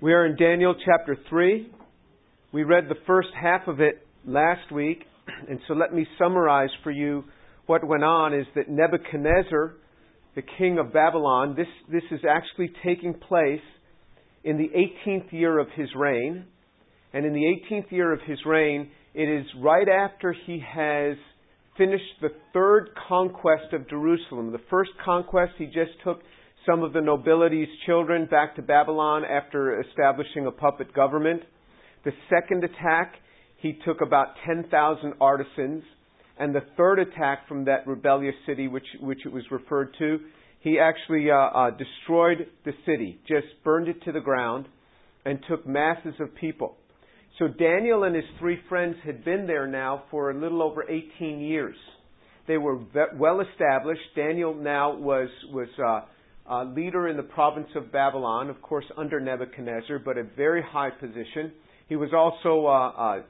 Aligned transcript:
We 0.00 0.12
are 0.12 0.26
in 0.26 0.36
Daniel 0.36 0.74
chapter 0.84 1.16
3. 1.30 1.70
We 2.52 2.64
read 2.64 2.88
the 2.88 2.96
first 3.06 3.28
half 3.40 3.68
of 3.68 3.80
it 3.80 4.04
last 4.26 4.72
week, 4.72 5.04
and 5.48 5.60
so 5.68 5.74
let 5.74 5.94
me 5.94 6.04
summarize 6.18 6.70
for 6.82 6.90
you 6.90 7.24
what 7.66 7.86
went 7.86 8.02
on 8.02 8.34
is 8.34 8.44
that 8.56 8.68
Nebuchadnezzar, 8.68 9.74
the 10.34 10.42
king 10.58 10.78
of 10.78 10.92
Babylon, 10.92 11.54
this, 11.56 11.68
this 11.90 12.02
is 12.10 12.20
actually 12.28 12.72
taking 12.84 13.14
place 13.14 13.60
in 14.42 14.58
the 14.58 14.68
18th 14.76 15.32
year 15.32 15.60
of 15.60 15.68
his 15.76 15.88
reign. 15.96 16.44
And 17.12 17.24
in 17.24 17.32
the 17.32 17.56
18th 17.72 17.92
year 17.92 18.12
of 18.12 18.18
his 18.26 18.38
reign, 18.44 18.90
it 19.14 19.28
is 19.28 19.46
right 19.60 19.88
after 19.88 20.34
he 20.44 20.60
has 20.74 21.16
finished 21.78 22.20
the 22.20 22.30
third 22.52 22.90
conquest 23.08 23.72
of 23.72 23.88
Jerusalem. 23.88 24.50
The 24.50 24.60
first 24.68 24.90
conquest, 25.04 25.52
he 25.56 25.66
just 25.66 25.92
took 26.02 26.20
some 26.66 26.82
of 26.82 26.92
the 26.92 27.00
nobility's 27.00 27.68
children 27.86 28.26
back 28.26 28.56
to 28.56 28.62
Babylon 28.62 29.24
after 29.24 29.80
establishing 29.82 30.46
a 30.46 30.50
puppet 30.50 30.94
government. 30.94 31.42
The 32.04 32.12
second 32.30 32.64
attack, 32.64 33.14
he 33.58 33.78
took 33.84 34.00
about 34.00 34.28
10,000 34.46 35.14
artisans. 35.20 35.82
And 36.38 36.54
the 36.54 36.62
third 36.76 36.98
attack 36.98 37.46
from 37.46 37.66
that 37.66 37.86
rebellious 37.86 38.34
city, 38.46 38.66
which, 38.66 38.86
which 39.00 39.20
it 39.24 39.32
was 39.32 39.44
referred 39.50 39.94
to, 39.98 40.18
he 40.60 40.78
actually 40.78 41.30
uh, 41.30 41.34
uh, 41.34 41.70
destroyed 41.70 42.46
the 42.64 42.72
city, 42.86 43.20
just 43.28 43.46
burned 43.62 43.88
it 43.88 44.02
to 44.04 44.12
the 44.12 44.20
ground, 44.20 44.66
and 45.24 45.38
took 45.48 45.66
masses 45.66 46.14
of 46.20 46.34
people. 46.34 46.76
So 47.38 47.48
Daniel 47.48 48.04
and 48.04 48.14
his 48.14 48.24
three 48.38 48.58
friends 48.68 48.96
had 49.04 49.24
been 49.24 49.46
there 49.46 49.66
now 49.66 50.04
for 50.10 50.30
a 50.30 50.38
little 50.38 50.62
over 50.62 50.84
18 50.88 51.40
years. 51.40 51.76
They 52.46 52.58
were 52.58 52.78
well 53.16 53.40
established. 53.40 54.02
Daniel 54.14 54.54
now 54.54 54.94
was 54.96 55.28
was 55.50 55.68
uh, 55.84 56.00
uh, 56.50 56.64
leader 56.64 57.08
in 57.08 57.16
the 57.16 57.22
province 57.22 57.68
of 57.74 57.90
Babylon, 57.90 58.50
of 58.50 58.60
course, 58.60 58.84
under 58.96 59.18
Nebuchadnezzar, 59.20 59.98
but 60.04 60.18
a 60.18 60.24
very 60.36 60.62
high 60.62 60.90
position. 60.90 61.52
He 61.88 61.96
was 61.96 62.10
also 62.14 62.66
uh, 62.66 62.90
uh, 62.90 63.22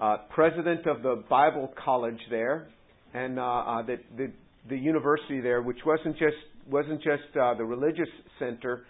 uh 0.00 0.16
president 0.30 0.86
of 0.86 1.02
the 1.02 1.22
Bible 1.28 1.72
college 1.84 2.20
there, 2.30 2.68
and 3.14 3.38
uh, 3.38 3.42
uh, 3.42 3.82
the, 3.82 3.96
the, 4.16 4.32
the 4.68 4.76
university 4.76 5.40
there, 5.40 5.62
which 5.62 5.78
wasn't 5.86 6.18
just 6.18 6.36
wasn't 6.68 7.02
just 7.02 7.22
the 7.34 7.64
religious 7.64 8.08
center. 8.38 8.84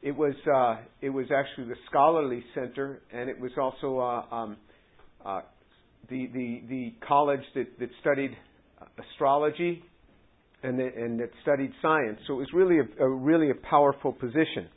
It 0.00 0.12
was 0.12 0.34
it 1.00 1.10
was 1.10 1.26
actually 1.34 1.68
the 1.68 1.76
scholarly 1.90 2.44
center, 2.54 3.02
and 3.12 3.28
it 3.28 3.38
was 3.38 3.50
also 3.60 4.00
um, 4.30 4.56
the 6.08 6.26
the 6.32 6.62
the 6.68 6.94
college 7.06 7.42
that, 7.54 7.78
that 7.80 7.90
studied 8.00 8.36
astrology 9.12 9.82
and, 10.62 10.80
and 10.80 11.20
that 11.20 11.30
studied 11.42 11.72
science. 11.80 12.18
So 12.26 12.34
it 12.34 12.36
was 12.36 12.48
really 12.52 12.78
a, 12.78 13.04
a, 13.04 13.08
really 13.08 13.50
a 13.50 13.54
powerful 13.54 14.12
position. 14.12 14.68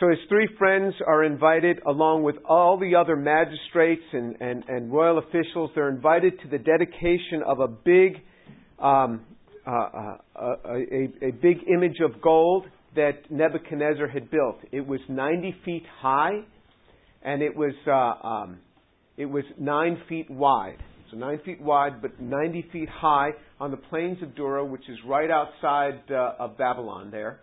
So 0.00 0.08
his 0.08 0.18
three 0.28 0.48
friends 0.58 0.94
are 1.06 1.22
invited, 1.22 1.80
along 1.86 2.24
with 2.24 2.36
all 2.48 2.78
the 2.78 2.96
other 2.96 3.14
magistrates 3.14 4.02
and, 4.12 4.36
and, 4.40 4.64
and 4.66 4.92
royal 4.92 5.18
officials. 5.18 5.70
They're 5.74 5.90
invited 5.90 6.40
to 6.40 6.48
the 6.48 6.58
dedication 6.58 7.42
of 7.46 7.60
a 7.60 7.68
big, 7.68 8.16
um, 8.80 9.20
uh, 9.64 9.70
uh, 9.70 10.16
a, 10.64 11.08
a, 11.22 11.30
big 11.30 11.58
image 11.72 11.98
of 12.04 12.20
gold 12.20 12.66
that 12.96 13.30
Nebuchadnezzar 13.30 14.08
had 14.08 14.30
built. 14.30 14.56
It 14.72 14.84
was 14.84 14.98
90 15.08 15.54
feet 15.64 15.84
high, 16.00 16.40
and 17.22 17.42
it 17.42 17.54
was 17.54 17.74
uh, 17.86 18.26
um, 18.26 18.58
it 19.16 19.26
was 19.26 19.44
nine 19.58 20.02
feet 20.08 20.28
wide. 20.30 20.78
So 21.12 21.18
nine 21.18 21.40
feet 21.44 21.60
wide, 21.60 22.00
but 22.00 22.20
90 22.20 22.68
feet 22.72 22.88
high 22.88 23.30
on 23.60 23.70
the 23.70 23.76
plains 23.76 24.22
of 24.22 24.34
Dura, 24.34 24.64
which 24.64 24.88
is 24.88 24.96
right 25.06 25.30
outside 25.30 26.00
uh, 26.10 26.32
of 26.38 26.56
Babylon 26.56 27.10
there. 27.10 27.40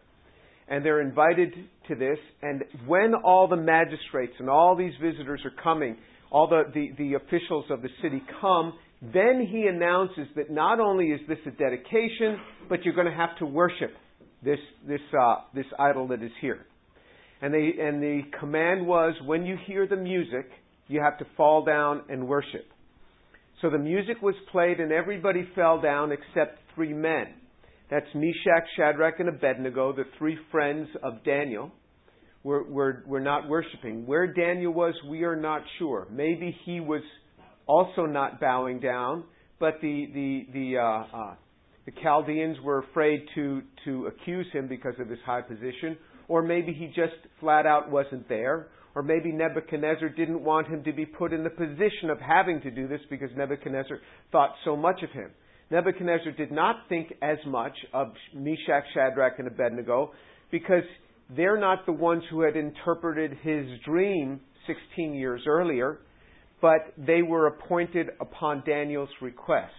And 0.68 0.84
they're 0.84 1.02
invited 1.02 1.54
to 1.88 1.96
this. 1.96 2.18
And 2.42 2.64
when 2.88 3.14
all 3.14 3.48
the 3.48 3.56
magistrates 3.56 4.34
and 4.40 4.50
all 4.50 4.76
these 4.76 4.94
visitors 5.02 5.42
are 5.46 5.64
coming, 5.64 5.98
all 6.32 6.48
the, 6.48 6.64
the, 6.74 6.90
the 6.98 7.14
officials 7.14 7.66
of 7.70 7.84
the 7.84 7.90
city 8.02 8.24
come, 8.42 8.74
then 9.02 9.48
he 9.50 9.68
announces 9.68 10.28
that 10.36 10.50
not 10.50 10.80
only 10.80 11.08
is 11.08 11.22
this 11.28 11.38
a 11.46 11.52
dedication, 11.52 12.40
but 12.70 12.84
you're 12.84 12.96
going 12.96 13.08
to 13.08 13.14
have 13.14 13.38
to 13.38 13.46
worship 13.46 13.94
this, 14.44 14.60
this, 14.88 15.02
uh, 15.20 15.36
this 15.54 15.66
idol 15.78 16.08
that 16.08 16.24
is 16.24 16.32
here. 16.42 16.66
And, 17.42 17.54
they, 17.54 17.72
and 17.80 18.02
the 18.02 18.22
command 18.40 18.86
was 18.86 19.14
when 19.26 19.46
you 19.46 19.58
hear 19.68 19.88
the 19.88 19.96
music, 19.96 20.50
you 20.88 21.02
have 21.02 21.20
to 21.20 21.26
fall 21.38 21.64
down 21.64 22.02
and 22.10 22.28
worship. 22.28 22.66
So 23.62 23.70
the 23.70 23.78
music 23.78 24.22
was 24.22 24.36
played 24.52 24.80
and 24.80 24.92
everybody 24.92 25.48
fell 25.56 25.82
down 25.82 26.12
except 26.12 26.60
three 26.76 26.94
men. 26.94 27.26
That's 27.92 28.06
Meshach, 28.14 28.68
Shadrach, 28.78 29.20
and 29.20 29.30
Abednego, 29.30 29.94
the 29.94 30.06
three 30.18 30.38
friends 30.52 30.88
of 31.04 31.24
Daniel. 31.24 31.72
Were, 32.42 32.64
were, 32.64 33.04
were 33.06 33.20
not 33.20 33.50
worshiping. 33.50 34.08
Where 34.08 34.26
Daniel 34.26 34.72
was, 34.72 34.94
we 35.10 35.24
are 35.26 35.36
not 35.36 35.62
sure. 35.78 36.08
Maybe 36.10 36.56
he 36.64 36.80
was 36.80 37.02
also 37.66 38.06
not 38.06 38.40
bowing 38.40 38.80
down, 38.80 39.26
but 39.60 39.74
the, 39.82 40.08
the, 40.14 40.48
the, 40.54 40.78
uh, 40.78 41.18
uh, 41.18 41.36
the 41.86 41.92
Chaldeans 42.02 42.56
were 42.64 42.80
afraid 42.80 43.26
to, 43.36 43.62
to 43.84 44.06
accuse 44.08 44.48
him 44.54 44.70
because 44.70 44.94
of 45.02 45.10
his 45.10 45.20
high 45.26 45.42
position, 45.42 45.98
or 46.30 46.42
maybe 46.42 46.72
he 46.72 46.88
just 46.88 47.14
flat 47.42 47.66
out 47.66 47.92
wasn't 47.92 48.30
there, 48.30 48.68
or 48.96 49.04
maybe 49.04 49.32
Nebuchadnezzar 49.32 50.10
didn't 50.10 50.44
want 50.44 50.68
him 50.68 50.84
to 50.84 50.94
be 50.94 51.06
put 51.06 51.34
in 51.34 51.44
the 51.44 51.50
position 51.50 52.10
of 52.10 52.20
having 52.20 52.62
to 52.62 52.72
do 52.72 52.88
this 52.88 53.02
because 53.10 53.30
Nebuchadnezzar 53.36 54.00
thought 54.32 54.52
so 54.66 54.76
much 54.76 55.02
of 55.04 55.12
him. 55.12 55.32
Nebuchadnezzar 55.72 56.32
did 56.32 56.52
not 56.52 56.88
think 56.90 57.14
as 57.22 57.38
much 57.46 57.74
of 57.94 58.08
Meshach, 58.34 58.84
Shadrach, 58.94 59.38
and 59.38 59.48
Abednego 59.48 60.12
because 60.52 60.84
they're 61.36 61.60
not 61.60 61.86
the 61.86 61.92
ones 61.92 62.24
who 62.32 62.42
had 62.42 62.56
interpreted 62.56 63.38
his 63.44 63.68
dream 63.86 64.40
16 64.66 65.14
years 65.14 65.42
earlier, 65.48 66.00
but 66.62 66.94
they 66.98 67.22
were 67.22 67.48
appointed 67.48 68.08
upon 68.20 68.64
Daniel's 68.66 69.10
request. 69.22 69.74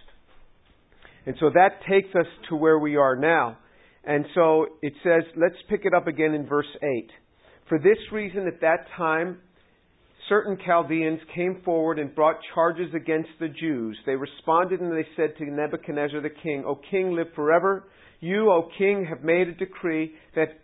And 1.25 1.35
so 1.39 1.49
that 1.53 1.81
takes 1.89 2.15
us 2.15 2.25
to 2.49 2.55
where 2.55 2.79
we 2.79 2.95
are 2.95 3.15
now. 3.15 3.57
And 4.03 4.25
so 4.33 4.65
it 4.81 4.93
says, 5.03 5.23
let's 5.35 5.55
pick 5.69 5.81
it 5.83 5.93
up 5.93 6.07
again 6.07 6.33
in 6.33 6.47
verse 6.47 6.65
8. 6.81 7.11
For 7.71 7.79
this 7.79 7.99
reason, 8.11 8.47
at 8.47 8.59
that 8.59 8.85
time, 8.97 9.37
certain 10.27 10.57
Chaldeans 10.65 11.21
came 11.33 11.61
forward 11.63 11.99
and 11.99 12.13
brought 12.13 12.35
charges 12.53 12.93
against 12.93 13.29
the 13.39 13.47
Jews. 13.47 13.97
They 14.05 14.17
responded 14.17 14.81
and 14.81 14.91
they 14.91 15.07
said 15.15 15.37
to 15.37 15.45
Nebuchadnezzar 15.45 16.19
the 16.19 16.35
king, 16.43 16.65
O 16.67 16.77
king, 16.91 17.13
live 17.13 17.27
forever. 17.33 17.85
You, 18.19 18.51
O 18.51 18.67
king, 18.77 19.05
have 19.07 19.23
made 19.23 19.47
a 19.47 19.53
decree 19.53 20.11
that 20.35 20.59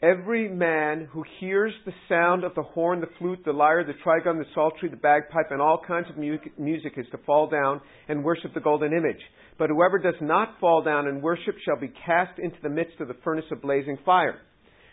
every 0.00 0.48
man 0.48 1.06
who 1.12 1.22
hears 1.38 1.74
the 1.84 1.92
sound 2.08 2.44
of 2.44 2.54
the 2.54 2.62
horn, 2.62 3.02
the 3.02 3.10
flute, 3.18 3.40
the 3.44 3.52
lyre, 3.52 3.84
the 3.84 3.92
trigon, 4.02 4.38
the 4.38 4.46
psaltery, 4.54 4.88
the 4.88 4.96
bagpipe, 4.96 5.50
and 5.50 5.60
all 5.60 5.82
kinds 5.86 6.06
of 6.08 6.16
music 6.16 6.94
is 6.96 7.06
to 7.10 7.18
fall 7.26 7.50
down 7.50 7.78
and 8.08 8.24
worship 8.24 8.54
the 8.54 8.60
golden 8.60 8.94
image. 8.94 9.20
But 9.58 9.68
whoever 9.68 9.98
does 9.98 10.18
not 10.22 10.58
fall 10.60 10.82
down 10.82 11.08
and 11.08 11.22
worship 11.22 11.56
shall 11.66 11.78
be 11.78 11.92
cast 12.06 12.38
into 12.38 12.56
the 12.62 12.70
midst 12.70 13.00
of 13.00 13.08
the 13.08 13.16
furnace 13.22 13.44
of 13.52 13.60
blazing 13.60 13.98
fire. 14.06 14.40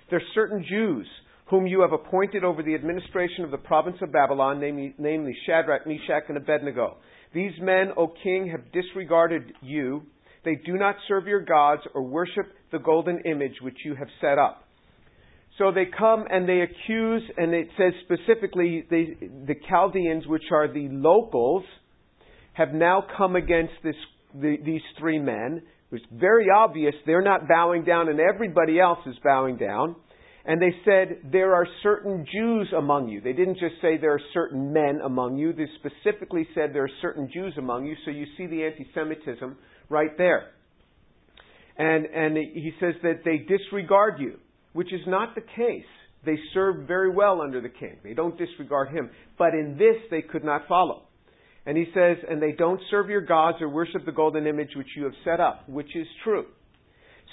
There 0.09 0.19
are 0.19 0.33
certain 0.33 0.66
Jews 0.69 1.07
whom 1.45 1.67
you 1.67 1.81
have 1.81 1.94
appointed 1.94 2.44
over 2.44 2.63
the 2.63 2.73
administration 2.73 3.44
of 3.44 3.51
the 3.51 3.57
province 3.57 3.97
of 4.01 4.11
Babylon, 4.11 4.59
namely, 4.59 4.95
namely 4.97 5.35
Shadrach, 5.45 5.85
Meshach, 5.85 6.23
and 6.28 6.38
Abednego. 6.38 6.97
These 7.33 7.53
men, 7.61 7.91
O 7.97 8.07
king, 8.23 8.50
have 8.50 8.72
disregarded 8.72 9.53
you. 9.61 10.03
They 10.44 10.55
do 10.55 10.73
not 10.73 10.95
serve 11.07 11.28
your 11.28 11.41
gods 11.41 11.81
or 11.94 12.03
worship 12.03 12.45
the 12.72 12.79
golden 12.79 13.19
image 13.25 13.55
which 13.61 13.78
you 13.84 13.95
have 13.95 14.07
set 14.22 14.38
up. 14.38 14.63
So 15.57 15.72
they 15.72 15.85
come 15.85 16.25
and 16.29 16.50
they 16.50 16.61
accuse, 16.61 17.23
and 17.38 17.53
it 17.53 17.67
says 17.78 17.94
specifically 18.03 18.85
the 18.89 19.55
Chaldeans, 19.69 20.28
which 20.28 20.44
are 20.51 20.67
the 20.67 20.89
locals, 20.91 21.63
have 22.53 22.73
now 22.73 23.05
come 23.17 23.35
against 23.35 23.73
this, 23.84 23.95
the, 24.34 24.57
these 24.66 24.81
three 25.00 25.19
men. 25.19 25.61
It's 25.91 26.03
very 26.11 26.47
obvious 26.53 26.94
they're 27.05 27.22
not 27.22 27.47
bowing 27.47 27.85
down, 27.85 28.09
and 28.09 28.19
everybody 28.19 28.79
else 28.79 29.00
is 29.05 29.16
bowing 29.23 29.57
down. 29.57 29.95
And 30.45 30.61
they 30.61 30.73
said, 30.85 31.31
There 31.31 31.56
are 31.56 31.67
certain 31.81 32.25
Jews 32.31 32.72
among 32.78 33.09
you. 33.09 33.19
They 33.19 33.34
didn't 33.34 33.58
just 33.58 33.75
say 33.81 33.97
there 33.97 34.14
are 34.14 34.22
certain 34.34 34.72
men 34.72 34.99
among 35.03 35.37
you. 35.37 35.53
They 35.53 35.67
specifically 35.79 36.47
said 36.53 36.69
there 36.72 36.84
are 36.84 37.02
certain 37.02 37.29
Jews 37.34 37.53
among 37.58 37.85
you. 37.85 37.96
So 38.05 38.11
you 38.11 38.25
see 38.37 38.46
the 38.46 38.64
anti 38.64 38.85
Semitism 38.93 39.58
right 39.90 40.16
there. 40.17 40.52
And, 41.78 42.05
and 42.05 42.37
he 42.37 42.72
says 42.79 42.93
that 43.03 43.22
they 43.25 43.37
disregard 43.37 44.19
you, 44.19 44.37
which 44.73 44.93
is 44.93 45.02
not 45.08 45.35
the 45.35 45.41
case. 45.41 45.84
They 46.25 46.37
serve 46.53 46.87
very 46.87 47.09
well 47.09 47.41
under 47.41 47.59
the 47.59 47.69
king. 47.69 47.97
They 48.03 48.14
don't 48.14 48.37
disregard 48.37 48.90
him. 48.90 49.09
But 49.37 49.53
in 49.53 49.78
this, 49.78 49.97
they 50.09 50.22
could 50.22 50.43
not 50.43 50.67
follow. 50.67 51.03
And 51.66 51.78
he 51.78 51.85
says, 51.93 52.17
And 52.29 52.41
they 52.41 52.52
don't 52.52 52.79
serve 52.91 53.09
your 53.09 53.22
gods 53.22 53.58
or 53.61 53.69
worship 53.69 54.05
the 54.05 54.11
golden 54.11 54.46
image 54.46 54.69
which 54.75 54.87
you 54.96 55.03
have 55.05 55.14
set 55.23 55.40
up, 55.40 55.67
which 55.67 55.96
is 55.96 56.08
true. 56.23 56.46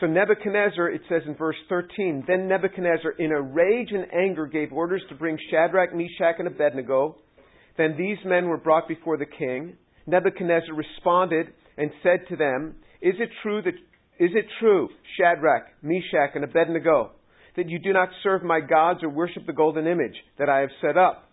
So 0.01 0.07
Nebuchadnezzar, 0.07 0.91
it 0.91 1.03
says 1.09 1.23
in 1.27 1.37
verse 1.37 1.57
13, 1.69 2.25
then 2.27 2.49
Nebuchadnezzar, 2.49 3.13
in 3.19 3.31
a 3.31 3.41
rage 3.41 3.91
and 3.93 4.07
anger, 4.13 4.47
gave 4.47 4.73
orders 4.73 5.03
to 5.09 5.15
bring 5.15 5.39
Shadrach, 5.51 5.95
Meshach, 5.95 6.37
and 6.39 6.49
Abednego. 6.49 7.17
Then 7.77 7.95
these 7.97 8.19
men 8.25 8.49
were 8.49 8.59
brought 8.59 8.89
before 8.89 9.17
the 9.17 9.27
king. 9.27 9.77
Nebuchadnezzar 10.07 10.75
responded 10.75 11.49
and 11.77 11.91
said 12.03 12.27
to 12.29 12.37
them, 12.37 12.77
Is 13.01 13.15
it 13.19 13.29
true 13.43 13.63
that 13.63 13.75
is 14.19 14.31
it 14.35 14.45
true, 14.61 14.89
Shadrach, 15.19 15.65
Meshach, 15.83 16.37
and 16.37 16.45
Abednego, 16.45 17.13
that 17.57 17.69
you 17.69 17.79
do 17.79 17.93
not 17.93 18.09
serve 18.23 18.43
my 18.43 18.61
gods 18.61 19.03
or 19.03 19.09
worship 19.09 19.47
the 19.47 19.53
golden 19.53 19.87
image 19.87 20.15
that 20.39 20.49
I 20.49 20.61
have 20.61 20.71
set 20.81 20.97
up. 20.97 21.29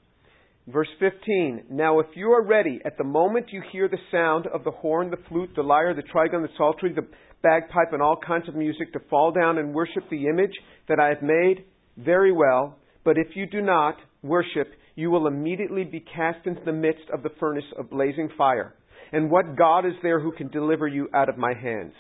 Verse 0.67 0.87
15 0.99 1.65
Now, 1.69 1.99
if 1.99 2.07
you 2.15 2.31
are 2.31 2.43
ready, 2.43 2.79
at 2.85 2.97
the 2.97 3.03
moment 3.03 3.47
you 3.51 3.61
hear 3.71 3.87
the 3.87 3.97
sound 4.11 4.47
of 4.47 4.63
the 4.63 4.71
horn, 4.71 5.11
the 5.11 5.17
flute, 5.27 5.51
the 5.55 5.61
lyre, 5.61 5.93
the 5.93 6.03
trigon, 6.03 6.41
the 6.41 6.49
psaltery, 6.57 6.93
the 6.93 7.07
bagpipe, 7.41 7.93
and 7.93 8.01
all 8.01 8.17
kinds 8.25 8.47
of 8.47 8.55
music, 8.55 8.93
to 8.93 8.99
fall 9.09 9.31
down 9.31 9.57
and 9.57 9.73
worship 9.73 10.03
the 10.09 10.27
image 10.27 10.53
that 10.87 10.99
I 10.99 11.09
have 11.09 11.21
made, 11.21 11.65
very 11.97 12.31
well. 12.31 12.77
But 13.03 13.17
if 13.17 13.35
you 13.35 13.45
do 13.45 13.61
not 13.61 13.97
worship, 14.21 14.67
you 14.95 15.09
will 15.09 15.27
immediately 15.27 15.83
be 15.83 15.99
cast 15.99 16.45
into 16.45 16.61
the 16.65 16.73
midst 16.73 17.09
of 17.13 17.23
the 17.23 17.31
furnace 17.39 17.63
of 17.77 17.89
blazing 17.89 18.29
fire. 18.37 18.75
And 19.11 19.31
what 19.31 19.57
God 19.57 19.85
is 19.85 19.93
there 20.03 20.19
who 20.19 20.31
can 20.31 20.49
deliver 20.49 20.87
you 20.87 21.07
out 21.13 21.29
of 21.29 21.37
my 21.37 21.53
hands? 21.53 21.93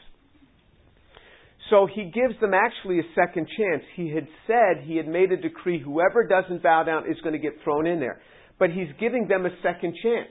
So 1.69 1.87
he 1.93 2.05
gives 2.05 2.39
them 2.41 2.53
actually 2.53 2.99
a 2.99 3.13
second 3.15 3.47
chance. 3.57 3.83
He 3.95 4.13
had 4.13 4.27
said, 4.47 4.83
he 4.83 4.97
had 4.97 5.07
made 5.07 5.31
a 5.31 5.37
decree, 5.37 5.81
whoever 5.81 6.27
doesn't 6.27 6.63
bow 6.63 6.83
down 6.83 7.09
is 7.09 7.19
going 7.21 7.33
to 7.33 7.39
get 7.39 7.63
thrown 7.63 7.87
in 7.87 7.99
there 7.99 8.19
but 8.59 8.69
he's 8.69 8.89
giving 8.99 9.27
them 9.27 9.45
a 9.45 9.49
second 9.63 9.95
chance. 10.03 10.29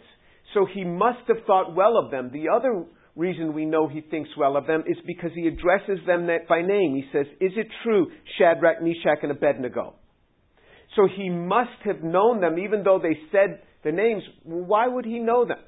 So 0.54 0.66
he 0.72 0.84
must 0.84 1.26
have 1.26 1.38
thought 1.46 1.74
well 1.74 1.96
of 1.96 2.10
them. 2.10 2.30
The 2.32 2.48
other 2.54 2.84
reason 3.18 3.52
we 3.52 3.66
know 3.66 3.88
he 3.88 4.00
thinks 4.00 4.30
well 4.38 4.56
of 4.56 4.66
them 4.66 4.84
is 4.86 4.96
because 5.06 5.30
he 5.34 5.48
addresses 5.48 5.98
them 6.06 6.28
by 6.48 6.62
name. 6.62 6.94
He 6.94 7.04
says, 7.12 7.26
Is 7.40 7.52
it 7.56 7.66
true, 7.82 8.06
Shadrach, 8.38 8.80
Meshach, 8.80 9.18
and 9.22 9.32
Abednego? 9.32 9.94
So 10.96 11.06
he 11.14 11.28
must 11.28 11.82
have 11.84 12.02
known 12.02 12.40
them, 12.40 12.58
even 12.58 12.82
though 12.84 13.00
they 13.02 13.18
said 13.30 13.60
the 13.84 13.92
names. 13.92 14.22
Why 14.44 14.86
would 14.86 15.04
he 15.04 15.18
know 15.18 15.44
them? 15.44 15.58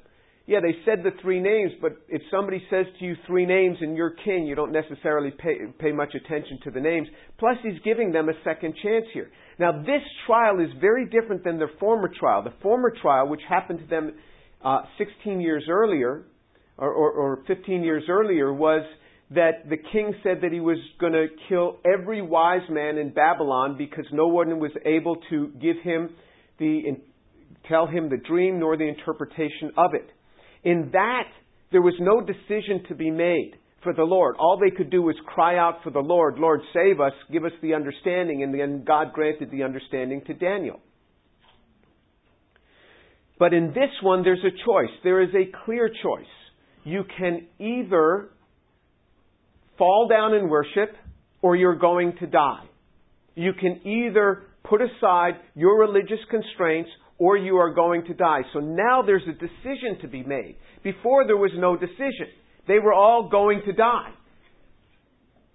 Yeah, 0.47 0.59
they 0.59 0.75
said 0.85 1.03
the 1.03 1.11
three 1.21 1.39
names, 1.39 1.71
but 1.81 1.91
if 2.09 2.21
somebody 2.31 2.61
says 2.69 2.85
to 2.99 3.05
you 3.05 3.15
three 3.27 3.45
names 3.45 3.77
and 3.79 3.95
you're 3.95 4.15
king, 4.25 4.45
you 4.47 4.55
don't 4.55 4.71
necessarily 4.71 5.31
pay, 5.31 5.57
pay 5.79 5.91
much 5.91 6.15
attention 6.15 6.59
to 6.63 6.71
the 6.71 6.79
names. 6.79 7.07
Plus, 7.37 7.57
he's 7.61 7.79
giving 7.85 8.11
them 8.11 8.27
a 8.27 8.33
second 8.43 8.73
chance 8.81 9.05
here. 9.13 9.29
Now, 9.59 9.71
this 9.83 10.01
trial 10.25 10.59
is 10.59 10.69
very 10.81 11.05
different 11.05 11.43
than 11.43 11.59
their 11.59 11.71
former 11.79 12.09
trial. 12.19 12.43
The 12.43 12.53
former 12.61 12.91
trial, 13.01 13.29
which 13.29 13.41
happened 13.47 13.79
to 13.79 13.85
them 13.85 14.13
uh, 14.65 14.81
16 14.97 15.39
years 15.39 15.65
earlier, 15.69 16.25
or, 16.81 16.91
or, 16.91 17.11
or 17.11 17.43
15 17.47 17.83
years 17.83 18.03
earlier, 18.09 18.51
was 18.51 18.83
that 19.29 19.69
the 19.69 19.77
king 19.77 20.13
said 20.23 20.39
that 20.41 20.51
he 20.51 20.59
was 20.59 20.77
going 20.99 21.13
to 21.13 21.27
kill 21.47 21.77
every 21.85 22.21
wise 22.21 22.67
man 22.69 22.97
in 22.97 23.13
Babylon 23.13 23.75
because 23.77 24.05
no 24.11 24.27
one 24.27 24.59
was 24.59 24.71
able 24.85 25.15
to 25.29 25.53
give 25.61 25.77
him 25.83 26.09
the 26.59 26.81
tell 27.69 27.87
him 27.87 28.09
the 28.09 28.17
dream 28.17 28.59
nor 28.59 28.75
the 28.75 28.87
interpretation 28.87 29.71
of 29.77 29.93
it. 29.93 30.09
In 30.63 30.89
that, 30.93 31.27
there 31.71 31.81
was 31.81 31.93
no 31.99 32.19
decision 32.19 32.83
to 32.89 32.95
be 32.95 33.09
made 33.09 33.53
for 33.83 33.93
the 33.93 34.03
Lord. 34.03 34.35
All 34.37 34.59
they 34.59 34.75
could 34.75 34.89
do 34.89 35.01
was 35.01 35.15
cry 35.25 35.57
out 35.57 35.79
for 35.83 35.91
the 35.91 35.99
Lord, 35.99 36.37
Lord, 36.37 36.61
save 36.73 36.99
us, 36.99 37.13
give 37.31 37.45
us 37.45 37.51
the 37.61 37.73
understanding, 37.73 38.43
and 38.43 38.53
then 38.53 38.83
God 38.85 39.13
granted 39.13 39.49
the 39.51 39.63
understanding 39.63 40.21
to 40.27 40.33
Daniel. 40.33 40.79
But 43.39 43.53
in 43.53 43.67
this 43.69 43.89
one, 44.03 44.23
there's 44.23 44.43
a 44.43 44.65
choice. 44.65 44.91
There 45.03 45.21
is 45.21 45.29
a 45.33 45.51
clear 45.65 45.87
choice. 45.87 46.25
You 46.83 47.03
can 47.17 47.47
either 47.59 48.29
fall 49.77 50.07
down 50.07 50.33
and 50.33 50.49
worship, 50.49 50.95
or 51.41 51.55
you're 51.55 51.77
going 51.77 52.15
to 52.19 52.27
die. 52.27 52.63
You 53.35 53.53
can 53.53 53.85
either 53.87 54.43
put 54.63 54.81
aside 54.81 55.33
your 55.55 55.79
religious 55.79 56.19
constraints, 56.29 56.89
or 57.17 57.37
you 57.37 57.57
are 57.57 57.73
going 57.73 58.03
to 58.05 58.13
die. 58.13 58.41
So 58.53 58.59
now 58.59 59.01
there's 59.03 59.23
a 59.27 59.33
decision 59.33 60.01
to 60.01 60.07
be 60.07 60.23
made. 60.23 60.55
Before 60.83 61.25
there 61.25 61.37
was 61.37 61.51
no 61.55 61.75
decision. 61.75 62.27
They 62.67 62.79
were 62.79 62.93
all 62.93 63.29
going 63.29 63.61
to 63.65 63.73
die 63.73 64.11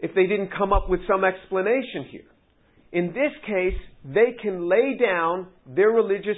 if 0.00 0.14
they 0.14 0.26
didn't 0.26 0.50
come 0.56 0.72
up 0.72 0.88
with 0.88 1.00
some 1.08 1.24
explanation 1.24 2.04
here. 2.10 2.24
In 2.92 3.08
this 3.08 3.32
case, 3.46 3.78
they 4.04 4.36
can 4.40 4.68
lay 4.68 4.96
down 4.98 5.48
their 5.66 5.90
religious 5.90 6.36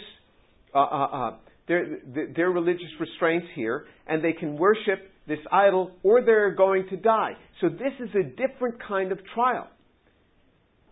uh, 0.75 0.79
uh, 0.79 1.05
uh, 1.07 1.37
their, 1.69 1.99
their 2.35 2.51
religious 2.51 2.91
restraints 2.99 3.47
here, 3.55 3.85
and 4.07 4.25
they 4.25 4.33
can 4.33 4.57
worship 4.57 5.11
this 5.29 5.39
idol, 5.53 5.93
or 6.03 6.23
they're 6.25 6.55
going 6.55 6.87
to 6.89 6.97
die. 6.97 7.33
So 7.61 7.69
this 7.69 7.93
is 8.01 8.09
a 8.15 8.23
different 8.25 8.77
kind 8.87 9.13
of 9.13 9.19
trial. 9.35 9.69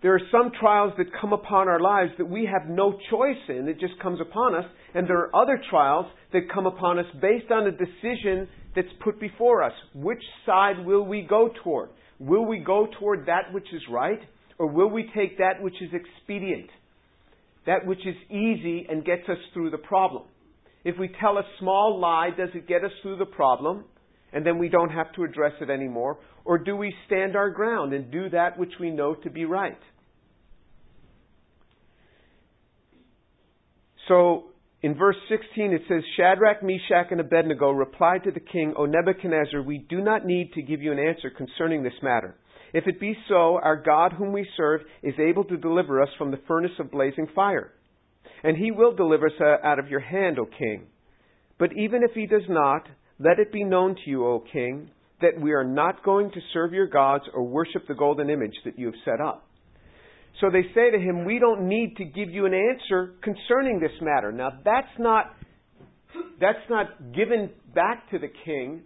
There 0.03 0.15
are 0.15 0.21
some 0.31 0.53
trials 0.61 0.93
that 0.99 1.07
come 1.21 1.33
upon 1.33 1.69
our 1.69 1.81
lives 1.81 2.13
that 2.19 2.27
we 2.27 2.47
have 2.47 2.69
no 2.69 2.99
choice 3.11 3.43
in. 3.49 3.67
It 3.67 3.81
just 3.81 3.99
comes 4.01 4.21
upon 4.21 4.55
us. 4.55 4.65
And 4.95 5.09
there 5.09 5.19
are 5.19 5.35
other 5.35 5.61
trials 5.71 6.07
that 6.33 6.43
come 6.53 6.67
upon 6.67 6.99
us 6.99 7.07
based 7.21 7.51
on 7.51 7.67
a 7.67 7.73
decision 7.73 8.47
that's 8.75 8.89
put 9.03 9.19
before 9.19 9.63
us. 9.63 9.73
Which 9.95 10.23
side 10.45 10.85
will 10.85 11.05
we 11.07 11.23
go 11.23 11.49
toward? 11.65 11.89
Will 12.19 12.45
we 12.45 12.59
go 12.59 12.89
toward 12.99 13.27
that 13.27 13.53
which 13.53 13.67
is 13.73 13.83
right? 13.91 14.21
Or 14.59 14.67
will 14.67 14.91
we 14.91 15.11
take 15.15 15.39
that 15.39 15.63
which 15.63 15.81
is 15.81 15.91
expedient? 15.93 16.69
That 17.67 17.87
which 17.87 18.07
is 18.07 18.17
easy 18.31 18.87
and 18.89 19.05
gets 19.05 19.29
us 19.29 19.39
through 19.55 19.71
the 19.71 19.79
problem. 19.79 20.25
If 20.87 20.97
we 21.01 21.11
tell 21.21 21.37
a 21.37 21.43
small 21.59 21.99
lie, 21.99 22.31
does 22.37 22.51
it 22.55 22.69
get 22.69 22.85
us 22.85 22.93
through 23.03 23.17
the 23.17 23.27
problem? 23.27 23.87
And 24.33 24.47
then 24.47 24.57
we 24.57 24.69
don't 24.69 24.91
have 24.91 25.13
to 25.15 25.25
address 25.25 25.55
it 25.61 25.69
anymore? 25.69 26.19
Or 26.45 26.59
do 26.59 26.77
we 26.77 26.95
stand 27.09 27.35
our 27.35 27.51
ground 27.51 27.93
and 27.93 28.09
do 28.13 28.31
that 28.31 28.57
which 28.57 28.71
we 28.79 28.91
know 28.91 29.17
to 29.17 29.29
be 29.29 29.45
right? 29.45 29.81
So, 34.07 34.45
in 34.81 34.95
verse 34.97 35.17
16 35.29 35.73
it 35.73 35.83
says, 35.89 36.05
Shadrach, 36.17 36.63
Meshach, 36.63 37.09
and 37.11 37.19
Abednego 37.19 37.73
replied 37.73 38.23
to 38.23 38.31
the 38.31 38.39
king, 38.39 38.73
O 38.79 38.87
Nebuchadnezzar, 38.87 39.63
we 39.63 39.79
do 39.79 40.01
not 40.01 40.25
need 40.25 40.53
to 40.53 40.63
give 40.63 40.83
you 40.83 40.93
an 40.93 41.01
answer 41.01 41.31
concerning 41.37 41.83
this 41.83 42.01
matter. 42.01 42.37
If 42.73 42.87
it 42.87 43.01
be 43.01 43.17
so, 43.29 43.59
our 43.61 43.83
God 43.83 44.13
whom 44.13 44.33
we 44.33 44.49
serve 44.57 44.83
is 45.03 45.15
able 45.19 45.43
to 45.47 45.57
deliver 45.57 46.01
us 46.01 46.11
from 46.17 46.31
the 46.31 46.41
furnace 46.47 46.79
of 46.79 46.93
blazing 46.93 47.27
fire. 47.35 47.73
And 48.47 48.57
he 48.57 48.71
will 48.71 48.95
deliver 48.95 49.27
us 49.27 49.33
out 49.65 49.81
of 49.81 49.89
your 49.89 49.99
hand, 49.99 50.39
O 50.39 50.47
king. 50.47 50.87
But 51.59 51.71
even 51.77 52.05
if 52.05 52.13
he 52.15 52.27
does 52.27 52.49
not, 52.49 52.87
let 53.19 53.41
it 53.41 53.53
be 53.53 53.65
known 53.65 53.97
to 53.97 54.09
you, 54.09 54.25
O 54.25 54.45
king, 54.53 54.89
that 55.21 55.41
we 55.41 55.53
are 55.53 55.65
not 55.65 56.05
going 56.05 56.31
to 56.31 56.41
serve 56.53 56.73
your 56.73 56.87
gods 56.87 57.25
or 57.35 57.43
worship 57.43 57.89
the 57.89 57.95
golden 57.95 58.31
image 58.31 58.55
that 58.65 58.79
you 58.79 58.87
have 58.87 58.95
set 59.05 59.21
up. 59.21 59.49
So 60.41 60.49
they 60.49 60.63
say 60.77 60.93
to 60.93 60.99
him, 60.99 61.25
We 61.25 61.41
don't 61.41 61.69
need 61.69 61.97
to 61.97 62.05
give 62.05 62.31
you 62.31 62.47
an 62.47 62.55
answer 62.55 63.15
concerning 63.21 63.81
this 63.81 63.91
matter. 64.01 64.31
Now 64.31 64.51
that's 64.65 64.97
not 64.97 65.35
that's 66.39 66.71
not 66.71 67.15
given 67.17 67.51
back 67.75 68.09
to 68.13 68.21
the 68.21 68.29
king 68.45 68.83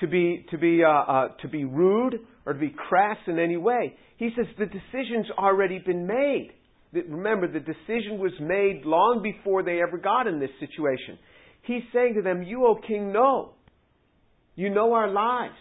to 0.00 0.08
be 0.08 0.44
to 0.50 0.58
be 0.58 0.82
uh, 0.82 0.88
uh, 0.88 1.28
to 1.42 1.48
be 1.48 1.64
rude 1.64 2.18
or 2.46 2.54
to 2.54 2.58
be 2.58 2.74
crass 2.88 3.18
in 3.28 3.38
any 3.38 3.56
way. 3.56 3.94
He 4.16 4.30
says 4.36 4.46
the 4.58 4.66
decision's 4.66 5.30
already 5.38 5.78
been 5.78 6.04
made. 6.04 6.50
Remember, 6.92 7.48
the 7.48 7.60
decision 7.60 8.18
was 8.18 8.32
made 8.40 8.82
long 8.84 9.22
before 9.22 9.62
they 9.62 9.80
ever 9.80 9.96
got 9.96 10.26
in 10.26 10.38
this 10.38 10.50
situation. 10.60 11.18
He's 11.62 11.82
saying 11.92 12.14
to 12.14 12.22
them, 12.22 12.42
"You, 12.42 12.66
O 12.66 12.74
king, 12.76 13.12
know. 13.12 13.54
You 14.54 14.68
know 14.68 14.92
our 14.92 15.08
lives. 15.08 15.56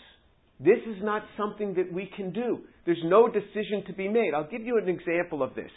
This 0.59 0.79
is 0.85 1.01
not 1.01 1.23
something 1.37 1.73
that 1.75 1.91
we 1.91 2.05
can 2.15 2.31
do. 2.33 2.59
There's 2.85 3.01
no 3.05 3.27
decision 3.27 3.83
to 3.87 3.93
be 3.93 4.07
made. 4.07 4.33
I'll 4.35 4.49
give 4.49 4.63
you 4.63 4.77
an 4.77 4.89
example 4.89 5.41
of 5.41 5.55
this. 5.55 5.71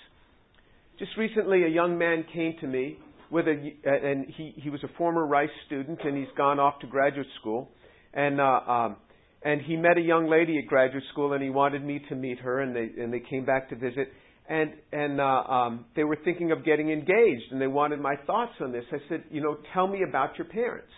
Just 0.98 1.12
recently, 1.16 1.64
a 1.64 1.68
young 1.68 1.96
man 1.96 2.24
came 2.32 2.56
to 2.60 2.66
me 2.66 2.98
with 3.30 3.46
a, 3.46 3.72
and 3.84 4.26
he, 4.36 4.54
he 4.56 4.70
was 4.70 4.82
a 4.84 4.88
former 4.96 5.26
Rice 5.26 5.48
student, 5.66 5.98
and 6.04 6.16
he's 6.16 6.32
gone 6.36 6.60
off 6.60 6.78
to 6.80 6.86
graduate 6.86 7.26
school, 7.40 7.70
and 8.12 8.40
uh, 8.40 8.44
um, 8.44 8.96
and 9.42 9.60
he 9.60 9.76
met 9.76 9.98
a 9.98 10.00
young 10.00 10.28
lady 10.30 10.58
at 10.58 10.66
graduate 10.66 11.02
school, 11.12 11.32
and 11.32 11.42
he 11.42 11.50
wanted 11.50 11.84
me 11.84 12.00
to 12.08 12.14
meet 12.14 12.38
her, 12.40 12.60
and 12.60 12.74
they 12.74 12.90
and 13.02 13.12
they 13.12 13.20
came 13.20 13.44
back 13.44 13.70
to 13.70 13.76
visit, 13.76 14.08
and 14.48 14.72
and 14.92 15.20
uh, 15.20 15.24
um, 15.24 15.84
they 15.96 16.04
were 16.04 16.18
thinking 16.24 16.52
of 16.52 16.64
getting 16.64 16.90
engaged, 16.90 17.50
and 17.50 17.60
they 17.60 17.66
wanted 17.66 18.00
my 18.00 18.16
thoughts 18.26 18.52
on 18.60 18.72
this. 18.72 18.84
I 18.92 18.98
said, 19.08 19.24
you 19.30 19.40
know, 19.40 19.56
tell 19.72 19.86
me 19.86 20.00
about 20.06 20.36
your 20.36 20.46
parents. 20.46 20.90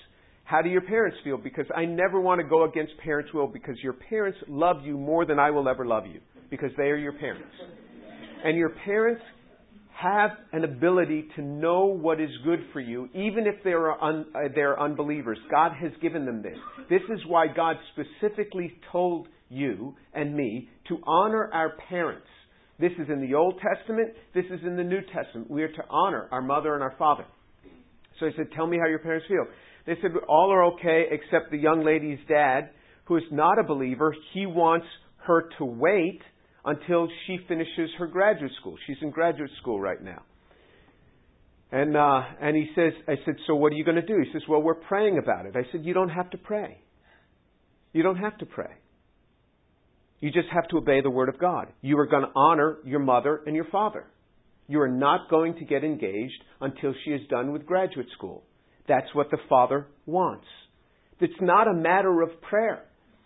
How 0.44 0.62
do 0.62 0.68
your 0.68 0.82
parents 0.82 1.18
feel? 1.24 1.38
Because 1.38 1.66
I 1.76 1.84
never 1.84 2.20
want 2.20 2.40
to 2.40 2.46
go 2.46 2.64
against 2.64 2.92
parents' 3.02 3.32
will 3.34 3.48
because 3.48 3.76
your 3.82 3.94
parents 3.94 4.38
love 4.48 4.76
you 4.84 4.96
more 4.96 5.26
than 5.26 5.40
I 5.40 5.50
will 5.50 5.68
ever 5.68 5.84
love 5.84 6.06
you 6.06 6.20
because 6.50 6.70
they 6.76 6.84
are 6.84 6.96
your 6.96 7.14
parents. 7.14 7.50
And 8.44 8.56
your 8.56 8.70
parents 8.84 9.22
have 10.00 10.30
an 10.52 10.62
ability 10.62 11.26
to 11.34 11.42
know 11.42 11.86
what 11.86 12.20
is 12.20 12.30
good 12.44 12.60
for 12.72 12.80
you, 12.80 13.08
even 13.14 13.46
if 13.46 13.56
they're, 13.64 13.92
un, 14.02 14.26
uh, 14.34 14.40
they're 14.54 14.80
unbelievers. 14.80 15.38
God 15.50 15.72
has 15.80 15.90
given 16.02 16.26
them 16.26 16.42
this. 16.42 16.56
This 16.90 17.02
is 17.12 17.20
why 17.26 17.46
God 17.48 17.76
specifically 17.92 18.78
told 18.92 19.28
you 19.48 19.94
and 20.14 20.36
me 20.36 20.68
to 20.88 20.98
honor 21.06 21.50
our 21.52 21.72
parents. 21.88 22.26
This 22.78 22.92
is 22.98 23.08
in 23.08 23.20
the 23.20 23.34
Old 23.34 23.60
Testament. 23.60 24.12
This 24.34 24.44
is 24.46 24.60
in 24.62 24.76
the 24.76 24.84
New 24.84 25.00
Testament. 25.14 25.50
We 25.50 25.62
are 25.62 25.72
to 25.72 25.84
honor 25.88 26.28
our 26.30 26.42
mother 26.42 26.74
and 26.74 26.82
our 26.82 26.94
father. 26.98 27.24
So 28.20 28.26
he 28.26 28.32
said, 28.36 28.48
Tell 28.54 28.66
me 28.66 28.78
how 28.78 28.88
your 28.88 28.98
parents 28.98 29.26
feel. 29.28 29.46
They 29.86 29.94
said 30.02 30.10
all 30.28 30.50
are 30.52 30.64
okay 30.74 31.04
except 31.10 31.50
the 31.50 31.58
young 31.58 31.84
lady's 31.84 32.18
dad, 32.28 32.70
who 33.04 33.16
is 33.16 33.22
not 33.30 33.58
a 33.58 33.62
believer. 33.62 34.14
He 34.34 34.46
wants 34.46 34.86
her 35.26 35.48
to 35.58 35.64
wait 35.64 36.20
until 36.64 37.08
she 37.26 37.38
finishes 37.46 37.90
her 37.98 38.06
graduate 38.06 38.50
school. 38.60 38.76
She's 38.86 38.96
in 39.00 39.10
graduate 39.10 39.50
school 39.60 39.80
right 39.80 40.02
now. 40.02 40.22
And 41.72 41.96
uh, 41.96 42.22
and 42.40 42.56
he 42.56 42.68
says, 42.74 42.92
I 43.08 43.14
said, 43.24 43.36
so 43.46 43.54
what 43.54 43.72
are 43.72 43.76
you 43.76 43.84
going 43.84 43.96
to 43.96 44.06
do? 44.06 44.18
He 44.18 44.32
says, 44.32 44.42
well, 44.48 44.62
we're 44.62 44.74
praying 44.74 45.18
about 45.18 45.46
it. 45.46 45.54
I 45.56 45.70
said, 45.72 45.84
you 45.84 45.94
don't 45.94 46.08
have 46.08 46.30
to 46.30 46.38
pray. 46.38 46.78
You 47.92 48.02
don't 48.02 48.18
have 48.18 48.36
to 48.38 48.46
pray. 48.46 48.70
You 50.20 50.30
just 50.30 50.48
have 50.52 50.68
to 50.68 50.78
obey 50.78 51.00
the 51.02 51.10
Word 51.10 51.28
of 51.28 51.38
God. 51.38 51.68
You 51.82 51.98
are 51.98 52.06
going 52.06 52.22
to 52.22 52.32
honor 52.34 52.78
your 52.84 53.00
mother 53.00 53.42
and 53.46 53.54
your 53.54 53.66
father. 53.66 54.06
You 54.68 54.80
are 54.80 54.88
not 54.88 55.30
going 55.30 55.54
to 55.56 55.64
get 55.64 55.84
engaged 55.84 56.42
until 56.60 56.94
she 57.04 57.10
is 57.12 57.20
done 57.28 57.52
with 57.52 57.66
graduate 57.66 58.08
school. 58.16 58.42
That's 58.88 59.14
what 59.14 59.30
the 59.30 59.38
Father 59.48 59.86
wants. 60.06 60.46
It's 61.20 61.40
not 61.40 61.68
a 61.68 61.74
matter 61.74 62.22
of 62.22 62.40
prayer. 62.42 62.84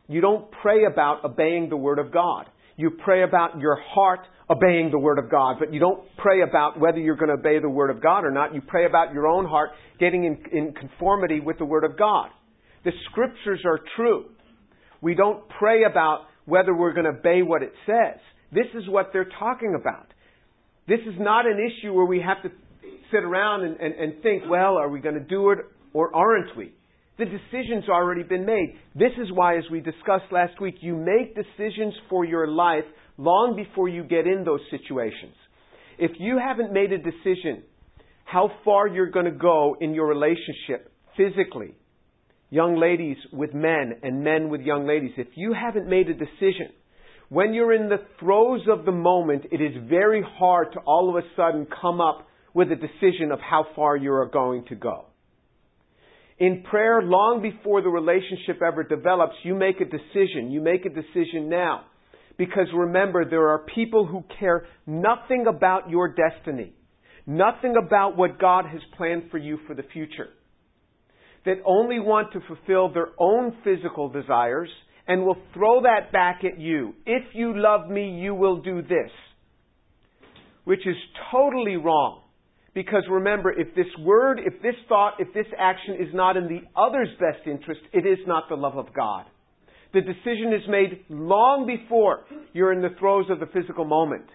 You 0.08 0.20
don't 0.20 0.50
pray 0.62 0.84
about 0.90 1.24
obeying 1.24 1.68
the 1.68 1.76
Word 1.76 1.98
of 1.98 2.12
God. 2.12 2.46
You 2.76 2.90
pray 2.90 3.22
about 3.22 3.58
your 3.60 3.78
heart 3.80 4.20
obeying 4.48 4.90
the 4.90 4.98
Word 4.98 5.18
of 5.18 5.30
God, 5.30 5.56
but 5.60 5.72
you 5.72 5.78
don't 5.78 6.02
pray 6.18 6.42
about 6.42 6.80
whether 6.80 6.98
you're 6.98 7.16
going 7.16 7.28
to 7.28 7.34
obey 7.34 7.60
the 7.60 7.68
Word 7.68 7.90
of 7.90 8.02
God 8.02 8.24
or 8.24 8.30
not. 8.30 8.54
You 8.54 8.60
pray 8.60 8.86
about 8.86 9.12
your 9.12 9.26
own 9.26 9.46
heart 9.46 9.70
getting 9.98 10.24
in, 10.24 10.38
in 10.52 10.74
conformity 10.74 11.40
with 11.40 11.58
the 11.58 11.64
Word 11.64 11.84
of 11.84 11.96
God. 11.96 12.30
The 12.84 12.92
Scriptures 13.10 13.60
are 13.64 13.78
true. 13.96 14.26
We 15.00 15.14
don't 15.14 15.48
pray 15.58 15.84
about 15.84 16.22
whether 16.50 16.74
we're 16.74 16.92
going 16.92 17.04
to 17.04 17.18
obey 17.18 17.42
what 17.42 17.62
it 17.62 17.72
says. 17.86 18.18
This 18.52 18.66
is 18.74 18.88
what 18.88 19.10
they're 19.12 19.30
talking 19.38 19.76
about. 19.80 20.08
This 20.88 21.00
is 21.06 21.14
not 21.18 21.46
an 21.46 21.58
issue 21.58 21.92
where 21.94 22.04
we 22.04 22.20
have 22.20 22.42
to 22.42 22.50
sit 23.12 23.22
around 23.22 23.64
and, 23.64 23.78
and, 23.78 23.94
and 23.94 24.22
think, 24.22 24.42
well, 24.48 24.76
are 24.76 24.88
we 24.88 25.00
going 25.00 25.14
to 25.14 25.20
do 25.20 25.50
it 25.50 25.58
or 25.92 26.14
aren't 26.14 26.56
we? 26.56 26.72
The 27.18 27.26
decision's 27.26 27.88
already 27.88 28.22
been 28.22 28.44
made. 28.44 28.76
This 28.94 29.12
is 29.22 29.28
why, 29.32 29.58
as 29.58 29.64
we 29.70 29.80
discussed 29.80 30.32
last 30.32 30.60
week, 30.60 30.76
you 30.80 30.96
make 30.96 31.36
decisions 31.36 31.94
for 32.08 32.24
your 32.24 32.48
life 32.48 32.84
long 33.18 33.54
before 33.56 33.88
you 33.88 34.02
get 34.02 34.26
in 34.26 34.42
those 34.44 34.60
situations. 34.70 35.34
If 35.98 36.12
you 36.18 36.38
haven't 36.38 36.72
made 36.72 36.92
a 36.92 36.98
decision 36.98 37.62
how 38.24 38.50
far 38.64 38.88
you're 38.88 39.10
going 39.10 39.26
to 39.26 39.32
go 39.32 39.76
in 39.80 39.92
your 39.92 40.06
relationship 40.06 40.90
physically, 41.16 41.74
young 42.50 42.76
ladies 42.78 43.16
with 43.32 43.54
men 43.54 43.94
and 44.02 44.22
men 44.22 44.50
with 44.50 44.60
young 44.60 44.86
ladies, 44.86 45.12
if 45.16 45.28
you 45.34 45.54
haven't 45.54 45.88
made 45.88 46.08
a 46.08 46.14
decision, 46.14 46.68
when 47.28 47.54
you're 47.54 47.72
in 47.72 47.88
the 47.88 48.04
throes 48.18 48.62
of 48.68 48.84
the 48.84 48.92
moment, 48.92 49.46
it 49.52 49.60
is 49.60 49.88
very 49.88 50.22
hard 50.22 50.72
to 50.72 50.80
all 50.80 51.08
of 51.08 51.24
a 51.24 51.26
sudden 51.36 51.66
come 51.80 52.00
up 52.00 52.26
with 52.52 52.72
a 52.72 52.76
decision 52.76 53.30
of 53.32 53.38
how 53.38 53.64
far 53.76 53.96
you 53.96 54.12
are 54.12 54.26
going 54.26 54.64
to 54.68 54.74
go. 54.74 55.06
In 56.40 56.64
prayer, 56.68 57.02
long 57.02 57.42
before 57.42 57.82
the 57.82 57.88
relationship 57.88 58.62
ever 58.66 58.82
develops, 58.82 59.34
you 59.44 59.54
make 59.54 59.80
a 59.80 59.84
decision. 59.84 60.50
You 60.50 60.60
make 60.60 60.86
a 60.86 60.88
decision 60.88 61.48
now. 61.48 61.84
Because 62.38 62.66
remember, 62.74 63.28
there 63.28 63.50
are 63.50 63.66
people 63.74 64.06
who 64.06 64.24
care 64.38 64.66
nothing 64.86 65.44
about 65.46 65.90
your 65.90 66.14
destiny, 66.14 66.72
nothing 67.26 67.74
about 67.76 68.16
what 68.16 68.40
God 68.40 68.64
has 68.64 68.80
planned 68.96 69.24
for 69.30 69.36
you 69.36 69.58
for 69.66 69.74
the 69.74 69.82
future, 69.92 70.30
that 71.44 71.56
only 71.64 71.98
want 71.98 72.32
to 72.32 72.40
fulfill 72.46 72.92
their 72.92 73.08
own 73.18 73.56
physical 73.64 74.08
desires 74.08 74.68
and 75.06 75.24
will 75.24 75.38
throw 75.54 75.82
that 75.82 76.12
back 76.12 76.42
at 76.44 76.60
you. 76.60 76.94
If 77.06 77.24
you 77.34 77.52
love 77.56 77.88
me, 77.88 78.20
you 78.20 78.34
will 78.34 78.60
do 78.60 78.82
this. 78.82 79.10
Which 80.64 80.86
is 80.86 80.96
totally 81.32 81.76
wrong. 81.76 82.22
Because 82.74 83.02
remember, 83.10 83.50
if 83.50 83.74
this 83.74 83.86
word, 83.98 84.40
if 84.44 84.62
this 84.62 84.76
thought, 84.88 85.14
if 85.18 85.32
this 85.34 85.46
action 85.58 85.94
is 85.94 86.14
not 86.14 86.36
in 86.36 86.44
the 86.44 86.60
other's 86.80 87.08
best 87.18 87.46
interest, 87.46 87.80
it 87.92 88.06
is 88.06 88.18
not 88.26 88.44
the 88.48 88.54
love 88.54 88.76
of 88.76 88.94
God. 88.94 89.24
The 89.92 90.00
decision 90.00 90.52
is 90.54 90.68
made 90.68 91.04
long 91.08 91.66
before 91.66 92.20
you're 92.52 92.72
in 92.72 92.80
the 92.80 92.94
throes 93.00 93.26
of 93.28 93.40
the 93.40 93.46
physical 93.46 93.84
moment. 93.84 94.26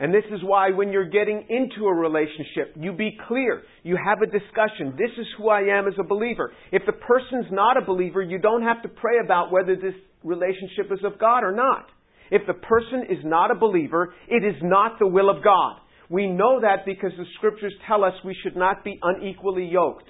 And 0.00 0.14
this 0.14 0.24
is 0.32 0.40
why 0.42 0.70
when 0.70 0.92
you're 0.92 1.10
getting 1.10 1.44
into 1.50 1.86
a 1.86 1.94
relationship, 1.94 2.74
you 2.74 2.92
be 2.92 3.18
clear. 3.28 3.62
You 3.82 3.98
have 4.02 4.22
a 4.22 4.26
discussion. 4.26 4.96
This 4.96 5.10
is 5.18 5.26
who 5.36 5.50
I 5.50 5.60
am 5.60 5.86
as 5.86 5.92
a 6.00 6.02
believer. 6.02 6.52
If 6.72 6.86
the 6.86 6.92
person's 6.92 7.52
not 7.52 7.76
a 7.76 7.84
believer, 7.84 8.22
you 8.22 8.38
don't 8.38 8.62
have 8.62 8.82
to 8.82 8.88
pray 8.88 9.18
about 9.22 9.52
whether 9.52 9.76
this 9.76 9.94
relationship 10.24 10.90
is 10.90 11.04
of 11.04 11.18
God 11.18 11.44
or 11.44 11.52
not. 11.52 11.86
If 12.30 12.46
the 12.46 12.54
person 12.54 13.04
is 13.10 13.22
not 13.24 13.50
a 13.50 13.54
believer, 13.54 14.14
it 14.26 14.42
is 14.42 14.56
not 14.62 14.98
the 14.98 15.06
will 15.06 15.28
of 15.28 15.44
God. 15.44 15.76
We 16.08 16.26
know 16.26 16.60
that 16.62 16.86
because 16.86 17.12
the 17.18 17.26
scriptures 17.36 17.74
tell 17.86 18.02
us 18.02 18.14
we 18.24 18.36
should 18.42 18.56
not 18.56 18.82
be 18.82 18.98
unequally 19.02 19.66
yoked. 19.66 20.08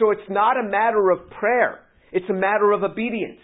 So 0.00 0.10
it's 0.10 0.28
not 0.28 0.56
a 0.56 0.68
matter 0.68 1.10
of 1.10 1.30
prayer. 1.30 1.80
It's 2.10 2.28
a 2.28 2.34
matter 2.34 2.72
of 2.72 2.82
obedience. 2.82 3.40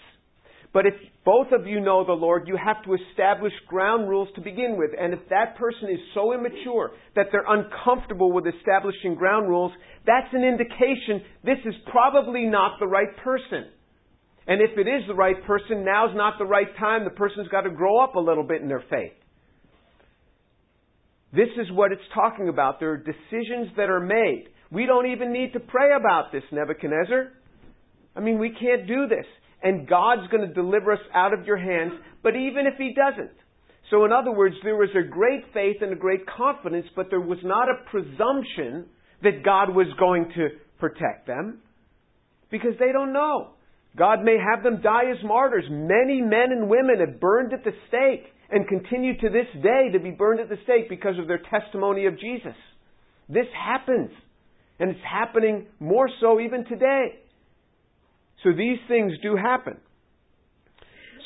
But 0.77 0.85
if 0.85 0.93
both 1.25 1.47
of 1.53 1.67
you 1.67 1.81
know 1.81 2.05
the 2.05 2.13
Lord, 2.13 2.47
you 2.47 2.59
have 2.63 2.85
to 2.85 2.99
establish 3.09 3.55
ground 3.67 4.11
rules 4.11 4.29
to 4.35 4.43
begin 4.43 4.77
with. 4.77 4.91
And 5.01 5.15
if 5.15 5.21
that 5.31 5.57
person 5.57 5.89
is 5.89 5.99
so 6.13 6.35
immature 6.35 6.91
that 7.15 7.29
they're 7.33 7.49
uncomfortable 7.49 8.31
with 8.31 8.45
establishing 8.47 9.15
ground 9.15 9.49
rules, 9.49 9.73
that's 10.05 10.29
an 10.35 10.45
indication 10.45 11.25
this 11.43 11.57
is 11.65 11.73
probably 11.91 12.45
not 12.45 12.79
the 12.79 12.87
right 12.87 13.09
person. 13.25 13.65
And 14.47 14.61
if 14.61 14.77
it 14.77 14.87
is 14.87 15.01
the 15.09 15.15
right 15.15 15.43
person, 15.47 15.83
now's 15.83 16.15
not 16.15 16.35
the 16.39 16.45
right 16.45 16.69
time. 16.79 17.05
The 17.05 17.11
person's 17.11 17.49
got 17.49 17.63
to 17.63 17.71
grow 17.71 17.99
up 18.05 18.15
a 18.15 18.21
little 18.21 18.45
bit 18.45 18.61
in 18.61 18.69
their 18.69 18.85
faith. 18.91 19.17
This 21.33 21.49
is 21.57 21.73
what 21.73 21.91
it's 21.91 22.03
talking 22.13 22.51
about. 22.51 22.81
There 22.81 22.91
are 22.91 22.99
decisions 22.99 23.75
that 23.79 23.89
are 23.89 24.01
made. 24.01 24.49
We 24.71 24.85
don't 24.85 25.11
even 25.11 25.33
need 25.33 25.55
to 25.55 25.61
pray 25.61 25.97
about 25.99 26.33
this, 26.33 26.43
Nebuchadnezzar. 26.53 27.33
I 28.15 28.21
mean, 28.21 28.39
we 28.39 28.51
can't 28.51 28.87
do 28.87 29.09
this 29.09 29.25
and 29.63 29.89
God's 29.89 30.29
going 30.31 30.47
to 30.47 30.55
deliver 30.55 30.93
us 30.93 31.01
out 31.15 31.33
of 31.33 31.47
your 31.47 31.57
hands, 31.57 31.93
but 32.23 32.37
even 32.37 32.67
if 32.67 32.75
He 32.79 32.95
doesn't. 32.95 33.37
So, 33.91 34.05
in 34.05 34.13
other 34.13 34.33
words, 34.33 34.57
there 34.65 34.77
was 34.77 34.91
a 34.97 35.09
great 35.09 35.45
faith 35.55 35.77
and 35.81 35.93
a 35.93 35.97
great 35.97 36.27
confidence, 36.27 36.87
but 36.97 37.07
there 37.11 37.21
was 37.21 37.39
not 37.45 37.69
a 37.69 37.89
presumption 37.91 38.87
that 39.23 39.45
God 39.45 39.75
was 39.75 39.87
going 39.99 40.31
to 40.37 40.49
protect 40.79 41.27
them 41.27 41.61
because 42.51 42.75
they 42.79 42.93
don't 42.93 43.13
know. 43.13 43.53
God 43.97 44.23
may 44.23 44.37
have 44.37 44.63
them 44.63 44.83
die 44.83 45.11
as 45.11 45.25
martyrs. 45.25 45.65
Many 45.71 46.21
men 46.21 46.53
and 46.53 46.69
women 46.69 47.01
have 47.01 47.21
burned 47.21 47.53
at 47.53 47.65
the 47.65 47.73
stake 47.89 48.27
and 48.51 48.69
continue 48.69 49.19
to 49.19 49.29
this 49.29 49.63
day 49.63 49.91
to 49.93 49.99
be 49.99 50.11
burned 50.11 50.41
at 50.41 50.49
the 50.49 50.59
stake 50.65 50.89
because 50.89 51.19
of 51.19 51.27
their 51.27 51.41
testimony 51.51 52.07
of 52.07 52.19
Jesus. 52.21 52.55
This 53.29 53.47
happens. 53.55 54.11
And 54.79 54.91
it's 54.91 55.01
happening 55.11 55.67
more 55.81 56.09
so 56.21 56.39
even 56.41 56.65
today. 56.67 57.21
So 58.47 58.53
these 58.53 58.79
things 58.87 59.13
do 59.23 59.35
happen. 59.35 59.77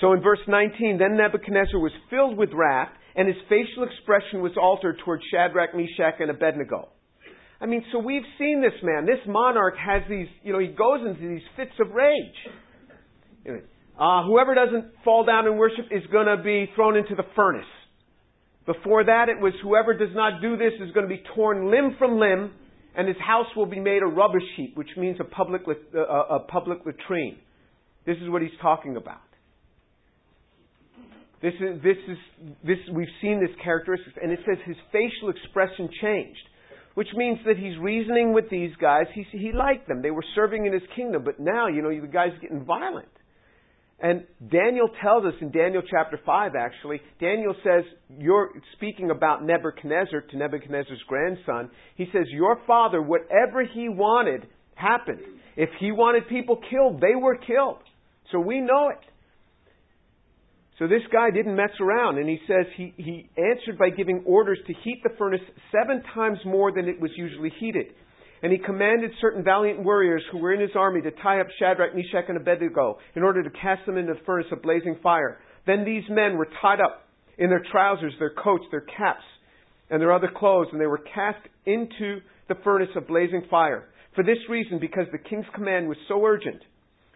So 0.00 0.14
in 0.14 0.22
verse 0.22 0.40
19, 0.48 0.96
then 0.96 1.18
Nebuchadnezzar 1.18 1.78
was 1.78 1.92
filled 2.08 2.38
with 2.38 2.48
wrath, 2.54 2.88
and 3.14 3.28
his 3.28 3.36
facial 3.46 3.84
expression 3.84 4.40
was 4.40 4.52
altered 4.58 4.96
toward 5.04 5.20
Shadrach, 5.30 5.74
Meshach, 5.74 6.14
and 6.20 6.30
Abednego. 6.30 6.88
I 7.60 7.66
mean, 7.66 7.84
so 7.92 7.98
we've 7.98 8.24
seen 8.38 8.62
this 8.62 8.72
man. 8.82 9.04
This 9.04 9.20
monarch 9.26 9.74
has 9.76 10.00
these, 10.08 10.28
you 10.42 10.54
know, 10.54 10.58
he 10.60 10.68
goes 10.68 11.06
into 11.06 11.28
these 11.28 11.44
fits 11.56 11.72
of 11.78 11.90
rage. 11.92 13.60
Uh, 13.98 14.24
whoever 14.24 14.54
doesn't 14.54 14.86
fall 15.04 15.26
down 15.26 15.46
and 15.46 15.58
worship 15.58 15.84
is 15.90 16.02
going 16.10 16.26
to 16.26 16.42
be 16.42 16.70
thrown 16.74 16.96
into 16.96 17.14
the 17.14 17.24
furnace. 17.36 17.68
Before 18.64 19.04
that, 19.04 19.28
it 19.28 19.38
was 19.38 19.52
whoever 19.62 19.92
does 19.92 20.14
not 20.14 20.40
do 20.40 20.56
this 20.56 20.72
is 20.80 20.90
going 20.92 21.06
to 21.06 21.14
be 21.14 21.22
torn 21.34 21.70
limb 21.70 21.96
from 21.98 22.18
limb 22.18 22.52
and 22.97 23.09
his 23.09 23.16
house 23.18 23.47
will 23.56 23.66
be 23.66 23.80
made 23.80 24.02
a 24.02 24.06
rubbish 24.06 24.42
heap, 24.56 24.76
which 24.76 24.90
means 24.97 25.16
a 25.20 25.25
public, 25.25 25.62
uh, 25.66 26.00
a 26.00 26.40
public 26.40 26.78
latrine. 26.85 27.37
This 28.06 28.16
is 28.23 28.28
what 28.28 28.42
he's 28.42 28.50
talking 28.61 28.97
about. 28.97 29.20
This 31.42 31.54
is, 31.54 31.82
this 31.82 31.97
is, 32.06 32.18
this, 32.64 32.78
we've 32.92 33.09
seen 33.23 33.40
this 33.40 33.54
characteristic, 33.64 34.14
and 34.23 34.30
it 34.30 34.40
says 34.47 34.59
his 34.66 34.76
facial 34.92 35.30
expression 35.30 35.88
changed, 36.02 36.47
which 36.94 37.09
means 37.14 37.38
that 37.47 37.56
he's 37.56 37.78
reasoning 37.78 38.35
with 38.35 38.50
these 38.50 38.73
guys. 38.80 39.04
He, 39.14 39.25
he 39.32 39.52
liked 39.52 39.88
them. 39.88 40.02
They 40.02 40.11
were 40.11 40.25
serving 40.35 40.66
in 40.66 40.73
his 40.73 40.82
kingdom, 40.94 41.23
but 41.25 41.40
now, 41.40 41.68
you 41.68 41.80
know, 41.80 41.88
the 41.88 42.06
guy's 42.06 42.38
getting 42.42 42.64
violent. 42.64 43.09
And 44.02 44.25
Daniel 44.50 44.88
tells 45.02 45.26
us 45.26 45.35
in 45.42 45.50
Daniel 45.50 45.83
chapter 45.88 46.19
5, 46.25 46.52
actually, 46.59 47.00
Daniel 47.21 47.54
says, 47.62 47.85
you're 48.19 48.50
speaking 48.76 49.11
about 49.11 49.45
Nebuchadnezzar 49.45 50.23
to 50.30 50.37
Nebuchadnezzar's 50.38 51.02
grandson. 51.07 51.71
He 51.97 52.07
says, 52.12 52.25
Your 52.30 52.59
father, 52.66 53.02
whatever 53.02 53.62
he 53.62 53.90
wanted, 53.90 54.47
happened. 54.75 55.21
If 55.57 55.69
he 55.78 55.92
wanted 55.92 56.28
people 56.28 56.59
killed, 56.71 57.00
they 57.00 57.14
were 57.14 57.37
killed. 57.37 57.83
So 58.33 58.40
we 58.40 58.61
know 58.61 58.88
it. 58.88 59.04
So 60.78 60.88
this 60.88 61.02
guy 61.12 61.30
didn't 61.30 61.54
mess 61.54 61.73
around, 61.78 62.16
and 62.16 62.26
he 62.26 62.38
says 62.47 62.64
he, 62.75 62.95
he 62.97 63.28
answered 63.37 63.76
by 63.78 63.90
giving 63.90 64.25
orders 64.26 64.59
to 64.66 64.73
heat 64.83 65.02
the 65.02 65.11
furnace 65.19 65.42
seven 65.71 66.02
times 66.14 66.38
more 66.47 66.73
than 66.73 66.88
it 66.88 66.99
was 66.99 67.11
usually 67.16 67.52
heated. 67.61 67.88
And 68.42 68.52
he 68.52 68.59
commanded 68.59 69.11
certain 69.20 69.44
valiant 69.44 69.82
warriors 69.82 70.23
who 70.32 70.38
were 70.38 70.54
in 70.54 70.61
his 70.61 70.70
army 70.75 71.02
to 71.02 71.11
tie 71.11 71.40
up 71.40 71.49
Shadrach, 71.59 71.94
Meshach, 71.94 72.25
and 72.28 72.38
Abednego 72.38 72.99
in 73.14 73.23
order 73.23 73.42
to 73.42 73.50
cast 73.50 73.85
them 73.85 73.99
into 73.99 74.14
the 74.14 74.20
furnace 74.25 74.47
of 74.50 74.62
blazing 74.62 74.97
fire. 75.02 75.38
Then 75.66 75.85
these 75.85 76.04
men 76.09 76.38
were 76.38 76.49
tied 76.62 76.80
up 76.80 77.06
in 77.37 77.50
their 77.50 77.62
trousers, 77.70 78.14
their 78.18 78.30
coats, 78.30 78.64
their 78.70 78.80
caps, 78.80 79.25
and 79.90 80.00
their 80.00 80.12
other 80.12 80.30
clothes, 80.35 80.68
and 80.73 80.80
they 80.80 80.87
were 80.87 81.02
cast 81.14 81.47
into 81.66 82.20
the 82.49 82.54
furnace 82.64 82.88
of 82.97 83.06
blazing 83.06 83.42
fire. 83.50 83.88
For 84.14 84.25
this 84.25 84.38
reason, 84.49 84.78
because 84.78 85.06
the 85.12 85.18
king's 85.18 85.47
command 85.54 85.88
was 85.88 85.99
so 86.09 86.25
urgent, 86.25 86.62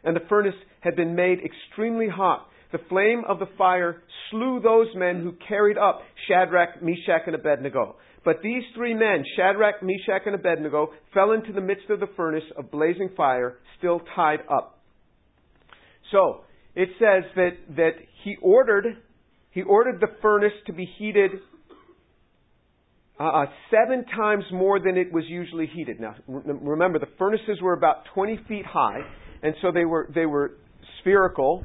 and 0.05 0.15
the 0.15 0.27
furnace 0.29 0.55
had 0.81 0.95
been 0.95 1.15
made 1.15 1.39
extremely 1.41 2.09
hot, 2.09 2.49
the 2.75 2.81
flame 2.89 3.23
of 3.29 3.39
the 3.39 3.47
fire 3.57 4.03
slew 4.31 4.61
those 4.61 4.89
men 4.97 5.23
who 5.23 5.33
carried 5.47 5.79
up 5.79 6.01
Shadrach, 6.27 6.83
Meshach, 6.83 7.23
and 7.27 7.37
Abednego. 7.37 7.95
But 8.25 8.43
these 8.43 8.65
three 8.75 8.95
men, 8.95 9.23
Shadrach, 9.37 9.77
Meshach, 9.81 10.23
and 10.27 10.35
Abednego, 10.35 10.89
fell 11.13 11.31
into 11.31 11.53
the 11.53 11.61
midst 11.61 11.89
of 11.89 12.01
the 12.01 12.09
furnace 12.17 12.43
of 12.59 12.73
blazing 12.73 13.11
fire, 13.17 13.59
still 13.79 14.01
tied 14.17 14.41
up. 14.53 14.81
So, 16.11 16.41
it 16.75 16.89
says 16.99 17.31
that, 17.37 17.51
that 17.77 17.93
he 18.25 18.35
ordered 18.43 18.97
he 19.53 19.63
ordered 19.63 20.01
the 20.01 20.09
furnace 20.21 20.53
to 20.67 20.73
be 20.73 20.85
heated 20.99 21.31
uh, 23.21 23.45
seven 23.71 24.05
times 24.07 24.43
more 24.53 24.81
than 24.81 24.97
it 24.97 25.13
was 25.13 25.23
usually 25.29 25.71
heated. 25.73 26.01
Now, 26.01 26.17
remember, 26.27 26.99
the 26.99 27.07
furnaces 27.17 27.63
were 27.63 27.75
about 27.75 27.99
20 28.15 28.41
feet 28.49 28.67
high, 28.67 28.99
and 29.45 29.55
so 29.63 29.71
they 29.71 29.85
were 29.85 30.11
they 30.13 30.27
were 30.27 30.57
spherical, 31.01 31.65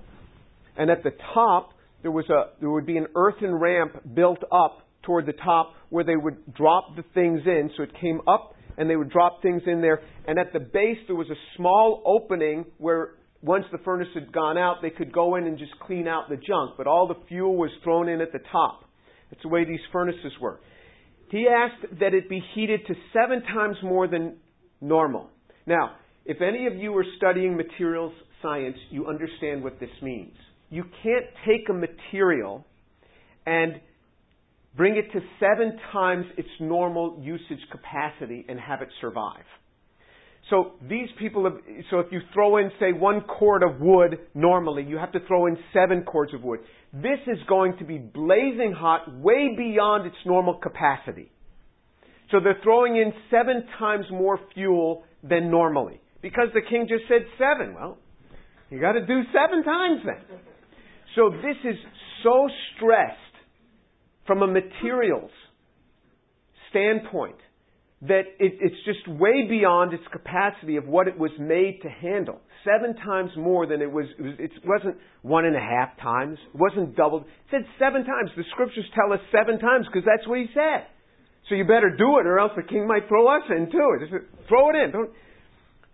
and 0.79 0.89
at 0.89 1.03
the 1.03 1.11
top 1.35 1.73
there 2.01 2.11
was 2.11 2.27
a 2.29 2.59
there 2.59 2.71
would 2.71 2.87
be 2.87 2.97
an 2.97 3.07
earthen 3.13 3.53
ramp 3.53 4.15
built 4.15 4.39
up 4.51 4.87
toward 5.03 5.27
the 5.27 5.33
top 5.33 5.73
where 5.89 6.03
they 6.03 6.15
would 6.15 6.53
drop 6.53 6.95
the 6.95 7.03
things 7.13 7.41
in. 7.45 7.69
So 7.77 7.83
it 7.83 7.91
came 7.99 8.21
up 8.27 8.55
and 8.77 8.89
they 8.89 8.95
would 8.95 9.09
drop 9.09 9.41
things 9.41 9.61
in 9.67 9.81
there. 9.81 10.01
And 10.25 10.39
at 10.39 10.53
the 10.53 10.59
base 10.59 10.97
there 11.07 11.15
was 11.15 11.29
a 11.29 11.39
small 11.57 12.01
opening 12.05 12.65
where 12.77 13.11
once 13.41 13.65
the 13.71 13.77
furnace 13.79 14.07
had 14.13 14.31
gone 14.31 14.57
out, 14.57 14.77
they 14.81 14.89
could 14.89 15.11
go 15.11 15.35
in 15.35 15.45
and 15.45 15.57
just 15.57 15.71
clean 15.81 16.07
out 16.07 16.29
the 16.29 16.35
junk. 16.35 16.75
But 16.77 16.87
all 16.87 17.07
the 17.07 17.15
fuel 17.27 17.55
was 17.55 17.69
thrown 17.83 18.09
in 18.09 18.21
at 18.21 18.31
the 18.31 18.39
top. 18.51 18.85
That's 19.29 19.43
the 19.43 19.49
way 19.49 19.65
these 19.65 19.79
furnaces 19.91 20.31
were. 20.41 20.59
He 21.29 21.47
asked 21.47 21.99
that 21.99 22.13
it 22.13 22.29
be 22.29 22.41
heated 22.55 22.81
to 22.87 22.95
seven 23.13 23.41
times 23.43 23.77
more 23.83 24.07
than 24.07 24.37
normal. 24.81 25.29
Now, 25.65 25.95
if 26.25 26.41
any 26.41 26.67
of 26.67 26.75
you 26.75 26.97
are 26.97 27.05
studying 27.17 27.55
materials 27.55 28.13
science, 28.41 28.77
you 28.89 29.07
understand 29.07 29.63
what 29.63 29.79
this 29.79 29.89
means. 30.01 30.35
You 30.69 30.83
can't 31.03 31.25
take 31.45 31.69
a 31.69 31.73
material 31.73 32.65
and 33.45 33.79
bring 34.75 34.95
it 34.95 35.11
to 35.13 35.19
seven 35.39 35.77
times 35.91 36.25
its 36.37 36.49
normal 36.59 37.19
usage 37.21 37.63
capacity 37.71 38.45
and 38.47 38.59
have 38.59 38.81
it 38.81 38.89
survive. 39.01 39.43
So 40.49 40.73
these 40.87 41.09
people 41.19 41.43
have, 41.43 41.57
so 41.91 41.99
if 41.99 42.07
you 42.11 42.21
throw 42.33 42.57
in, 42.57 42.71
say, 42.79 42.91
one 42.91 43.21
cord 43.21 43.61
of 43.61 43.79
wood 43.79 44.19
normally, 44.33 44.83
you 44.83 44.97
have 44.97 45.11
to 45.11 45.19
throw 45.27 45.45
in 45.45 45.57
seven 45.73 46.03
cords 46.03 46.33
of 46.33 46.43
wood. 46.43 46.59
This 46.91 47.19
is 47.27 47.37
going 47.47 47.77
to 47.77 47.83
be 47.83 47.97
blazing 47.97 48.73
hot, 48.75 49.15
way 49.19 49.55
beyond 49.55 50.07
its 50.07 50.15
normal 50.25 50.55
capacity. 50.55 51.31
So 52.31 52.39
they're 52.43 52.59
throwing 52.63 52.95
in 52.95 53.11
seven 53.29 53.63
times 53.77 54.05
more 54.11 54.39
fuel 54.53 55.03
than 55.23 55.51
normally. 55.51 55.99
Because 56.21 56.47
the 56.53 56.61
king 56.61 56.87
just 56.87 57.03
said 57.07 57.25
seven. 57.37 57.75
Well, 57.75 57.97
you 58.69 58.79
gotta 58.79 59.05
do 59.05 59.21
seven 59.33 59.63
times 59.63 60.01
then. 60.05 60.39
So 61.15 61.29
this 61.29 61.57
is 61.63 61.77
so 62.23 62.47
stressed 62.75 63.17
from 64.27 64.43
a 64.43 64.47
materials 64.47 65.31
standpoint 66.69 67.37
that 68.01 68.23
it, 68.39 68.53
it's 68.61 68.75
just 68.85 69.05
way 69.19 69.47
beyond 69.49 69.93
its 69.93 70.03
capacity 70.11 70.77
of 70.77 70.87
what 70.87 71.07
it 71.07 71.17
was 71.17 71.31
made 71.37 71.79
to 71.81 71.89
handle. 71.89 72.39
Seven 72.63 72.95
times 72.95 73.31
more 73.35 73.67
than 73.67 73.81
it 73.81 73.91
was, 73.91 74.05
it, 74.17 74.21
was, 74.21 74.33
it 74.39 74.51
wasn't 74.63 74.95
one 75.21 75.45
and 75.45 75.55
a 75.55 75.59
half 75.59 75.99
times. 76.01 76.37
It 76.53 76.59
wasn't 76.59 76.95
doubled. 76.95 77.23
It 77.23 77.27
said 77.51 77.65
seven 77.77 78.05
times. 78.05 78.31
The 78.37 78.43
scriptures 78.51 78.85
tell 78.95 79.11
us 79.11 79.19
seven 79.35 79.59
times 79.59 79.85
because 79.91 80.07
that's 80.07 80.27
what 80.27 80.39
he 80.39 80.45
said. 80.53 80.87
So 81.49 81.55
you 81.55 81.65
better 81.65 81.89
do 81.89 82.19
it 82.19 82.27
or 82.27 82.39
else 82.39 82.51
the 82.55 82.63
king 82.63 82.87
might 82.87 83.07
throw 83.07 83.27
us 83.27 83.43
into 83.49 83.77
it. 83.97 84.07
Just 84.07 84.13
throw 84.47 84.69
it 84.69 84.75
in. 84.75 84.91
Don't. 84.91 85.11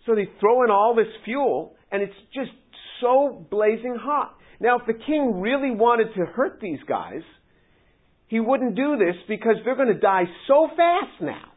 So 0.05 0.13
they 0.13 0.29
throw 0.39 0.63
in 0.63 0.69
all 0.69 0.93
this 0.95 1.09
fuel 1.23 1.73
and 1.91 2.03
it's 2.03 2.19
just 2.33 2.51
so 3.01 3.47
blazing 3.49 3.97
hot. 3.99 4.35
Now 4.59 4.79
if 4.79 4.85
the 4.87 4.93
king 4.93 5.39
really 5.41 5.71
wanted 5.71 6.13
to 6.15 6.25
hurt 6.25 6.59
these 6.61 6.79
guys, 6.87 7.21
he 8.27 8.39
wouldn't 8.39 8.75
do 8.75 8.97
this 8.97 9.15
because 9.27 9.55
they're 9.63 9.75
going 9.75 9.93
to 9.93 9.99
die 9.99 10.23
so 10.47 10.67
fast 10.75 11.21
now. 11.21 11.51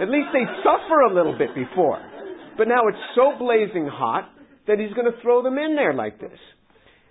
At 0.00 0.08
least 0.08 0.28
they 0.32 0.44
suffer 0.62 1.00
a 1.00 1.14
little 1.14 1.36
bit 1.36 1.54
before. 1.54 2.00
But 2.56 2.68
now 2.68 2.88
it's 2.88 2.98
so 3.14 3.32
blazing 3.38 3.88
hot 3.90 4.28
that 4.66 4.78
he's 4.78 4.92
going 4.94 5.10
to 5.10 5.20
throw 5.22 5.42
them 5.42 5.58
in 5.58 5.74
there 5.74 5.94
like 5.94 6.20
this. 6.20 6.38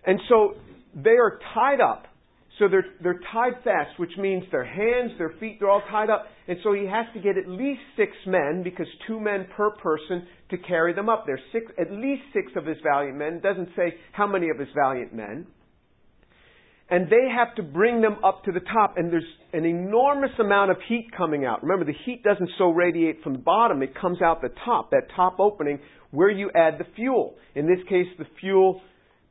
And 0.05 0.19
so 0.29 0.55
they 0.95 1.11
are 1.11 1.39
tied 1.53 1.81
up. 1.81 2.05
So 2.60 2.67
they're, 2.67 2.86
they're 3.01 3.20
tied 3.31 3.63
fast, 3.63 3.98
which 3.98 4.12
means 4.17 4.43
their 4.51 4.65
hands, 4.65 5.12
their 5.17 5.34
feet, 5.39 5.58
they're 5.60 5.70
all 5.70 5.84
tied 5.89 6.10
up. 6.10 6.25
And 6.48 6.58
so 6.63 6.74
he 6.74 6.86
has 6.86 7.05
to 7.13 7.20
get 7.20 7.38
at 7.38 7.48
least 7.48 7.81
six 7.98 8.12
men, 8.27 8.62
because 8.63 8.88
two 9.08 9.20
men 9.20 9.48
per 9.55 9.72
person, 9.72 10.28
to 10.49 10.58
carry 10.58 10.93
them 10.93 11.10
up. 11.10 11.23
There's 11.25 11.41
six, 11.52 11.65
at 11.80 11.91
least 11.91 12.23
six 12.34 12.52
of 12.56 12.65
his 12.65 12.78
valiant 12.84 13.17
men. 13.17 13.36
It 13.36 13.43
doesn't 13.43 13.69
say 13.75 13.95
how 14.12 14.28
many 14.28 14.49
of 14.49 14.60
his 14.60 14.69
valiant 14.75 15.13
men 15.13 15.47
and 16.91 17.10
they 17.10 17.30
have 17.34 17.56
to 17.56 17.63
bring 17.63 18.02
them 18.02 18.17
up 18.21 18.43
to 18.43 18.52
the 18.52 18.60
top, 18.60 18.97
and 18.97 19.12
there's 19.12 19.23
an 19.54 19.63
enormous 19.63 20.32
amount 20.39 20.71
of 20.71 20.78
heat 20.89 21.08
coming 21.15 21.45
out. 21.45 21.63
Remember, 21.63 21.86
the 21.86 21.97
heat 22.06 22.21
doesn't 22.21 22.49
so 22.58 22.69
radiate 22.69 23.23
from 23.23 23.32
the 23.32 23.39
bottom, 23.39 23.82
it 23.82 23.95
comes 23.99 24.21
out 24.21 24.41
the 24.41 24.52
top, 24.65 24.91
that 24.91 25.04
top 25.15 25.39
opening 25.39 25.80
where 26.12 26.30
you 26.30 26.52
add 26.54 26.78
the 26.78 26.86
fuel. 26.97 27.36
In 27.56 27.65
this 27.65 27.80
case, 27.88 28.08
the 28.19 28.25
fuel 28.41 28.82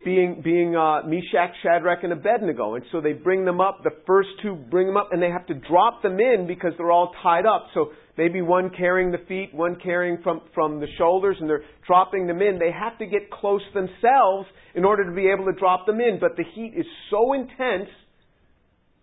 being, 0.05 0.41
being 0.43 0.75
uh, 0.77 1.03
Meshach, 1.05 1.55
Shadrach, 1.63 2.03
and 2.03 2.13
Abednego. 2.13 2.75
And 2.75 2.85
so 2.91 3.01
they 3.01 3.13
bring 3.13 3.45
them 3.45 3.61
up, 3.61 3.83
the 3.85 3.91
first 4.07 4.31
two 4.43 4.55
bring 4.55 4.87
them 4.87 4.97
up, 4.97 5.11
and 5.13 5.23
they 5.23 5.29
have 5.29 5.47
to 5.49 5.55
drop 5.55 6.03
them 6.03 6.19
in 6.19 6.47
because 6.47 6.73
they're 6.79 6.91
all 6.91 7.13
tied 7.23 7.45
up. 7.45 7.67
So 7.75 7.91
maybe 8.17 8.41
one 8.41 8.71
carrying 8.71 9.11
the 9.11 9.21
feet, 9.29 9.51
one 9.53 9.77
carrying 9.83 10.23
from, 10.23 10.41
from 10.55 10.81
the 10.81 10.87
shoulders, 10.97 11.37
and 11.39 11.49
they're 11.49 11.65
dropping 11.87 12.27
them 12.27 12.41
in. 12.41 12.59
They 12.59 12.73
have 12.73 12.99
to 12.99 13.07
get 13.07 13.31
close 13.31 13.61
themselves 13.75 14.49
in 14.75 14.85
order 14.85 15.05
to 15.05 15.13
be 15.13 15.29
able 15.29 15.53
to 15.53 15.59
drop 15.59 15.85
them 15.87 16.01
in. 16.01 16.19
But 16.19 16.37
the 16.37 16.45
heat 16.55 16.73
is 16.75 16.87
so 17.11 17.35
intense, 17.35 17.91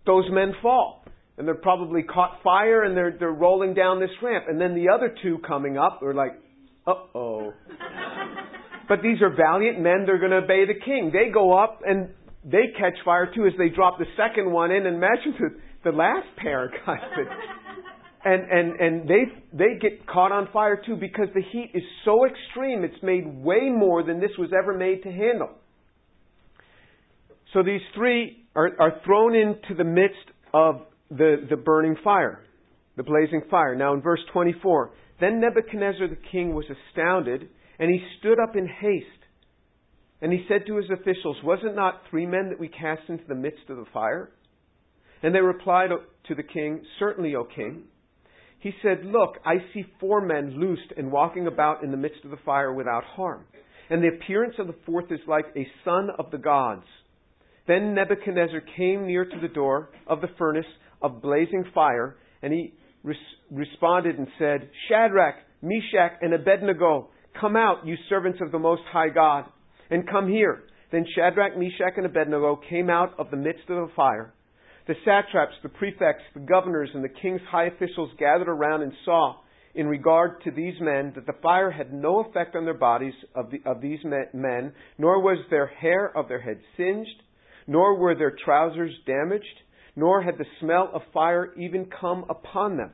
those 0.08 0.26
men 0.32 0.54
fall. 0.64 1.04
And 1.38 1.48
they're 1.48 1.54
probably 1.54 2.02
caught 2.02 2.40
fire 2.44 2.84
and 2.84 2.98
they're, 2.98 3.16
they're 3.20 3.30
rolling 3.30 3.76
down 3.76 4.00
this 4.00 4.10
ramp. 4.24 4.46
And 4.48 4.60
then 4.60 4.74
the 4.74 4.90
other 4.92 5.16
two 5.22 5.38
coming 5.48 5.78
up 5.78 6.02
are 6.02 6.16
like, 6.16 6.32
uh 6.88 6.94
oh. 7.14 7.54
but 8.88 9.02
these 9.02 9.22
are 9.22 9.30
valiant 9.30 9.80
men, 9.80 10.04
they're 10.06 10.20
going 10.20 10.32
to 10.32 10.38
obey 10.38 10.66
the 10.66 10.80
king. 10.80 11.12
They 11.12 11.32
go 11.32 11.58
up 11.58 11.82
and 11.86 12.10
they 12.44 12.72
catch 12.78 12.94
fire 13.04 13.32
too 13.34 13.46
as 13.46 13.54
they 13.58 13.70
drop 13.70 13.98
the 14.00 14.06
second 14.16 14.52
one 14.52 14.72
in. 14.72 14.86
And 14.86 14.96
imagine 14.96 15.36
the, 15.40 15.92
the 15.92 15.98
last 15.98 16.28
pair 16.38 16.72
guys 16.86 17.00
and 18.26 18.50
and 18.50 18.80
and 18.80 19.10
they 19.10 19.24
they 19.54 19.80
get 19.80 20.08
caught 20.08 20.32
on 20.32 20.48
fire 20.52 20.82
too 20.86 20.96
because 20.96 21.28
the 21.34 21.42
heat 21.52 21.72
is 21.74 21.84
so 22.06 22.26
extreme. 22.26 22.84
It's 22.84 23.02
made 23.04 23.26
way 23.28 23.70
more 23.70 24.04
than 24.04 24.20
this 24.20 24.32
was 24.38 24.50
ever 24.58 24.74
made 24.74 25.04
to 25.04 25.12
handle. 25.12 25.50
So 27.54 27.64
these 27.64 27.82
three 27.96 28.46
are, 28.56 28.72
are 28.80 29.00
thrown 29.06 29.36
into 29.36 29.74
the 29.78 29.84
midst 29.84 30.18
of 30.54 30.82
the, 31.10 31.48
the 31.50 31.56
burning 31.56 31.96
fire, 32.04 32.44
the 32.98 33.04
blazing 33.04 33.44
fire. 33.50 33.76
Now 33.76 33.94
in 33.94 34.02
verse 34.02 34.20
24, 34.34 34.92
then 35.22 35.40
Nebuchadnezzar 35.40 36.08
the 36.10 36.18
king 36.32 36.54
was 36.54 36.66
astounded, 36.66 37.48
and 37.80 37.90
he 37.92 38.00
stood 38.20 38.40
up 38.40 38.56
in 38.56 38.68
haste. 38.68 39.06
And 40.22 40.34
he 40.34 40.46
said 40.48 40.66
to 40.68 40.78
his 40.78 40.90
officials, 40.90 41.38
Was 41.44 41.60
it 41.64 41.76
not 41.76 42.02
three 42.10 42.26
men 42.26 42.50
that 42.50 42.60
we 42.60 42.68
cast 42.68 43.04
into 43.08 43.24
the 43.28 43.36
midst 43.36 43.70
of 43.70 43.78
the 43.78 43.86
fire? 43.94 44.32
And 45.22 45.34
they 45.34 45.42
replied 45.42 45.90
to 46.28 46.36
the 46.36 46.44
king, 46.44 46.84
Certainly, 47.00 47.36
O 47.36 47.44
king. 47.44 47.84
He 48.60 48.72
said, 48.82 49.06
Look, 49.06 49.38
I 49.46 49.58
see 49.74 49.86
four 50.00 50.22
men 50.22 50.60
loosed 50.60 50.92
and 50.98 51.12
walking 51.12 51.48
about 51.48 51.84
in 51.84 51.92
the 51.92 51.98
midst 51.98 52.26
of 52.26 52.32
the 52.32 52.38
fire 52.46 52.74
without 52.74 53.04
harm. 53.04 53.46
And 53.90 54.04
the 54.04 54.10
appearance 54.10 54.56
of 54.60 54.68
the 54.68 54.76
fourth 54.86 55.12
is 55.12 55.20
like 55.28 55.46
a 55.56 55.68
son 55.86 56.10
of 56.18 56.32
the 56.32 56.38
gods. 56.38 56.86
Then 57.68 57.94
Nebuchadnezzar 57.94 58.62
came 58.76 59.06
near 59.06 59.26
to 59.26 59.40
the 59.42 59.48
door 59.48 59.90
of 60.08 60.22
the 60.22 60.30
furnace 60.38 60.66
of 61.02 61.22
blazing 61.22 61.66
fire, 61.74 62.18
and 62.42 62.52
he 62.52 62.74
res- 63.04 63.18
responded 63.52 64.18
and 64.18 64.28
said, 64.40 64.70
Shadrach, 64.88 65.36
Meshach, 65.62 66.14
and 66.22 66.34
Abednego, 66.34 67.10
come 67.40 67.56
out, 67.56 67.86
you 67.86 67.96
servants 68.10 68.40
of 68.42 68.52
the 68.52 68.60
Most 68.60 68.84
High 68.92 69.10
God, 69.10 69.46
and 69.90 70.10
come 70.10 70.28
here. 70.28 70.64
Then 70.92 71.06
Shadrach, 71.16 71.58
Meshach, 71.58 71.94
and 71.98 72.06
Abednego 72.06 72.60
came 72.70 72.90
out 72.90 73.14
of 73.20 73.30
the 73.32 73.38
midst 73.38 73.70
of 73.70 73.88
the 73.88 73.94
fire. 73.96 74.34
The 74.88 74.96
satraps, 75.04 75.54
the 75.64 75.70
prefects, 75.70 76.24
the 76.34 76.40
governors, 76.40 76.90
and 76.94 77.04
the 77.04 77.10
king's 77.10 77.42
high 77.50 77.66
officials 77.66 78.10
gathered 78.18 78.48
around 78.48 78.84
and 78.84 78.94
saw, 79.04 79.36
in 79.76 79.88
regard 79.88 80.42
to 80.44 80.52
these 80.52 80.76
men, 80.80 81.12
that 81.16 81.26
the 81.26 81.40
fire 81.44 81.70
had 81.70 81.94
no 81.94 82.22
effect 82.22 82.56
on 82.56 82.64
their 82.64 82.74
bodies 82.74 83.14
of, 83.36 83.52
the, 83.52 83.60
of 83.70 83.82
these 83.82 84.00
men, 84.04 84.72
nor 84.98 85.22
was 85.22 85.38
their 85.50 85.68
hair 85.68 86.18
of 86.18 86.30
their 86.30 86.40
heads 86.40 86.62
singed, 86.78 87.22
nor 87.68 88.00
were 88.00 88.16
their 88.16 88.36
trousers 88.44 88.94
damaged, 89.06 89.46
nor 89.96 90.22
had 90.22 90.38
the 90.38 90.46
smell 90.62 90.90
of 90.94 91.02
fire 91.14 91.54
even 91.58 91.90
come 92.00 92.26
upon 92.30 92.78
them. 92.78 92.92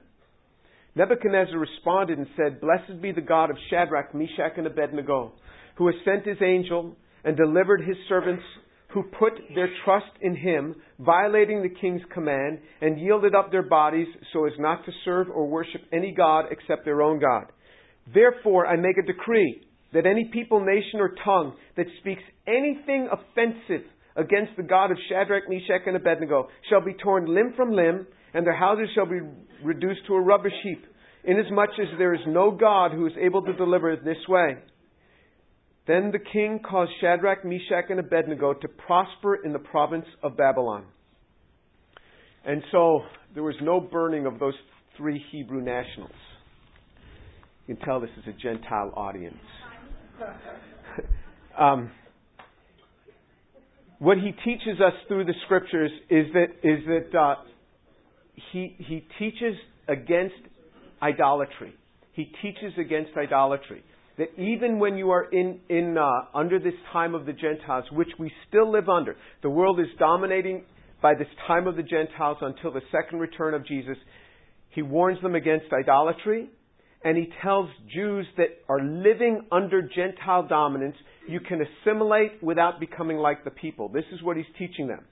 Nebuchadnezzar 0.96 1.58
responded 1.58 2.20
and 2.20 2.28
said, 2.38 2.62
Blessed 2.62 3.02
be 3.02 3.12
the 3.12 3.22
God 3.22 3.50
of 3.50 3.58
Shadrach, 3.70 4.14
Meshach, 4.14 4.54
and 4.58 4.68
Abednego, 4.68 5.34
who 5.76 5.88
has 5.88 5.96
sent 6.06 6.26
his 6.26 6.38
angel 6.42 6.96
and 7.24 7.36
delivered 7.36 7.82
his 7.82 7.98
servants 8.08 8.44
who 8.94 9.04
put 9.04 9.34
their 9.56 9.70
trust 9.84 10.12
in 10.22 10.36
him, 10.36 10.76
violating 11.00 11.64
the 11.64 11.82
king's 11.82 12.04
command, 12.14 12.60
and 12.80 13.00
yielded 13.00 13.34
up 13.34 13.50
their 13.50 13.68
bodies 13.68 14.08
so 14.32 14.46
as 14.46 14.54
not 14.60 14.86
to 14.86 14.92
serve 15.04 15.28
or 15.30 15.48
worship 15.48 15.82
any 15.92 16.14
god 16.16 16.46
except 16.52 16.86
their 16.86 17.02
own 17.02 17.20
God. 17.20 17.52
Therefore, 18.14 18.68
I 18.68 18.76
make 18.76 18.98
a 18.98 19.06
decree 19.06 19.66
that 19.94 20.06
any 20.06 20.30
people, 20.32 20.64
nation, 20.64 21.00
or 21.00 21.16
tongue 21.24 21.56
that 21.76 21.88
speaks 22.02 22.22
anything 22.48 23.10
offensive 23.12 23.88
against 24.16 24.56
the 24.58 24.64
God 24.64 24.92
of 24.92 24.98
Shadrach, 25.10 25.50
Meshach, 25.50 25.88
and 25.88 25.96
Abednego 25.96 26.50
shall 26.70 26.82
be 26.86 26.94
torn 26.94 27.26
limb 27.34 27.54
from 27.56 27.72
limb, 27.72 28.06
and 28.34 28.46
their 28.46 28.56
houses 28.56 28.90
shall 28.96 29.06
be 29.06 29.20
reduced 29.64 30.06
to 30.08 30.16
a 30.16 30.22
rubbish 30.22 30.54
heap, 30.64 30.84
inasmuch 31.24 31.70
as 31.80 31.88
there 31.98 32.14
is 32.14 32.22
no 32.28 32.52
God 32.52 32.92
who 32.92 33.06
is 33.06 33.14
able 33.20 33.44
to 33.44 33.54
deliver 33.54 33.96
this 33.96 34.18
way. 34.28 34.58
Then 35.86 36.12
the 36.12 36.20
king 36.20 36.60
caused 36.68 36.92
Shadrach, 37.02 37.44
Meshach, 37.44 37.86
and 37.90 38.00
Abednego 38.00 38.54
to 38.54 38.68
prosper 38.68 39.36
in 39.44 39.52
the 39.52 39.60
province 39.60 40.06
of 40.22 40.38
Babylon. 40.38 40.86
And 42.46 42.64
so 42.72 43.02
there 43.34 43.44
was 43.44 43.56
no 43.62 43.80
burning 43.80 44.26
of 44.26 44.40
those 44.40 44.54
three 44.98 45.24
Hebrew 45.32 45.62
nationals. 45.62 46.12
You 47.68 47.76
can 47.76 47.86
tell 47.86 48.00
this 48.00 48.10
is 48.18 48.26
a 48.28 48.42
Gentile 48.42 48.94
audience. 48.96 49.38
um, 51.60 51.92
what 54.00 54.18
he 54.18 54.32
teaches 54.44 54.82
us 54.86 54.94
through 55.08 55.26
the 55.26 55.34
scriptures 55.46 55.92
is 56.10 56.26
that 56.34 56.48
is 56.62 56.84
that 56.88 57.18
uh, 57.18 57.36
he 58.52 58.76
he 58.80 59.06
teaches 59.20 59.56
against 59.88 60.36
idolatry. 61.02 61.74
He 62.14 62.32
teaches 62.42 62.74
against 62.78 63.12
idolatry. 63.18 63.84
That 64.18 64.30
even 64.38 64.80
when 64.80 64.98
you 64.98 65.10
are 65.12 65.30
in 65.32 65.60
in 65.70 65.98
uh, 65.98 66.38
under 66.38 66.60
this 66.60 66.74
time 66.92 67.16
of 67.16 67.26
the 67.26 67.34
Gentiles, 67.34 67.86
which 67.92 68.10
we 68.20 68.32
still 68.48 68.72
live 68.72 68.90
under, 68.90 69.16
the 69.42 69.50
world 69.50 69.80
is 69.80 69.88
dominating 69.98 70.66
by 71.02 71.16
this 71.16 71.28
time 71.48 71.68
of 71.68 71.76
the 71.76 71.84
Gentiles 71.84 72.38
until 72.42 72.72
the 72.72 72.82
second 72.92 73.20
return 73.20 73.54
of 73.54 73.66
Jesus. 73.66 73.98
He 74.70 74.82
warns 74.82 75.22
them 75.22 75.36
against 75.36 75.66
idolatry, 75.74 76.50
and 77.04 77.18
he 77.18 77.28
tells 77.44 77.70
Jews 77.94 78.26
that 78.38 78.48
are 78.70 78.82
living 78.82 79.46
under 79.52 79.82
Gentile 79.82 80.48
dominance, 80.48 80.96
you 81.28 81.40
can 81.40 81.60
assimilate 81.62 82.42
without 82.42 82.80
becoming 82.80 83.18
like 83.18 83.44
the 83.44 83.52
people. 83.52 83.90
This 83.90 84.06
is 84.14 84.24
what 84.24 84.38
he's 84.38 84.46
teaching 84.58 84.88
them. 84.88 85.06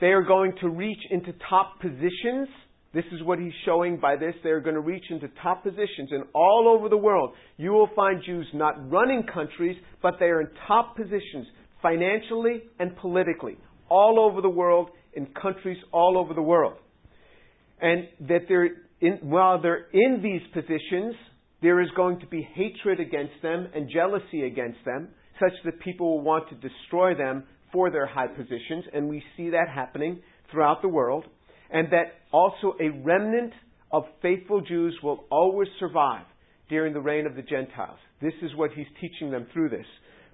They 0.00 0.08
are 0.08 0.22
going 0.22 0.52
to 0.60 0.68
reach 0.68 1.00
into 1.10 1.32
top 1.48 1.80
positions. 1.80 2.48
This 2.94 3.04
is 3.12 3.22
what 3.22 3.38
he's 3.38 3.52
showing 3.64 3.98
by 3.98 4.16
this. 4.16 4.34
They 4.42 4.50
are 4.50 4.60
going 4.60 4.74
to 4.74 4.80
reach 4.80 5.04
into 5.10 5.28
top 5.42 5.62
positions. 5.62 6.10
And 6.10 6.24
all 6.34 6.74
over 6.74 6.88
the 6.88 6.96
world, 6.96 7.34
you 7.56 7.72
will 7.72 7.90
find 7.94 8.22
Jews 8.24 8.46
not 8.54 8.90
running 8.90 9.24
countries, 9.32 9.76
but 10.02 10.14
they 10.18 10.26
are 10.26 10.40
in 10.40 10.48
top 10.66 10.96
positions 10.96 11.46
financially 11.82 12.62
and 12.78 12.96
politically. 12.96 13.56
All 13.88 14.20
over 14.20 14.40
the 14.40 14.48
world, 14.48 14.90
in 15.14 15.26
countries 15.40 15.78
all 15.92 16.16
over 16.16 16.34
the 16.34 16.42
world. 16.42 16.74
And 17.80 18.08
that 18.28 18.42
they're 18.48 18.70
in, 19.00 19.18
while 19.22 19.60
they're 19.60 19.86
in 19.92 20.20
these 20.22 20.42
positions, 20.52 21.14
there 21.62 21.80
is 21.80 21.88
going 21.96 22.20
to 22.20 22.26
be 22.26 22.46
hatred 22.54 23.00
against 23.00 23.34
them 23.42 23.68
and 23.74 23.90
jealousy 23.92 24.42
against 24.46 24.78
them, 24.84 25.08
such 25.40 25.52
that 25.64 25.80
people 25.80 26.16
will 26.16 26.24
want 26.24 26.48
to 26.48 26.54
destroy 26.56 27.14
them 27.14 27.44
for 27.72 27.90
their 27.90 28.06
high 28.06 28.26
positions, 28.26 28.84
and 28.92 29.08
we 29.08 29.22
see 29.36 29.50
that 29.50 29.68
happening 29.72 30.20
throughout 30.50 30.82
the 30.82 30.88
world, 30.88 31.24
and 31.70 31.88
that 31.92 32.14
also 32.32 32.74
a 32.80 32.90
remnant 32.90 33.52
of 33.90 34.04
faithful 34.22 34.60
Jews 34.60 34.96
will 35.02 35.24
always 35.30 35.68
survive 35.78 36.24
during 36.68 36.92
the 36.92 37.00
reign 37.00 37.26
of 37.26 37.36
the 37.36 37.42
Gentiles. 37.42 37.98
This 38.20 38.34
is 38.42 38.54
what 38.56 38.70
he's 38.72 38.86
teaching 39.00 39.30
them 39.30 39.46
through 39.52 39.70
this. 39.70 39.86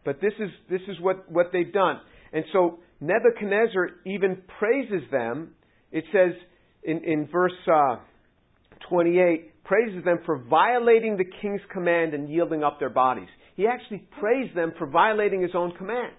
But 0.04 0.20
this 0.20 0.32
is, 0.38 0.50
this 0.68 0.80
is 0.88 1.00
what, 1.00 1.30
what 1.30 1.46
they've 1.52 1.72
done. 1.72 2.00
And 2.32 2.44
so 2.52 2.80
Nebuchadnezzar 3.00 3.90
even 4.06 4.42
praises 4.58 5.08
them. 5.10 5.52
It 5.92 6.04
says 6.12 6.32
in, 6.82 7.02
in 7.04 7.28
verse 7.30 7.52
uh, 7.72 7.96
28, 8.88 9.64
praises 9.64 10.04
them 10.04 10.18
for 10.26 10.38
violating 10.38 11.16
the 11.16 11.24
king's 11.40 11.60
command 11.72 12.14
and 12.14 12.28
yielding 12.28 12.62
up 12.62 12.78
their 12.78 12.90
bodies. 12.90 13.28
He 13.56 13.66
actually 13.66 14.06
praised 14.20 14.56
them 14.56 14.72
for 14.78 14.86
violating 14.86 15.40
his 15.40 15.52
own 15.54 15.72
command. 15.76 16.12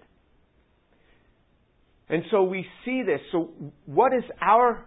And 2.10 2.24
so 2.32 2.44
we 2.44 2.66
see 2.84 3.02
this. 3.06 3.20
So 3.32 3.52
what 3.86 4.14
is 4.14 4.24
our, 4.42 4.86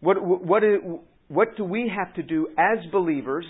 what, 0.00 0.16
what, 0.18 0.62
do 1.56 1.64
we 1.64 1.92
have 1.94 2.14
to 2.14 2.22
do 2.22 2.48
as 2.58 2.78
believers 2.90 3.44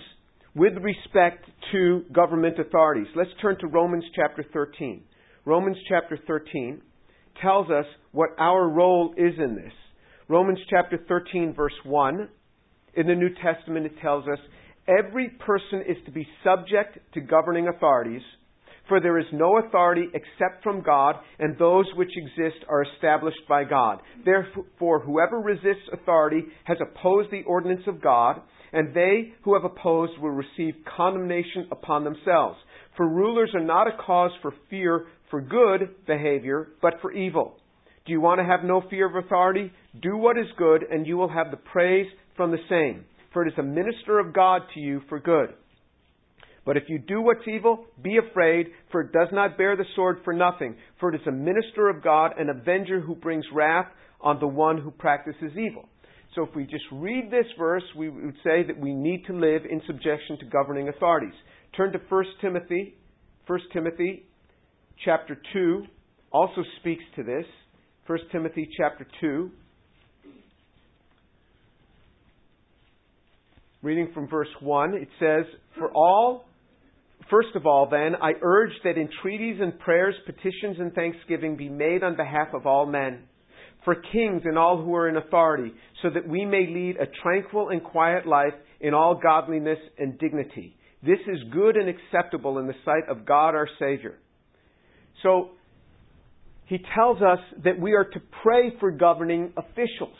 with 0.54 0.72
respect 0.82 1.44
to 1.72 2.04
government 2.12 2.58
authorities? 2.58 3.06
Let's 3.14 3.30
turn 3.40 3.58
to 3.60 3.68
Romans 3.68 4.04
chapter 4.14 4.44
13. 4.52 5.02
Romans 5.44 5.76
chapter 5.88 6.18
13 6.26 6.82
tells 7.40 7.70
us 7.70 7.84
what 8.12 8.30
our 8.38 8.68
role 8.68 9.14
is 9.16 9.34
in 9.38 9.54
this. 9.54 9.72
Romans 10.28 10.58
chapter 10.68 10.98
13 11.06 11.54
verse 11.54 11.72
1 11.84 12.28
in 12.94 13.06
the 13.06 13.14
New 13.14 13.28
Testament 13.42 13.86
it 13.86 13.92
tells 14.02 14.26
us 14.26 14.38
every 14.88 15.28
person 15.28 15.82
is 15.86 15.96
to 16.06 16.10
be 16.10 16.26
subject 16.42 16.98
to 17.14 17.20
governing 17.20 17.68
authorities 17.68 18.22
for 18.88 19.00
there 19.00 19.18
is 19.18 19.26
no 19.32 19.58
authority 19.58 20.06
except 20.14 20.62
from 20.62 20.82
God, 20.82 21.16
and 21.38 21.58
those 21.58 21.86
which 21.96 22.10
exist 22.16 22.64
are 22.68 22.84
established 22.94 23.40
by 23.48 23.64
God. 23.64 24.00
Therefore, 24.24 25.00
whoever 25.00 25.40
resists 25.40 25.88
authority 25.92 26.42
has 26.64 26.78
opposed 26.80 27.30
the 27.30 27.42
ordinance 27.46 27.82
of 27.86 28.02
God, 28.02 28.40
and 28.72 28.94
they 28.94 29.32
who 29.42 29.54
have 29.54 29.64
opposed 29.64 30.18
will 30.20 30.30
receive 30.30 30.74
condemnation 30.96 31.68
upon 31.70 32.04
themselves. 32.04 32.58
For 32.96 33.08
rulers 33.08 33.50
are 33.54 33.64
not 33.64 33.88
a 33.88 33.96
cause 34.04 34.32
for 34.42 34.52
fear 34.70 35.06
for 35.30 35.40
good 35.40 36.06
behavior, 36.06 36.68
but 36.80 36.94
for 37.00 37.12
evil. 37.12 37.56
Do 38.06 38.12
you 38.12 38.20
want 38.20 38.38
to 38.38 38.44
have 38.44 38.62
no 38.62 38.82
fear 38.88 39.08
of 39.08 39.24
authority? 39.24 39.72
Do 40.00 40.16
what 40.16 40.38
is 40.38 40.46
good, 40.56 40.84
and 40.88 41.06
you 41.06 41.16
will 41.16 41.28
have 41.28 41.50
the 41.50 41.56
praise 41.56 42.06
from 42.36 42.52
the 42.52 42.58
same. 42.68 43.04
For 43.32 43.44
it 43.44 43.52
is 43.52 43.58
a 43.58 43.62
minister 43.62 44.18
of 44.18 44.32
God 44.32 44.62
to 44.74 44.80
you 44.80 45.02
for 45.08 45.18
good. 45.18 45.54
But 46.66 46.76
if 46.76 46.82
you 46.88 46.98
do 46.98 47.22
what's 47.22 47.46
evil, 47.46 47.86
be 48.02 48.18
afraid, 48.18 48.66
for 48.90 49.00
it 49.02 49.12
does 49.12 49.28
not 49.32 49.56
bear 49.56 49.76
the 49.76 49.84
sword 49.94 50.18
for 50.24 50.34
nothing. 50.34 50.74
For 50.98 51.14
it 51.14 51.20
is 51.20 51.26
a 51.28 51.32
minister 51.32 51.88
of 51.88 52.02
God, 52.02 52.32
an 52.38 52.50
avenger 52.50 53.00
who 53.00 53.14
brings 53.14 53.44
wrath 53.54 53.86
on 54.20 54.40
the 54.40 54.48
one 54.48 54.78
who 54.78 54.90
practices 54.90 55.52
evil. 55.52 55.88
So 56.34 56.42
if 56.42 56.54
we 56.56 56.64
just 56.64 56.84
read 56.90 57.30
this 57.30 57.46
verse, 57.56 57.84
we 57.96 58.10
would 58.10 58.34
say 58.42 58.64
that 58.66 58.78
we 58.78 58.92
need 58.92 59.24
to 59.26 59.32
live 59.32 59.62
in 59.70 59.80
subjection 59.86 60.38
to 60.40 60.46
governing 60.46 60.88
authorities. 60.88 61.32
Turn 61.76 61.92
to 61.92 62.00
1 62.08 62.24
Timothy. 62.40 62.94
1 63.46 63.58
Timothy 63.72 64.26
chapter 65.04 65.38
2 65.52 65.84
also 66.32 66.62
speaks 66.80 67.04
to 67.14 67.22
this. 67.22 67.46
1 68.08 68.18
Timothy 68.32 68.68
chapter 68.76 69.06
2. 69.20 69.50
Reading 73.82 74.10
from 74.12 74.28
verse 74.28 74.48
1, 74.60 74.94
it 74.94 75.08
says, 75.20 75.44
For 75.78 75.90
all, 75.92 76.44
first 77.30 77.54
of 77.54 77.66
all, 77.66 77.88
then, 77.90 78.14
I 78.20 78.32
urge 78.42 78.72
that 78.84 78.96
entreaties 78.98 79.58
and 79.60 79.78
prayers, 79.78 80.14
petitions 80.26 80.76
and 80.78 80.92
thanksgiving 80.92 81.56
be 81.56 81.68
made 81.68 82.02
on 82.02 82.16
behalf 82.16 82.48
of 82.54 82.66
all 82.66 82.86
men, 82.86 83.24
for 83.84 83.94
kings 83.94 84.42
and 84.44 84.58
all 84.58 84.82
who 84.82 84.94
are 84.94 85.08
in 85.08 85.16
authority, 85.16 85.72
so 86.02 86.10
that 86.10 86.28
we 86.28 86.44
may 86.44 86.66
lead 86.66 86.96
a 86.96 87.06
tranquil 87.22 87.68
and 87.68 87.82
quiet 87.82 88.26
life 88.26 88.54
in 88.80 88.94
all 88.94 89.20
godliness 89.22 89.78
and 89.98 90.18
dignity. 90.18 90.76
This 91.02 91.20
is 91.28 91.38
good 91.52 91.76
and 91.76 91.88
acceptable 91.88 92.58
in 92.58 92.66
the 92.66 92.74
sight 92.84 93.08
of 93.08 93.24
God 93.26 93.54
our 93.54 93.68
Savior 93.78 94.18
so 95.22 95.50
he 96.66 96.78
tells 96.94 97.18
us 97.18 97.38
that 97.64 97.80
we 97.80 97.94
are 97.94 98.04
to 98.04 98.20
pray 98.42 98.72
for 98.80 98.90
governing 98.90 99.52
officials, 99.56 100.16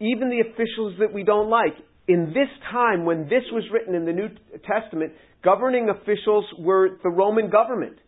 even 0.00 0.30
the 0.30 0.40
officials 0.48 0.94
that 1.00 1.12
we 1.12 1.24
don't 1.24 1.50
like. 1.50 1.74
In 2.08 2.28
this 2.28 2.48
time, 2.72 3.04
when 3.04 3.24
this 3.24 3.44
was 3.52 3.64
written 3.72 3.94
in 3.94 4.06
the 4.06 4.12
New 4.12 4.28
Testament, 4.66 5.12
governing 5.44 5.90
officials 5.90 6.46
were 6.58 6.98
the 7.02 7.10
Roman 7.10 7.50
government. 7.50 7.98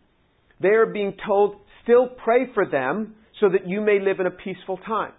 They 0.59 0.69
are 0.69 0.87
being 0.87 1.13
told, 1.25 1.55
still 1.83 2.07
pray 2.23 2.51
for 2.53 2.65
them 2.65 3.15
so 3.39 3.49
that 3.49 3.67
you 3.67 3.79
may 3.79 3.99
live 3.99 4.19
in 4.19 4.25
a 4.25 4.31
peaceful 4.31 4.77
time. 4.77 5.13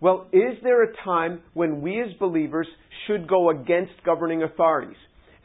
Well, 0.00 0.28
is 0.32 0.56
there 0.62 0.84
a 0.84 0.96
time 1.04 1.40
when 1.54 1.80
we 1.80 2.00
as 2.00 2.12
believers 2.20 2.68
should 3.06 3.28
go 3.28 3.50
against 3.50 3.92
governing 4.04 4.42
authorities? 4.42 4.96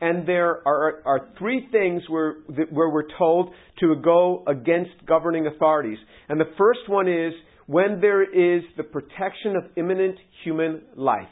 and 0.04 0.28
there 0.28 0.68
are, 0.68 1.02
are 1.06 1.30
three 1.40 1.70
things 1.72 2.02
where, 2.10 2.34
where 2.72 2.90
we're 2.90 3.08
told 3.18 3.54
to 3.80 3.96
go 4.04 4.44
against 4.48 4.92
governing 5.08 5.48
authorities. 5.48 5.98
And 6.28 6.38
the 6.38 6.52
first 6.58 6.82
one 6.88 7.08
is 7.08 7.32
when 7.68 8.02
there 8.02 8.22
is 8.22 8.64
the 8.76 8.84
protection 8.84 9.56
of 9.56 9.64
imminent 9.78 10.18
human 10.44 10.82
life. 10.98 11.30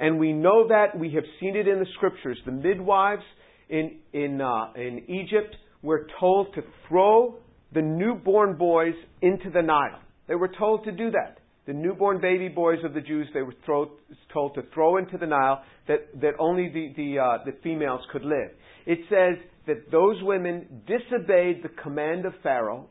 And 0.00 0.18
we 0.18 0.32
know 0.32 0.66
that, 0.68 0.98
we 0.98 1.12
have 1.14 1.24
seen 1.38 1.54
it 1.54 1.68
in 1.68 1.78
the 1.78 1.86
scriptures. 1.94 2.38
The 2.44 2.52
midwives 2.52 3.22
in, 3.68 3.98
in, 4.12 4.40
uh, 4.40 4.72
in 4.74 5.04
Egypt 5.08 5.54
were 5.82 6.08
told 6.18 6.54
to 6.54 6.62
throw 6.88 7.36
the 7.72 7.82
newborn 7.82 8.56
boys 8.56 8.94
into 9.22 9.50
the 9.50 9.62
Nile. 9.62 10.00
They 10.26 10.34
were 10.34 10.50
told 10.58 10.84
to 10.84 10.92
do 10.92 11.10
that 11.12 11.40
the 11.66 11.72
newborn 11.74 12.20
baby 12.20 12.48
boys 12.48 12.78
of 12.84 12.94
the 12.94 13.00
Jews 13.00 13.28
they 13.32 13.42
were 13.42 13.54
throw, 13.64 13.90
told 14.32 14.54
to 14.54 14.62
throw 14.74 14.96
into 14.96 15.16
the 15.18 15.26
Nile 15.26 15.62
that, 15.86 16.20
that 16.20 16.32
only 16.40 16.68
the, 16.68 16.92
the, 16.96 17.18
uh, 17.18 17.44
the 17.44 17.52
females 17.62 18.00
could 18.10 18.24
live. 18.24 18.50
It 18.86 18.98
says 19.08 19.38
that 19.68 19.90
those 19.92 20.16
women 20.22 20.82
disobeyed 20.86 21.62
the 21.62 21.68
command 21.80 22.26
of 22.26 22.32
Pharaoh, 22.42 22.88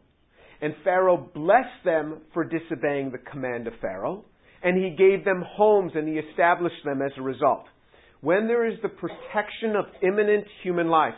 and 0.62 0.74
Pharaoh 0.86 1.30
blessed 1.34 1.84
them 1.84 2.22
for 2.34 2.46
disobeying 2.46 3.12
the 3.12 3.18
command 3.18 3.68
of 3.68 3.74
Pharaoh, 3.82 4.24
and 4.64 4.78
he 4.78 4.92
gave 4.92 5.26
them 5.26 5.44
homes 5.46 5.94
and 5.96 6.08
he 6.08 6.16
established 6.16 6.84
them 6.84 7.02
as 7.02 7.12
a 7.18 7.22
result. 7.22 7.66
When 8.22 8.48
there 8.48 8.70
is 8.70 8.78
the 8.82 8.90
protection 8.90 9.76
of 9.78 9.86
imminent 10.04 10.46
human 10.64 10.90
life, 10.90 11.16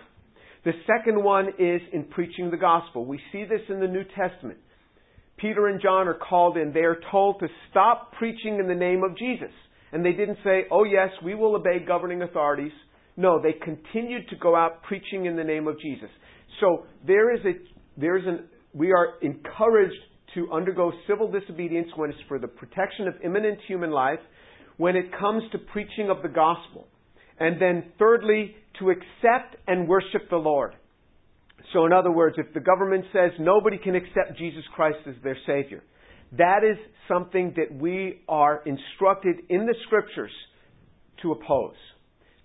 the 0.63 0.73
second 0.85 1.23
one 1.23 1.47
is 1.57 1.81
in 1.91 2.03
preaching 2.05 2.51
the 2.51 2.57
gospel. 2.57 3.05
We 3.05 3.19
see 3.31 3.45
this 3.45 3.61
in 3.69 3.79
the 3.79 3.87
New 3.87 4.03
Testament. 4.15 4.59
Peter 5.37 5.67
and 5.67 5.81
John 5.81 6.07
are 6.07 6.13
called 6.13 6.57
in. 6.57 6.71
They 6.71 6.81
are 6.81 6.99
told 7.09 7.39
to 7.39 7.47
stop 7.71 8.11
preaching 8.13 8.59
in 8.59 8.67
the 8.67 8.75
name 8.75 9.03
of 9.03 9.17
Jesus. 9.17 9.51
And 9.91 10.05
they 10.05 10.11
didn't 10.11 10.37
say, 10.43 10.65
oh 10.69 10.83
yes, 10.83 11.09
we 11.23 11.33
will 11.33 11.55
obey 11.55 11.83
governing 11.85 12.21
authorities. 12.21 12.71
No, 13.17 13.41
they 13.41 13.53
continued 13.53 14.29
to 14.29 14.35
go 14.35 14.55
out 14.55 14.83
preaching 14.83 15.25
in 15.25 15.35
the 15.35 15.43
name 15.43 15.67
of 15.67 15.79
Jesus. 15.79 16.09
So 16.59 16.85
there 17.05 17.33
is 17.33 17.41
a, 17.43 17.53
there's 17.99 18.25
an, 18.25 18.47
we 18.73 18.91
are 18.91 19.15
encouraged 19.21 19.99
to 20.35 20.51
undergo 20.51 20.91
civil 21.07 21.31
disobedience 21.31 21.89
when 21.95 22.09
it's 22.09 22.19
for 22.27 22.39
the 22.39 22.47
protection 22.47 23.07
of 23.07 23.15
imminent 23.23 23.59
human 23.67 23.91
life, 23.91 24.19
when 24.77 24.95
it 24.95 25.05
comes 25.19 25.43
to 25.51 25.57
preaching 25.57 26.09
of 26.09 26.21
the 26.21 26.29
gospel. 26.29 26.87
And 27.39 27.61
then 27.61 27.91
thirdly, 27.99 28.55
to 28.79 28.89
accept 28.89 29.55
and 29.67 29.87
worship 29.87 30.29
the 30.29 30.37
Lord. 30.37 30.73
So 31.73 31.85
in 31.85 31.93
other 31.93 32.11
words, 32.11 32.37
if 32.37 32.53
the 32.53 32.59
government 32.59 33.05
says 33.13 33.31
nobody 33.39 33.77
can 33.77 33.95
accept 33.95 34.37
Jesus 34.37 34.63
Christ 34.75 34.97
as 35.07 35.15
their 35.23 35.37
Savior, 35.45 35.83
that 36.37 36.61
is 36.63 36.77
something 37.07 37.53
that 37.57 37.75
we 37.75 38.21
are 38.27 38.63
instructed 38.65 39.37
in 39.49 39.65
the 39.65 39.75
Scriptures 39.85 40.31
to 41.21 41.31
oppose. 41.31 41.75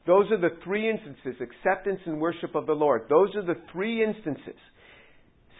Those 0.06 0.30
are 0.30 0.40
the 0.40 0.56
three 0.64 0.88
instances 0.88 1.40
acceptance 1.40 2.00
and 2.06 2.20
worship 2.20 2.54
of 2.54 2.66
the 2.66 2.72
Lord. 2.72 3.02
Those 3.08 3.34
are 3.34 3.44
the 3.44 3.60
three 3.72 4.04
instances. 4.04 4.58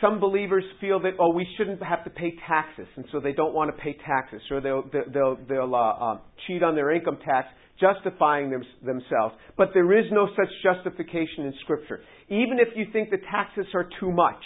Some 0.00 0.20
believers 0.20 0.64
feel 0.78 1.00
that, 1.00 1.12
oh, 1.18 1.32
we 1.32 1.46
shouldn't 1.56 1.82
have 1.82 2.04
to 2.04 2.10
pay 2.10 2.34
taxes, 2.46 2.86
and 2.96 3.06
so 3.10 3.18
they 3.18 3.32
don't 3.32 3.54
want 3.54 3.74
to 3.74 3.82
pay 3.82 3.96
taxes, 4.06 4.42
or 4.50 4.60
they'll, 4.60 4.84
they'll, 5.12 5.38
they'll 5.48 5.74
uh, 5.74 5.78
uh, 5.78 6.18
cheat 6.46 6.62
on 6.62 6.74
their 6.74 6.92
income 6.92 7.18
tax, 7.24 7.48
justifying 7.80 8.50
them, 8.50 8.62
themselves. 8.84 9.34
But 9.56 9.70
there 9.72 9.98
is 9.98 10.04
no 10.12 10.28
such 10.36 10.48
justification 10.62 11.46
in 11.46 11.54
Scripture. 11.62 12.00
Even 12.28 12.58
if 12.58 12.76
you 12.76 12.86
think 12.92 13.08
the 13.08 13.18
taxes 13.30 13.66
are 13.74 13.88
too 13.98 14.12
much, 14.12 14.42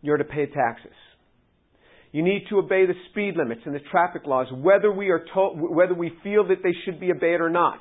you're 0.00 0.16
to 0.16 0.24
pay 0.24 0.46
taxes. 0.46 0.92
You 2.12 2.22
need 2.22 2.44
to 2.48 2.58
obey 2.58 2.86
the 2.86 2.94
speed 3.10 3.34
limits 3.36 3.62
and 3.66 3.74
the 3.74 3.80
traffic 3.90 4.22
laws, 4.24 4.46
whether 4.52 4.90
we 4.90 5.10
are 5.10 5.24
told, 5.34 5.58
whether 5.60 5.94
we 5.94 6.12
feel 6.22 6.46
that 6.48 6.62
they 6.62 6.72
should 6.84 6.98
be 6.98 7.10
obeyed 7.10 7.40
or 7.40 7.50
not. 7.50 7.80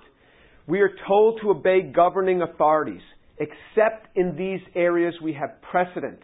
We 0.68 0.82
are 0.82 0.92
told 1.08 1.40
to 1.42 1.52
obey 1.52 1.84
governing 1.84 2.42
authorities, 2.42 3.02
except 3.38 4.08
in 4.18 4.36
these 4.36 4.62
areas 4.76 5.14
we 5.22 5.34
have 5.34 5.62
precedent 5.62 6.20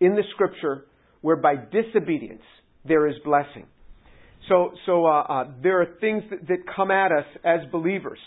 in 0.00 0.14
the 0.14 0.22
Scripture 0.34 0.86
where 1.20 1.36
by 1.36 1.54
disobedience 1.56 2.42
there 2.84 3.06
is 3.06 3.14
blessing. 3.24 3.66
So, 4.48 4.72
so 4.86 5.06
uh, 5.06 5.20
uh, 5.20 5.44
there 5.62 5.80
are 5.82 5.86
things 6.00 6.22
that, 6.30 6.48
that 6.48 6.58
come 6.74 6.90
at 6.90 7.12
us 7.12 7.26
as 7.44 7.60
believers. 7.70 8.18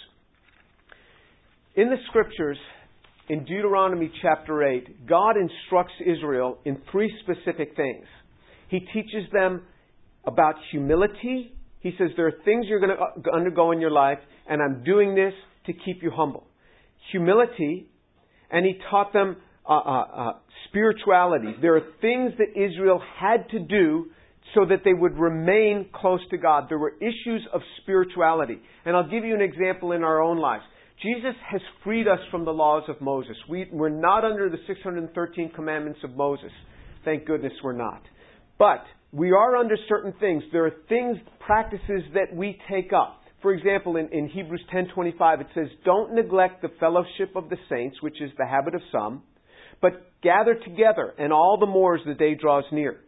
In 1.75 1.89
the 1.89 1.97
Scriptures, 2.07 2.57
in 3.29 3.45
Deuteronomy 3.45 4.11
chapter 4.21 4.63
8, 4.63 5.07
God 5.07 5.35
instructs 5.37 5.93
Israel 6.05 6.59
in 6.65 6.81
three 6.91 7.11
specific 7.23 7.75
things. 7.75 8.05
He 8.69 8.79
teaches 8.79 9.31
them 9.31 9.63
about 10.25 10.55
humility. 10.71 11.53
He 11.79 11.91
says 11.97 12.09
there 12.15 12.27
are 12.27 12.43
things 12.45 12.65
you're 12.67 12.79
going 12.79 12.95
to 12.95 13.31
undergo 13.31 13.71
in 13.71 13.81
your 13.81 13.91
life, 13.91 14.19
and 14.47 14.61
I'm 14.61 14.83
doing 14.83 15.15
this 15.15 15.33
to 15.65 15.73
keep 15.73 16.03
you 16.03 16.11
humble. 16.13 16.45
Humility, 17.11 17.89
and 18.51 18.65
he 18.65 18.77
taught 18.89 19.13
them 19.13 19.37
uh, 19.67 19.73
uh, 19.73 20.01
uh, 20.01 20.33
spirituality. 20.69 21.55
There 21.61 21.75
are 21.75 21.81
things 22.01 22.33
that 22.37 22.49
Israel 22.55 23.01
had 23.19 23.49
to 23.51 23.59
do 23.59 24.07
so 24.53 24.65
that 24.65 24.81
they 24.83 24.93
would 24.93 25.17
remain 25.17 25.87
close 25.93 26.19
to 26.29 26.37
God. 26.37 26.65
There 26.69 26.77
were 26.77 26.93
issues 26.99 27.47
of 27.53 27.61
spirituality. 27.81 28.59
And 28.85 28.95
I'll 28.95 29.09
give 29.09 29.23
you 29.23 29.33
an 29.33 29.41
example 29.41 29.93
in 29.93 30.03
our 30.03 30.21
own 30.21 30.37
lives. 30.37 30.63
Jesus 31.01 31.35
has 31.49 31.61
freed 31.83 32.07
us 32.07 32.19
from 32.29 32.45
the 32.45 32.51
laws 32.51 32.83
of 32.87 33.01
Moses. 33.01 33.35
We, 33.49 33.67
we're 33.71 33.89
not 33.89 34.23
under 34.23 34.49
the 34.49 34.57
613 34.67 35.51
commandments 35.55 35.99
of 36.03 36.11
Moses. 36.15 36.51
Thank 37.03 37.25
goodness 37.25 37.53
we're 37.63 37.73
not. 37.73 38.01
But 38.59 38.83
we 39.11 39.31
are 39.31 39.55
under 39.57 39.75
certain 39.89 40.13
things. 40.19 40.43
There 40.51 40.65
are 40.65 40.73
things, 40.87 41.17
practices 41.39 42.03
that 42.13 42.35
we 42.35 42.57
take 42.69 42.93
up. 42.93 43.19
For 43.41 43.53
example, 43.53 43.97
in, 43.97 44.07
in 44.13 44.29
Hebrews 44.29 44.63
10:25 44.73 45.41
it 45.41 45.47
says, 45.53 45.67
"Don't 45.83 46.13
neglect 46.13 46.61
the 46.61 46.69
fellowship 46.79 47.35
of 47.35 47.49
the 47.49 47.57
saints, 47.69 48.01
which 48.01 48.21
is 48.21 48.31
the 48.37 48.45
habit 48.45 48.73
of 48.73 48.81
some, 48.89 49.21
but 49.81 50.21
gather 50.21 50.55
together, 50.55 51.13
and 51.17 51.33
all 51.33 51.57
the 51.57 51.65
more 51.65 51.95
as 51.95 52.03
the 52.05 52.13
day 52.13 52.35
draws 52.35 52.65
near." 52.71 53.01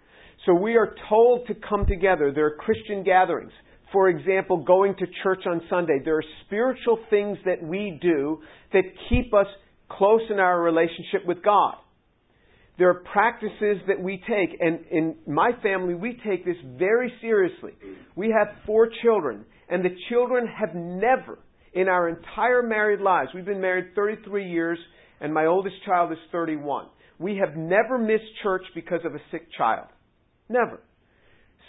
So 0.46 0.54
we 0.54 0.76
are 0.78 0.96
told 1.10 1.48
to 1.48 1.56
come 1.56 1.86
together. 1.86 2.32
There 2.32 2.46
are 2.46 2.56
Christian 2.56 3.04
gatherings. 3.04 3.54
For 3.92 4.10
example, 4.10 4.58
going 4.58 4.96
to 4.96 5.08
church 5.24 5.46
on 5.48 5.62
Sunday. 5.70 6.00
There 6.00 6.18
are 6.18 6.24
spiritual 6.46 6.98
things 7.10 7.38
that 7.46 7.64
we 7.64 7.92
do 8.02 8.42
that 8.74 8.84
keep 9.10 9.34
us 9.34 9.48
close 9.88 10.30
in 10.30 10.40
our 10.40 10.62
relationship 10.62 11.26
with 11.26 11.42
God. 11.42 11.78
There 12.78 12.90
are 12.90 12.96
practices 13.14 13.78
that 13.88 14.02
we 14.02 14.18
take, 14.28 14.60
and 14.60 14.86
in 14.92 15.16
my 15.26 15.54
family, 15.64 15.94
we 15.94 16.20
take 16.28 16.44
this 16.44 16.58
very 16.78 17.14
seriously. 17.22 17.72
We 18.16 18.32
have 18.32 18.54
four 18.66 18.90
children, 19.02 19.46
and 19.70 19.86
the 19.86 19.96
children 20.10 20.46
have 20.48 20.76
never, 20.76 21.40
in 21.74 21.88
our 21.88 22.10
entire 22.10 22.62
married 22.62 23.00
lives, 23.00 23.30
we've 23.34 23.46
been 23.46 23.62
married 23.62 23.96
33 23.96 24.50
years, 24.50 24.78
and 25.22 25.34
my 25.34 25.46
oldest 25.46 25.76
child 25.86 26.12
is 26.12 26.18
31. 26.32 26.88
We 27.20 27.38
have 27.38 27.56
never 27.56 27.98
missed 27.98 28.24
church 28.44 28.64
because 28.74 29.02
of 29.06 29.16
a 29.16 29.22
sick 29.32 29.48
child. 29.58 29.88
Never. 30.50 30.82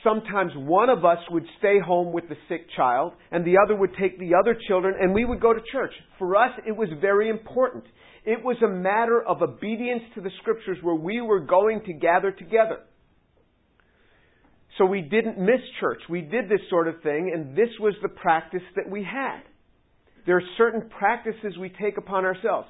Sometimes 0.05 0.53
one 0.57 0.91
of 0.91 1.05
us 1.05 1.19
would 1.31 1.47
stay 1.59 1.79
home 1.85 2.13
with 2.13 2.29
the 2.29 2.37
sick 2.49 2.67
child, 2.77 3.13
and 3.31 3.45
the 3.45 3.57
other 3.65 3.75
would 3.75 3.95
take 4.01 4.19
the 4.19 4.35
other 4.41 4.57
children, 4.69 4.95
and 5.01 5.15
we 5.15 5.25
would 5.25 5.41
go 5.41 5.53
to 5.53 5.61
church. 5.73 5.93
For 6.19 6.37
us, 6.37 6.51
it 6.67 6.77
was 6.77 6.89
very 7.01 7.29
important. 7.29 7.85
It 8.25 8.45
was 8.45 8.57
a 8.63 8.69
matter 8.69 9.23
of 9.23 9.43
obedience 9.43 10.03
to 10.15 10.21
the 10.21 10.31
scriptures 10.41 10.79
where 10.83 10.95
we 10.95 11.21
were 11.21 11.41
going 11.41 11.83
to 11.87 11.93
gather 11.93 12.31
together. 12.31 12.81
So 14.79 14.85
we 14.85 15.01
didn't 15.01 15.39
miss 15.39 15.61
church. 15.81 16.03
We 16.11 16.21
did 16.21 16.49
this 16.49 16.61
sort 16.69 16.89
of 16.89 17.01
thing, 17.03 17.33
and 17.35 17.57
this 17.57 17.71
was 17.81 17.95
the 18.03 18.09
practice 18.09 18.63
that 18.75 18.91
we 18.91 19.03
had. 19.03 19.41
There 20.27 20.37
are 20.37 20.43
certain 20.59 20.91
practices 20.91 21.57
we 21.59 21.71
take 21.81 21.99
upon 21.99 22.25
ourselves. 22.25 22.69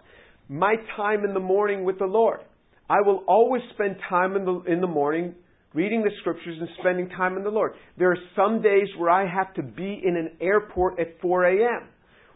My 0.49 0.77
time 0.97 1.25
in 1.25 1.35
the 1.35 1.41
morning 1.41 1.85
with 1.85 1.99
the 1.99 2.07
Lord. 2.07 2.41
I 2.89 3.01
will 3.01 3.25
always 3.27 3.63
spend 3.75 3.97
time 4.09 4.37
in 4.37 4.45
the, 4.45 4.63
in 4.73 4.81
the 4.81 4.87
morning 4.87 5.35
reading 5.75 6.03
the 6.03 6.11
scriptures 6.21 6.57
and 6.61 6.69
spending 6.81 7.09
time 7.11 7.37
in 7.37 7.43
the 7.43 7.51
Lord. 7.51 7.73
There 7.99 8.11
are 8.11 8.19
some 8.37 8.63
days 8.63 8.89
where 8.97 9.11
I 9.11 9.27
have 9.27 9.53
to 9.55 9.63
be 9.63 10.01
in 10.05 10.17
an 10.17 10.31
airport 10.41 11.01
at 11.01 11.21
4 11.21 11.45
a.m. 11.45 11.89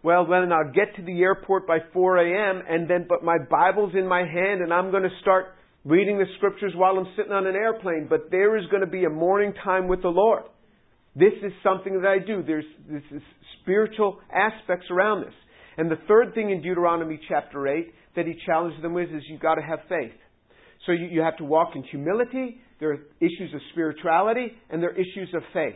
Well, 0.03 0.27
then 0.27 0.53
I'll 0.53 0.73
get 0.73 0.96
to 0.96 1.03
the 1.03 1.20
airport 1.20 1.66
by 1.66 1.79
4 1.92 2.18
a.m. 2.18 2.62
and 2.68 2.88
then, 2.88 3.07
but 3.09 3.23
my 3.23 3.38
Bible's 3.38 3.94
in 3.94 4.07
my 4.07 4.20
hand 4.20 4.61
and 4.61 4.73
I'm 4.73 4.90
going 4.90 5.05
to 5.05 5.16
start 5.20 5.55
reading 5.85 6.18
the 6.18 6.27
scriptures 6.37 6.73
while 6.75 6.96
I'm 6.96 7.07
sitting 7.16 7.33
on 7.33 7.46
an 7.46 7.55
airplane. 7.55 8.07
But 8.11 8.31
there 8.31 8.57
is 8.57 8.64
going 8.70 8.83
to 8.83 8.90
be 8.90 9.05
a 9.05 9.11
morning 9.11 9.55
time 9.64 9.88
with 9.88 10.03
the 10.03 10.09
Lord. 10.09 10.42
This 11.14 11.33
is 11.42 11.53
something 11.62 12.01
that 12.01 12.09
I 12.09 12.18
do. 12.18 12.42
There's 12.42 12.64
this 12.88 13.03
is 13.11 13.23
spiritual 13.62 14.20
aspects 14.33 14.87
around 14.90 15.23
this. 15.25 15.35
And 15.77 15.90
the 15.90 15.99
third 16.09 16.35
thing 16.35 16.51
in 16.51 16.62
Deuteronomy 16.62 17.20
chapter 17.29 17.66
8 17.66 17.92
that 18.16 18.27
he 18.27 18.35
challenged 18.46 18.83
them 18.83 18.94
with 18.94 19.11
is 19.11 19.23
you've 19.29 19.40
got 19.40 19.57
to 19.57 19.62
have 19.62 19.81
faith. 19.88 20.12
So 20.87 20.92
you, 20.92 21.07
you 21.07 21.20
have 21.20 21.37
to 21.38 21.44
walk 21.44 21.70
in 21.77 21.83
humility, 21.85 22.61
there 22.81 22.90
are 22.92 22.99
issues 23.20 23.53
of 23.55 23.61
spirituality, 23.73 24.53
and 24.70 24.83
there 24.83 24.90
are 24.90 24.94
issues 24.94 25.29
of 25.35 25.42
faith. 25.53 25.75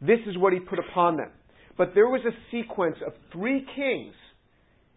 This 0.00 0.18
is 0.26 0.36
what 0.36 0.52
he 0.52 0.58
put 0.58 0.78
upon 0.78 1.16
them. 1.16 1.30
But 1.78 1.92
there 1.94 2.08
was 2.08 2.20
a 2.26 2.32
sequence 2.50 2.96
of 3.06 3.12
three 3.32 3.64
kings 3.74 4.14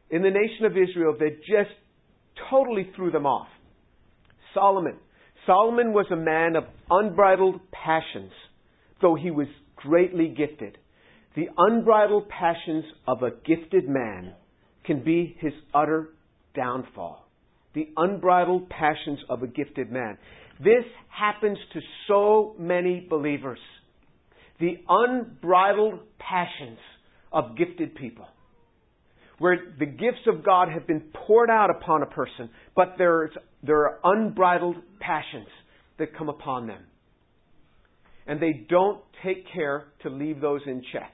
in 0.09 0.23
the 0.23 0.29
nation 0.29 0.65
of 0.65 0.71
Israel 0.71 1.15
that 1.19 1.37
just 1.47 1.75
totally 2.49 2.91
threw 2.95 3.11
them 3.11 3.25
off. 3.25 3.47
Solomon. 4.53 4.97
Solomon 5.45 5.93
was 5.93 6.07
a 6.11 6.15
man 6.15 6.55
of 6.55 6.63
unbridled 6.89 7.59
passions, 7.71 8.31
though 9.01 9.15
he 9.15 9.29
was 9.29 9.47
greatly 9.75 10.33
gifted. 10.35 10.77
The 11.35 11.47
unbridled 11.55 12.29
passions 12.29 12.85
of 13.07 13.21
a 13.21 13.29
gifted 13.45 13.87
man 13.87 14.33
can 14.85 15.03
be 15.03 15.35
his 15.39 15.53
utter 15.73 16.09
downfall. 16.55 17.27
The 17.73 17.89
unbridled 17.97 18.69
passions 18.69 19.19
of 19.29 19.43
a 19.43 19.47
gifted 19.47 19.91
man. 19.91 20.17
This 20.59 20.85
happens 21.09 21.57
to 21.73 21.79
so 22.07 22.55
many 22.57 23.05
believers. 23.09 23.59
The 24.59 24.77
unbridled 24.87 25.99
passions 26.17 26.79
of 27.31 27.57
gifted 27.57 27.95
people. 27.95 28.27
Where 29.37 29.57
the 29.77 29.85
gifts 29.85 30.25
of 30.27 30.45
God 30.45 30.69
have 30.69 30.87
been 30.87 31.03
poured 31.27 31.49
out 31.49 31.69
upon 31.69 32.01
a 32.01 32.05
person, 32.05 32.49
but 32.73 32.95
there's, 32.97 33.31
there 33.63 33.79
are 33.79 33.99
unbridled 34.03 34.77
passions 35.01 35.49
that 35.99 36.17
come 36.17 36.29
upon 36.29 36.67
them. 36.67 36.83
And 38.27 38.41
they 38.41 38.65
don't 38.69 39.01
take 39.23 39.45
care 39.53 39.87
to 40.03 40.09
leave 40.09 40.39
those 40.39 40.61
in 40.65 40.81
check. 40.93 41.11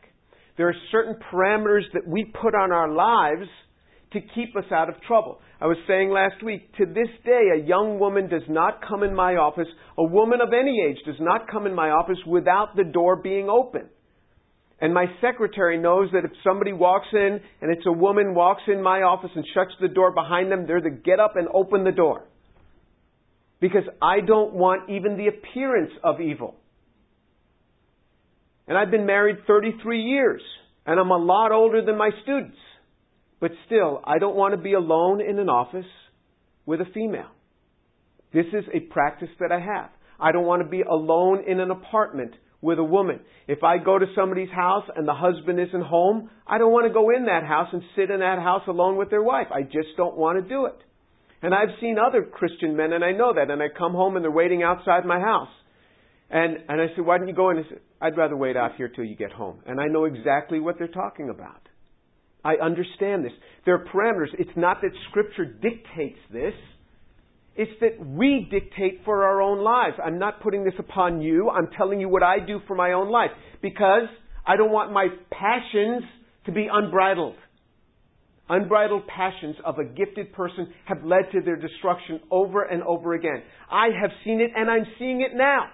There 0.58 0.70
are 0.70 0.76
certain 0.92 1.16
parameters 1.34 1.84
that 1.94 2.08
we 2.08 2.26
put 2.26 2.54
on 2.54 2.72
our 2.72 2.90
lives 2.90 3.50
to 4.14 4.20
keep 4.36 4.56
us 4.56 4.66
out 4.72 4.90
of 4.90 4.96
trouble. 5.08 5.40
I 5.60 5.68
was 5.68 5.78
saying 5.88 6.10
last 6.10 6.44
week, 6.44 6.74
to 6.78 6.86
this 6.86 7.08
day, 7.24 7.50
a 7.56 7.66
young 7.66 8.00
woman 8.00 8.28
does 8.28 8.44
not 8.50 8.82
come 8.86 9.04
in 9.04 9.16
my 9.16 9.36
office, 9.36 9.68
a 9.98 10.04
woman 10.04 10.40
of 10.42 10.50
any 10.54 10.82
age 10.90 10.98
does 11.06 11.20
not 11.20 11.50
come 11.50 11.66
in 11.66 11.74
my 11.74 11.90
office 11.90 12.18
without 12.28 12.76
the 12.76 12.84
door 12.84 13.16
being 13.16 13.50
open. 13.50 13.90
And 14.82 14.94
my 14.94 15.06
secretary 15.22 15.78
knows 15.78 16.10
that 16.12 16.26
if 16.26 16.32
somebody 16.44 16.74
walks 16.74 17.08
in 17.14 17.40
and 17.62 17.72
it's 17.72 17.86
a 17.86 17.92
woman 17.92 18.34
walks 18.34 18.64
in 18.68 18.82
my 18.82 19.04
office 19.04 19.30
and 19.36 19.46
shuts 19.54 19.72
the 19.80 19.88
door 19.88 20.12
behind 20.12 20.52
them, 20.52 20.66
they're 20.66 20.82
to 20.82 20.90
get 20.90 21.20
up 21.20 21.36
and 21.36 21.48
open 21.54 21.84
the 21.84 21.92
door. 21.92 22.26
Because 23.60 23.84
I 24.02 24.22
don't 24.26 24.56
want 24.56 24.90
even 24.90 25.18
the 25.18 25.28
appearance 25.28 25.92
of 26.04 26.20
evil. 26.20 26.56
And 28.68 28.76
I've 28.76 28.90
been 28.90 29.06
married 29.06 29.38
33 29.46 30.02
years, 30.02 30.42
and 30.88 31.00
I'm 31.00 31.12
a 31.12 31.18
lot 31.18 31.52
older 31.52 31.86
than 31.86 31.98
my 31.98 32.10
students. 32.24 32.58
But 33.42 33.52
still, 33.66 34.02
I 34.06 34.20
don't 34.20 34.36
want 34.36 34.54
to 34.54 34.62
be 34.62 34.74
alone 34.74 35.20
in 35.20 35.40
an 35.40 35.50
office 35.50 35.86
with 36.66 36.80
a 36.80 36.86
female. 36.94 37.32
This 38.34 38.46
is 38.54 38.64
a 38.74 38.80
practice 38.80 39.30
that 39.42 39.52
I 39.52 39.60
have. 39.60 39.90
I 40.20 40.32
don't 40.32 40.46
want 40.46 40.62
to 40.62 40.70
be 40.70 40.84
alone 40.84 41.44
in 41.46 41.60
an 41.60 41.72
apartment 41.72 42.34
with 42.62 42.78
a 42.78 42.84
woman. 42.84 43.20
If 43.48 43.64
I 43.64 43.80
go 43.80 43.98
to 43.98 44.06
somebody's 44.16 44.52
house 44.52 44.86
and 44.96 45.08
the 45.08 45.16
husband 45.16 45.60
isn't 45.60 45.84
home, 45.84 46.30
I 46.46 46.60
don't 46.60 46.72
want 46.72 46.88
to 46.88 46.94
go 46.94 47.10
in 47.10 47.26
that 47.26 47.44
house 47.44 47.70
and 47.74 47.82
sit 47.96 48.12
in 48.12 48.20
that 48.20 48.38
house 48.38 48.62
alone 48.68 48.98
with 48.98 49.10
their 49.10 49.24
wife. 49.24 49.48
I 49.52 49.64
just 49.64 49.98
don't 49.98 50.16
want 50.16 50.42
to 50.42 50.48
do 50.48 50.68
it. 50.68 50.78
And 51.42 51.56
I've 51.56 51.76
seen 51.82 51.98
other 51.98 52.22
Christian 52.22 52.78
men, 52.78 52.94
and 52.94 53.04
I 53.04 53.14
know 53.14 53.34
that, 53.34 53.50
and 53.50 53.64
I 53.64 53.68
come 53.76 53.94
home 53.94 54.16
and 54.16 54.24
they're 54.24 54.32
waiting 54.32 54.62
outside 54.62 55.06
my 55.06 55.20
house. 55.20 55.50
And, 56.30 56.58
and 56.70 56.80
I 56.80 56.86
said, 56.96 57.04
why 57.04 57.18
don't 57.18 57.28
you 57.28 57.34
go 57.34 57.50
in? 57.50 57.58
He 57.58 57.64
said, 57.68 57.80
I'd 58.00 58.16
rather 58.16 58.38
wait 58.38 58.56
out 58.56 58.76
here 58.78 58.88
till 58.88 59.04
you 59.04 59.16
get 59.16 59.32
home. 59.32 59.62
And 59.66 59.82
I 59.82 59.88
know 59.88 60.06
exactly 60.06 60.60
what 60.60 60.76
they're 60.78 60.88
talking 60.88 61.30
about. 61.30 61.68
I 62.44 62.56
understand 62.56 63.24
this. 63.24 63.32
There 63.66 63.76
are 63.76 63.86
parameters. 63.86 64.30
It's 64.40 64.50
not 64.56 64.82
that 64.82 64.92
Scripture 65.10 65.46
dictates 65.46 66.20
this. 66.32 66.54
It's 67.56 67.72
that 67.82 68.04
we 68.04 68.48
dictate 68.50 69.02
for 69.06 69.26
our 69.26 69.42
own 69.42 69.64
lives. 69.64 69.98
I'm 70.04 70.18
not 70.18 70.42
putting 70.42 70.64
this 70.64 70.74
upon 70.80 71.22
you. 71.22 71.50
I'm 71.50 71.68
telling 71.78 72.00
you 72.00 72.10
what 72.10 72.24
I 72.24 72.40
do 72.40 72.60
for 72.68 72.76
my 72.76 72.94
own 72.94 73.12
life. 73.12 73.32
Because 73.62 74.08
I 74.46 74.56
don't 74.56 74.72
want 74.72 74.92
my 74.92 75.08
passions 75.32 76.04
to 76.46 76.52
be 76.52 76.68
unbridled. 76.72 77.36
Unbridled 78.50 79.04
passions 79.08 79.56
of 79.64 79.80
a 79.80 79.86
gifted 79.86 80.34
person 80.34 80.74
have 80.86 81.04
led 81.04 81.32
to 81.34 81.42
their 81.42 81.56
destruction 81.56 82.20
over 82.32 82.64
and 82.64 82.82
over 82.84 83.14
again. 83.14 83.44
I 83.70 83.90
have 84.02 84.12
seen 84.26 84.42
it 84.42 84.52
and 84.56 84.70
I'm 84.70 84.86
seeing 84.98 85.22
it 85.22 85.36
now. 85.36 85.68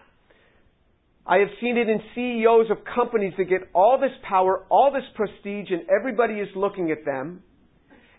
I 1.27 1.39
have 1.39 1.49
seen 1.59 1.75
it 1.77 1.89
in 1.89 1.99
CEOs 2.15 2.71
of 2.71 2.77
companies 2.95 3.33
that 3.37 3.49
get 3.49 3.67
all 3.75 3.99
this 3.99 4.15
power, 4.27 4.63
all 4.69 4.93
this 4.93 5.03
prestige, 5.13 5.71
and 5.71 5.83
everybody 5.89 6.35
is 6.35 6.47
looking 6.55 6.89
at 6.89 7.03
them. 7.03 7.43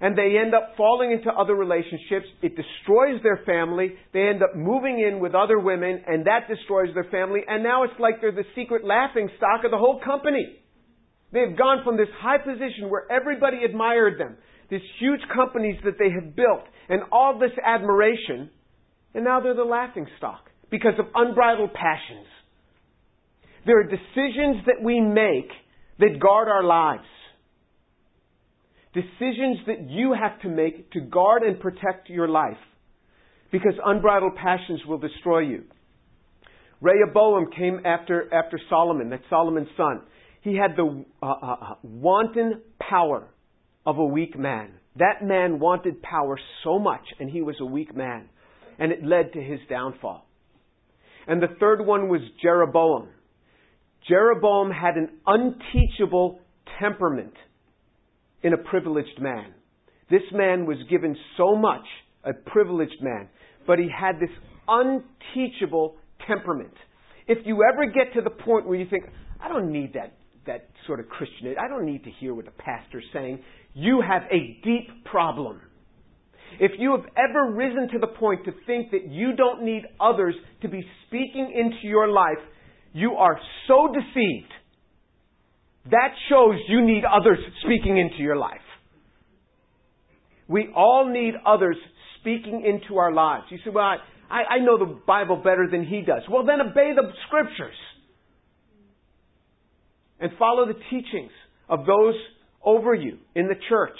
And 0.00 0.16
they 0.16 0.36
end 0.38 0.54
up 0.54 0.74
falling 0.76 1.10
into 1.10 1.30
other 1.30 1.54
relationships. 1.54 2.26
It 2.42 2.54
destroys 2.54 3.20
their 3.22 3.40
family. 3.46 3.94
They 4.12 4.28
end 4.28 4.42
up 4.42 4.54
moving 4.54 5.00
in 5.00 5.20
with 5.20 5.34
other 5.34 5.58
women, 5.58 6.02
and 6.06 6.26
that 6.26 6.48
destroys 6.48 6.90
their 6.94 7.08
family. 7.10 7.40
And 7.48 7.62
now 7.64 7.84
it's 7.84 7.98
like 7.98 8.20
they're 8.20 8.30
the 8.30 8.44
secret 8.54 8.84
laughing 8.84 9.28
stock 9.38 9.64
of 9.64 9.70
the 9.70 9.78
whole 9.78 10.00
company. 10.04 10.60
They've 11.32 11.56
gone 11.56 11.82
from 11.84 11.96
this 11.96 12.08
high 12.20 12.38
position 12.38 12.90
where 12.90 13.10
everybody 13.10 13.64
admired 13.64 14.20
them, 14.20 14.36
these 14.70 14.84
huge 15.00 15.20
companies 15.34 15.76
that 15.84 15.98
they 15.98 16.10
have 16.10 16.36
built, 16.36 16.64
and 16.88 17.02
all 17.10 17.38
this 17.38 17.56
admiration, 17.64 18.50
and 19.14 19.24
now 19.24 19.40
they're 19.40 19.54
the 19.54 19.64
laughing 19.64 20.06
stock 20.18 20.50
because 20.70 20.94
of 20.98 21.06
unbridled 21.14 21.72
passions. 21.72 22.26
There 23.68 23.78
are 23.80 23.84
decisions 23.84 24.64
that 24.64 24.82
we 24.82 24.98
make 24.98 25.50
that 25.98 26.18
guard 26.18 26.48
our 26.48 26.64
lives. 26.64 27.04
Decisions 28.94 29.58
that 29.66 29.90
you 29.90 30.14
have 30.18 30.40
to 30.40 30.48
make 30.48 30.90
to 30.92 31.00
guard 31.00 31.42
and 31.42 31.60
protect 31.60 32.08
your 32.08 32.28
life. 32.28 32.56
Because 33.52 33.74
unbridled 33.84 34.36
passions 34.36 34.80
will 34.88 34.96
destroy 34.96 35.40
you. 35.40 35.64
Rehoboam 36.80 37.50
came 37.54 37.82
after, 37.84 38.32
after 38.32 38.58
Solomon, 38.70 39.10
that's 39.10 39.22
Solomon's 39.28 39.68
son. 39.76 40.00
He 40.40 40.56
had 40.56 40.74
the 40.74 41.04
uh, 41.22 41.26
uh, 41.26 41.30
uh, 41.30 41.74
wanton 41.82 42.62
power 42.80 43.28
of 43.84 43.98
a 43.98 44.04
weak 44.04 44.38
man. 44.38 44.70
That 44.96 45.22
man 45.22 45.58
wanted 45.58 46.00
power 46.00 46.40
so 46.64 46.78
much, 46.78 47.04
and 47.20 47.28
he 47.28 47.42
was 47.42 47.56
a 47.60 47.66
weak 47.66 47.94
man. 47.94 48.30
And 48.78 48.92
it 48.92 49.04
led 49.04 49.34
to 49.34 49.42
his 49.42 49.60
downfall. 49.68 50.26
And 51.26 51.42
the 51.42 51.54
third 51.60 51.84
one 51.84 52.08
was 52.08 52.22
Jeroboam. 52.40 53.08
Jeroboam 54.08 54.70
had 54.70 54.96
an 54.96 55.10
unteachable 55.26 56.40
temperament 56.80 57.34
in 58.42 58.52
a 58.54 58.56
privileged 58.56 59.20
man. 59.20 59.52
This 60.10 60.22
man 60.32 60.64
was 60.64 60.78
given 60.88 61.16
so 61.36 61.54
much, 61.54 61.84
a 62.24 62.32
privileged 62.32 63.02
man, 63.02 63.28
but 63.66 63.78
he 63.78 63.88
had 63.88 64.18
this 64.18 64.30
unteachable 64.66 65.96
temperament. 66.26 66.72
If 67.26 67.46
you 67.46 67.62
ever 67.70 67.84
get 67.86 68.14
to 68.14 68.22
the 68.22 68.30
point 68.30 68.66
where 68.66 68.78
you 68.78 68.86
think, 68.88 69.04
I 69.40 69.48
don't 69.48 69.70
need 69.70 69.92
that, 69.94 70.16
that 70.46 70.70
sort 70.86 71.00
of 71.00 71.08
Christian, 71.08 71.54
I 71.60 71.68
don't 71.68 71.84
need 71.84 72.04
to 72.04 72.10
hear 72.18 72.34
what 72.34 72.46
the 72.46 72.52
pastor's 72.52 73.04
saying, 73.12 73.40
you 73.74 74.00
have 74.00 74.22
a 74.30 74.58
deep 74.64 75.04
problem. 75.04 75.60
If 76.58 76.72
you 76.78 76.92
have 76.92 77.04
ever 77.16 77.52
risen 77.52 77.88
to 77.92 77.98
the 77.98 78.06
point 78.06 78.46
to 78.46 78.52
think 78.66 78.90
that 78.92 79.10
you 79.10 79.36
don't 79.36 79.62
need 79.62 79.82
others 80.00 80.34
to 80.62 80.68
be 80.68 80.82
speaking 81.06 81.52
into 81.54 81.86
your 81.86 82.08
life, 82.08 82.38
you 82.92 83.12
are 83.12 83.38
so 83.66 83.88
deceived. 83.92 84.52
That 85.90 86.10
shows 86.28 86.56
you 86.68 86.84
need 86.84 87.04
others 87.04 87.38
speaking 87.64 87.96
into 87.98 88.22
your 88.22 88.36
life. 88.36 88.60
We 90.48 90.68
all 90.74 91.08
need 91.10 91.34
others 91.46 91.76
speaking 92.20 92.64
into 92.64 92.98
our 92.98 93.12
lives. 93.12 93.44
You 93.50 93.58
say, 93.64 93.70
well, 93.70 93.96
I, 94.30 94.56
I 94.56 94.58
know 94.60 94.78
the 94.78 95.00
Bible 95.06 95.36
better 95.36 95.68
than 95.70 95.84
he 95.84 96.02
does. 96.02 96.22
Well, 96.30 96.44
then 96.44 96.60
obey 96.60 96.92
the 96.94 97.10
scriptures. 97.26 97.76
And 100.20 100.32
follow 100.38 100.66
the 100.66 100.78
teachings 100.90 101.30
of 101.68 101.80
those 101.86 102.14
over 102.64 102.94
you 102.94 103.18
in 103.34 103.46
the 103.46 103.54
church. 103.68 103.96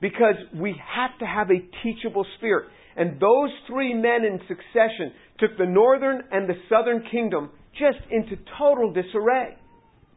Because 0.00 0.34
we 0.54 0.74
have 0.94 1.18
to 1.20 1.26
have 1.26 1.48
a 1.50 1.60
teachable 1.82 2.26
spirit. 2.36 2.68
And 2.96 3.20
those 3.20 3.50
three 3.66 3.94
men 3.94 4.24
in 4.24 4.40
succession 4.48 5.12
took 5.38 5.56
the 5.58 5.66
northern 5.66 6.22
and 6.32 6.48
the 6.48 6.54
southern 6.70 7.04
kingdom 7.10 7.50
just 7.72 7.98
into 8.10 8.36
total 8.58 8.92
disarray. 8.92 9.56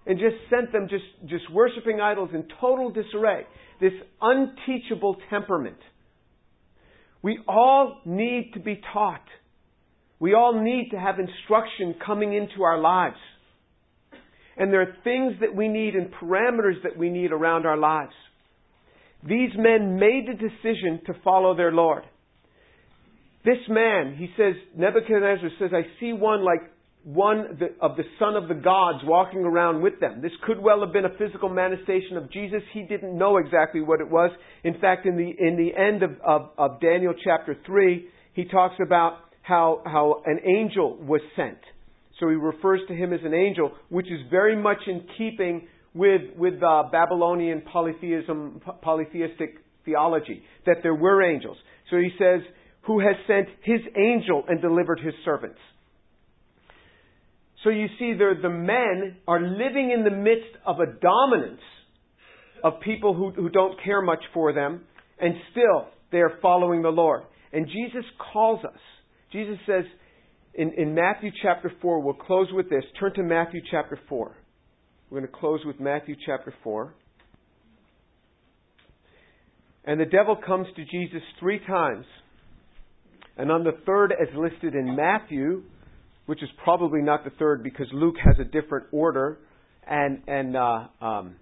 And 0.05 0.17
just 0.17 0.37
sent 0.49 0.71
them 0.71 0.87
just, 0.89 1.03
just 1.29 1.51
worshiping 1.51 1.99
idols 2.01 2.29
in 2.33 2.45
total 2.59 2.89
disarray. 2.89 3.43
This 3.79 3.91
unteachable 4.21 5.17
temperament. 5.29 5.77
We 7.21 7.39
all 7.47 8.01
need 8.05 8.51
to 8.53 8.59
be 8.59 8.81
taught. 8.93 9.25
We 10.19 10.33
all 10.33 10.61
need 10.61 10.89
to 10.91 10.99
have 10.99 11.15
instruction 11.19 11.95
coming 12.03 12.33
into 12.33 12.63
our 12.63 12.79
lives. 12.79 13.17
And 14.57 14.71
there 14.71 14.81
are 14.81 14.95
things 15.03 15.33
that 15.41 15.55
we 15.55 15.67
need 15.67 15.95
and 15.95 16.11
parameters 16.13 16.81
that 16.83 16.97
we 16.97 17.09
need 17.09 17.31
around 17.31 17.65
our 17.65 17.77
lives. 17.77 18.13
These 19.23 19.51
men 19.57 19.99
made 19.99 20.27
the 20.27 20.33
decision 20.33 21.01
to 21.07 21.13
follow 21.23 21.55
their 21.55 21.71
Lord. 21.71 22.03
This 23.45 23.57
man, 23.69 24.15
he 24.17 24.27
says, 24.37 24.53
Nebuchadnezzar 24.75 25.49
says, 25.59 25.71
I 25.73 25.83
see 25.99 26.11
one 26.13 26.43
like 26.43 26.61
one 27.03 27.57
of 27.81 27.95
the 27.95 28.03
son 28.19 28.35
of 28.35 28.49
the 28.49 28.55
gods 28.55 28.99
walking 29.03 29.39
around 29.39 29.81
with 29.81 29.99
them. 30.01 30.21
This 30.21 30.33
could 30.45 30.59
well 30.59 30.81
have 30.81 30.91
been 30.91 31.05
a 31.05 31.17
physical 31.17 31.47
manifestation 31.47 32.17
of 32.17 32.29
Jesus. 32.31 32.61
He 32.73 32.83
didn't 32.83 33.17
know 33.17 33.37
exactly 33.37 33.81
what 33.81 34.01
it 34.01 34.09
was. 34.09 34.31
In 34.63 34.79
fact, 34.79 35.05
in 35.05 35.15
the, 35.15 35.29
in 35.39 35.55
the 35.55 35.71
end 35.79 36.03
of, 36.03 36.11
of, 36.25 36.49
of 36.57 36.81
Daniel 36.81 37.13
chapter 37.23 37.57
3, 37.65 38.05
he 38.33 38.45
talks 38.45 38.75
about 38.85 39.19
how, 39.41 39.81
how 39.85 40.21
an 40.25 40.39
angel 40.45 40.97
was 40.97 41.21
sent. 41.35 41.57
So 42.19 42.27
he 42.27 42.35
refers 42.35 42.81
to 42.89 42.93
him 42.93 43.13
as 43.13 43.21
an 43.23 43.33
angel, 43.33 43.71
which 43.87 44.07
is 44.07 44.19
very 44.29 44.61
much 44.61 44.79
in 44.85 45.07
keeping 45.17 45.67
with, 45.93 46.21
with 46.37 46.61
uh, 46.61 46.83
Babylonian 46.91 47.61
polytheism, 47.61 48.61
polytheistic 48.81 49.55
theology, 49.85 50.43
that 50.65 50.77
there 50.83 50.93
were 50.93 51.23
angels. 51.23 51.57
So 51.89 51.97
he 51.97 52.09
says, 52.19 52.41
who 52.81 52.99
has 52.99 53.15
sent 53.27 53.47
his 53.63 53.81
angel 53.97 54.43
and 54.47 54.61
delivered 54.61 54.99
his 54.99 55.13
servants. 55.25 55.59
So 57.63 57.69
you 57.69 57.87
see, 57.99 58.13
there, 58.17 58.35
the 58.41 58.49
men 58.49 59.17
are 59.27 59.41
living 59.41 59.91
in 59.95 60.03
the 60.03 60.15
midst 60.15 60.55
of 60.65 60.77
a 60.79 60.85
dominance 60.85 61.61
of 62.63 62.79
people 62.81 63.13
who, 63.13 63.31
who 63.31 63.49
don't 63.49 63.81
care 63.83 64.01
much 64.01 64.23
for 64.33 64.53
them, 64.53 64.81
and 65.19 65.33
still 65.51 65.87
they 66.11 66.19
are 66.19 66.39
following 66.41 66.81
the 66.81 66.89
Lord. 66.89 67.23
And 67.51 67.67
Jesus 67.67 68.05
calls 68.31 68.63
us. 68.63 68.79
Jesus 69.31 69.57
says 69.65 69.83
in, 70.53 70.73
in 70.73 70.95
Matthew 70.95 71.31
chapter 71.41 71.71
4, 71.81 72.01
we'll 72.01 72.13
close 72.13 72.47
with 72.51 72.69
this. 72.69 72.83
Turn 72.99 73.13
to 73.15 73.23
Matthew 73.23 73.61
chapter 73.69 73.99
4. 74.07 74.35
We're 75.09 75.19
going 75.19 75.31
to 75.31 75.39
close 75.39 75.61
with 75.65 75.79
Matthew 75.79 76.15
chapter 76.25 76.53
4. 76.63 76.93
And 79.85 79.99
the 79.99 80.05
devil 80.05 80.35
comes 80.35 80.67
to 80.75 80.83
Jesus 80.85 81.21
three 81.39 81.59
times 81.65 82.05
and 83.39 83.51
on 83.51 83.63
the 83.63 83.71
third, 83.85 84.11
as 84.11 84.27
listed 84.35 84.75
in 84.75 84.97
Matthew, 84.97 85.63
which 86.25 86.43
is 86.43 86.49
probably 86.61 87.01
not 87.01 87.23
the 87.23 87.31
third 87.39 87.63
because 87.63 87.87
Luke 87.93 88.17
has 88.23 88.35
a 88.37 88.43
different 88.43 88.87
order, 88.91 89.39
and 89.87 90.21
and 90.27 90.57
uh, 90.57 90.87
um, 91.01 91.35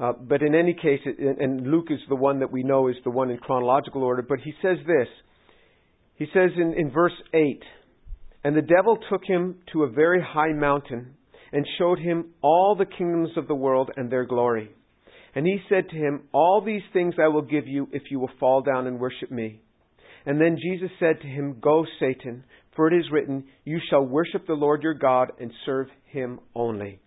uh, 0.00 0.12
but 0.20 0.42
in 0.42 0.56
any 0.56 0.74
case, 0.74 0.98
it, 1.06 1.38
and 1.40 1.70
Luke 1.70 1.86
is 1.90 2.00
the 2.08 2.16
one 2.16 2.40
that 2.40 2.50
we 2.50 2.64
know 2.64 2.88
is 2.88 2.96
the 3.04 3.10
one 3.10 3.30
in 3.30 3.38
chronological 3.38 4.02
order. 4.02 4.22
But 4.22 4.40
he 4.40 4.52
says 4.60 4.78
this. 4.84 5.06
He 6.16 6.26
says 6.34 6.50
in, 6.56 6.74
in 6.76 6.90
verse 6.90 7.14
eight, 7.32 7.62
and 8.42 8.56
the 8.56 8.62
devil 8.62 8.98
took 9.08 9.24
him 9.24 9.58
to 9.72 9.84
a 9.84 9.90
very 9.90 10.20
high 10.20 10.52
mountain 10.52 11.14
and 11.52 11.64
showed 11.78 12.00
him 12.00 12.32
all 12.42 12.74
the 12.76 12.84
kingdoms 12.84 13.30
of 13.36 13.46
the 13.46 13.54
world 13.54 13.92
and 13.96 14.10
their 14.10 14.24
glory. 14.24 14.70
And 15.36 15.46
he 15.46 15.58
said 15.68 15.88
to 15.88 15.96
him, 15.96 16.24
All 16.32 16.62
these 16.64 16.82
things 16.92 17.14
I 17.22 17.28
will 17.28 17.42
give 17.42 17.68
you 17.68 17.88
if 17.92 18.02
you 18.10 18.18
will 18.18 18.30
fall 18.40 18.60
down 18.62 18.88
and 18.88 18.98
worship 18.98 19.30
me. 19.30 19.60
And 20.24 20.40
then 20.40 20.56
Jesus 20.60 20.90
said 21.00 21.20
to 21.20 21.26
him, 21.26 21.58
Go, 21.60 21.84
Satan, 21.98 22.44
for 22.76 22.92
it 22.92 22.98
is 22.98 23.10
written, 23.10 23.44
You 23.64 23.80
shall 23.90 24.02
worship 24.04 24.46
the 24.46 24.54
Lord 24.54 24.82
your 24.82 24.94
God 24.94 25.32
and 25.40 25.50
serve 25.66 25.88
him 26.06 26.40
only. 26.54 27.00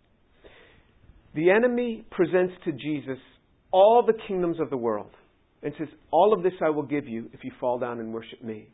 The 1.34 1.50
enemy 1.50 2.06
presents 2.12 2.54
to 2.66 2.72
Jesus 2.72 3.22
all 3.72 4.04
the 4.06 4.18
kingdoms 4.28 4.58
of 4.60 4.70
the 4.70 4.78
world. 4.78 5.12
and 5.64 5.74
says, 5.78 5.88
All 6.12 6.34
of 6.34 6.44
this 6.44 6.54
I 6.64 6.70
will 6.70 6.84
give 6.84 7.08
you 7.08 7.30
if 7.34 7.44
you 7.44 7.52
fall 7.60 7.80
down 7.80 8.00
and 8.00 8.14
worship 8.14 8.44
me. 8.44 8.68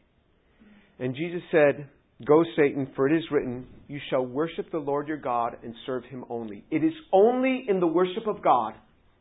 And 1.00 1.16
Jesus 1.16 1.42
said, 1.52 1.88
Go, 2.26 2.44
Satan, 2.56 2.92
for 2.96 3.08
it 3.08 3.18
is 3.18 3.24
written, 3.32 3.66
You 3.88 4.00
shall 4.10 4.24
worship 4.24 4.72
the 4.72 4.78
Lord 4.78 5.08
your 5.08 5.18
God 5.18 5.58
and 5.64 5.74
serve 5.86 6.04
him 6.06 6.26
only. 6.30 6.64
It 6.70 6.84
is 6.84 6.94
only 7.12 7.66
in 7.68 7.80
the 7.80 7.88
worship 7.88 8.28
of 8.28 8.44
God 8.44 8.74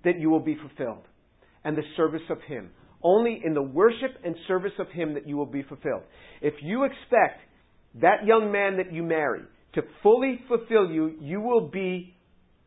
that 0.04 0.18
you 0.18 0.28
will 0.28 0.40
be 0.40 0.56
fulfilled, 0.56 1.04
and 1.64 1.76
the 1.76 1.82
service 1.96 2.22
of 2.28 2.38
him. 2.46 2.70
Only 3.02 3.40
in 3.44 3.54
the 3.54 3.62
worship 3.62 4.10
and 4.24 4.34
service 4.46 4.72
of 4.78 4.88
him 4.88 5.14
that 5.14 5.26
you 5.26 5.36
will 5.36 5.46
be 5.46 5.62
fulfilled. 5.62 6.02
If 6.42 6.54
you 6.62 6.84
expect 6.84 7.40
that 8.00 8.26
young 8.26 8.52
man 8.52 8.76
that 8.76 8.92
you 8.92 9.02
marry 9.02 9.42
to 9.74 9.82
fully 10.02 10.40
fulfill 10.48 10.90
you, 10.90 11.16
you 11.20 11.40
will 11.40 11.68
be 11.68 12.14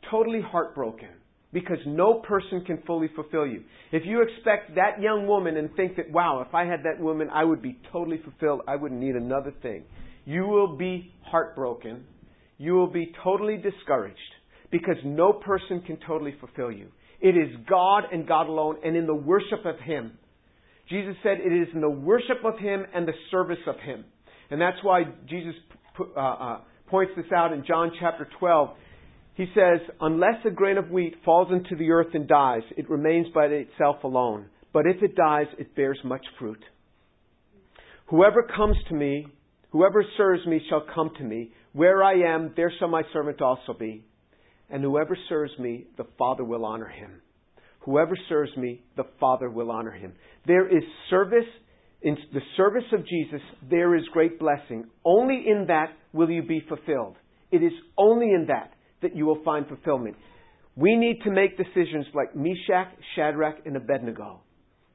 totally 0.10 0.42
heartbroken 0.42 1.10
because 1.52 1.78
no 1.86 2.16
person 2.16 2.64
can 2.66 2.82
fully 2.88 3.10
fulfill 3.16 3.46
you. 3.46 3.62
If 3.92 4.04
you 4.06 4.24
expect 4.24 4.76
that 4.76 5.00
young 5.00 5.28
woman 5.28 5.56
and 5.56 5.74
think 5.76 5.98
that, 5.98 6.12
wow, 6.12 6.44
if 6.48 6.54
I 6.54 6.66
had 6.66 6.80
that 6.84 7.00
woman, 7.00 7.30
I 7.32 7.44
would 7.44 7.62
be 7.62 7.80
totally 7.92 8.20
fulfilled, 8.24 8.62
I 8.68 8.76
wouldn't 8.76 9.00
need 9.00 9.16
another 9.16 9.54
thing, 9.62 9.84
you 10.26 10.48
will 10.48 10.76
be 10.76 11.14
heartbroken. 11.22 12.06
You 12.58 12.74
will 12.74 12.92
be 12.92 13.12
totally 13.24 13.58
discouraged 13.58 14.18
because 14.72 14.96
no 15.04 15.34
person 15.34 15.82
can 15.82 15.98
totally 16.08 16.36
fulfill 16.40 16.72
you. 16.72 16.88
It 17.20 17.38
is 17.38 17.50
God 17.70 18.04
and 18.12 18.28
God 18.28 18.48
alone 18.48 18.78
and 18.84 18.96
in 18.96 19.06
the 19.06 19.16
worship 19.16 19.66
of 19.66 19.80
Him. 19.80 20.18
Jesus 20.94 21.16
said 21.24 21.40
it 21.44 21.52
is 21.52 21.70
in 21.74 21.82
the 21.82 21.90
worship 21.90 22.46
of 22.46 22.60
Him 22.60 22.86
and 22.94 23.08
the 23.08 23.14
service 23.32 23.58
of 23.66 23.80
Him. 23.80 24.06
And 24.52 24.62
that's 24.62 24.78
why 24.84 25.06
Jesus 25.28 25.56
uh, 26.00 26.20
uh, 26.20 26.58
points 26.88 27.14
this 27.18 27.26
out 27.36 27.52
in 27.52 27.66
John 27.66 27.92
chapter 28.00 28.28
12. 28.40 28.70
He 29.34 29.46
says, 29.56 29.80
Unless 30.00 30.46
a 30.46 30.52
grain 30.52 30.78
of 30.78 30.92
wheat 30.92 31.16
falls 31.26 31.52
into 31.52 31.76
the 31.76 31.90
earth 31.90 32.14
and 32.14 32.28
dies, 32.28 32.62
it 32.78 32.88
remains 32.92 33.26
by 33.34 33.46
itself 33.46 34.04
alone. 34.04 34.46
But 34.72 34.86
if 34.86 35.02
it 35.02 35.16
dies, 35.16 35.48
it 35.58 35.76
bears 35.76 35.98
much 36.04 36.24
fruit. 36.38 36.64
Whoever 38.12 38.48
comes 38.56 38.78
to 38.90 38.94
me, 38.94 39.26
whoever 39.72 40.06
serves 40.16 40.46
me 40.46 40.62
shall 40.70 40.86
come 40.94 41.10
to 41.18 41.24
me. 41.24 41.54
Where 41.72 42.04
I 42.04 42.36
am, 42.36 42.54
there 42.56 42.72
shall 42.78 42.90
my 42.90 43.02
servant 43.14 43.42
also 43.42 43.74
be. 43.74 44.06
And 44.70 44.84
whoever 44.84 45.18
serves 45.28 45.58
me, 45.58 45.88
the 45.98 46.06
Father 46.20 46.44
will 46.44 46.66
honor 46.66 46.88
him. 46.88 47.24
Whoever 47.84 48.18
serves 48.30 48.56
me, 48.58 48.82
the 48.96 49.04
Father 49.20 49.50
will 49.50 49.72
honor 49.72 49.92
him. 49.92 50.14
There 50.46 50.68
is 50.68 50.84
service 51.10 51.46
in 52.04 52.18
the 52.34 52.42
service 52.58 52.84
of 52.92 53.08
Jesus, 53.08 53.42
there 53.70 53.96
is 53.96 54.04
great 54.12 54.38
blessing. 54.38 54.86
Only 55.06 55.46
in 55.48 55.66
that 55.68 55.94
will 56.12 56.30
you 56.30 56.44
be 56.44 56.62
fulfilled. 56.68 57.16
It 57.50 57.64
is 57.64 57.72
only 57.98 58.28
in 58.28 58.48
that 58.50 58.74
that 59.02 59.16
you 59.16 59.26
will 59.26 59.42
find 59.44 59.66
fulfillment. 59.68 60.18
We 60.76 60.96
need 60.98 61.20
to 61.24 61.32
make 61.32 61.58
decisions 61.58 62.06
like 62.14 62.36
Meshach, 62.36 62.92
Shadrach, 63.16 63.66
and 63.66 63.78
Abednego. 63.78 64.42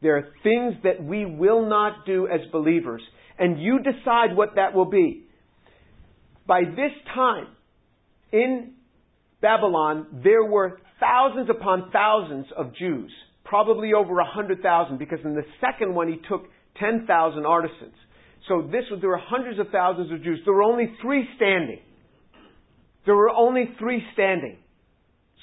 There 0.03 0.16
are 0.16 0.28
things 0.43 0.74
that 0.84 1.03
we 1.03 1.24
will 1.24 1.66
not 1.66 2.05
do 2.05 2.28
as 2.28 2.41
believers, 2.53 3.03
and 3.39 3.61
you 3.61 3.78
decide 3.78 4.36
what 4.36 4.57
that 4.57 4.74
will 4.74 4.91
be. 4.91 5.24
By 6.47 6.62
this 6.64 6.93
time, 7.14 7.47
in 8.32 8.72
Babylon, 9.41 10.20
there 10.24 10.45
were 10.45 10.80
thousands 11.01 11.49
upon 11.51 11.90
thousands 11.92 12.46
of 12.57 12.74
Jews, 12.76 13.12
probably 13.44 13.92
over 13.92 14.18
a 14.18 14.26
hundred 14.26 14.62
thousand, 14.62 14.99
because 14.99 15.18
in 15.24 15.34
the 15.34 15.44
second 15.61 15.94
one 15.94 16.09
he 16.09 16.16
took 16.28 16.44
10,000 16.78 17.46
artisans. 17.46 17.94
So 18.49 18.62
this 18.62 18.84
was, 18.90 19.01
there 19.01 19.11
were 19.11 19.20
hundreds 19.22 19.59
of 19.59 19.66
thousands 19.70 20.12
of 20.12 20.22
Jews. 20.22 20.40
There 20.44 20.55
were 20.55 20.62
only 20.62 20.94
three 21.03 21.26
standing. 21.36 21.80
There 23.05 23.16
were 23.16 23.30
only 23.30 23.64
three 23.78 24.03
standing. 24.12 24.59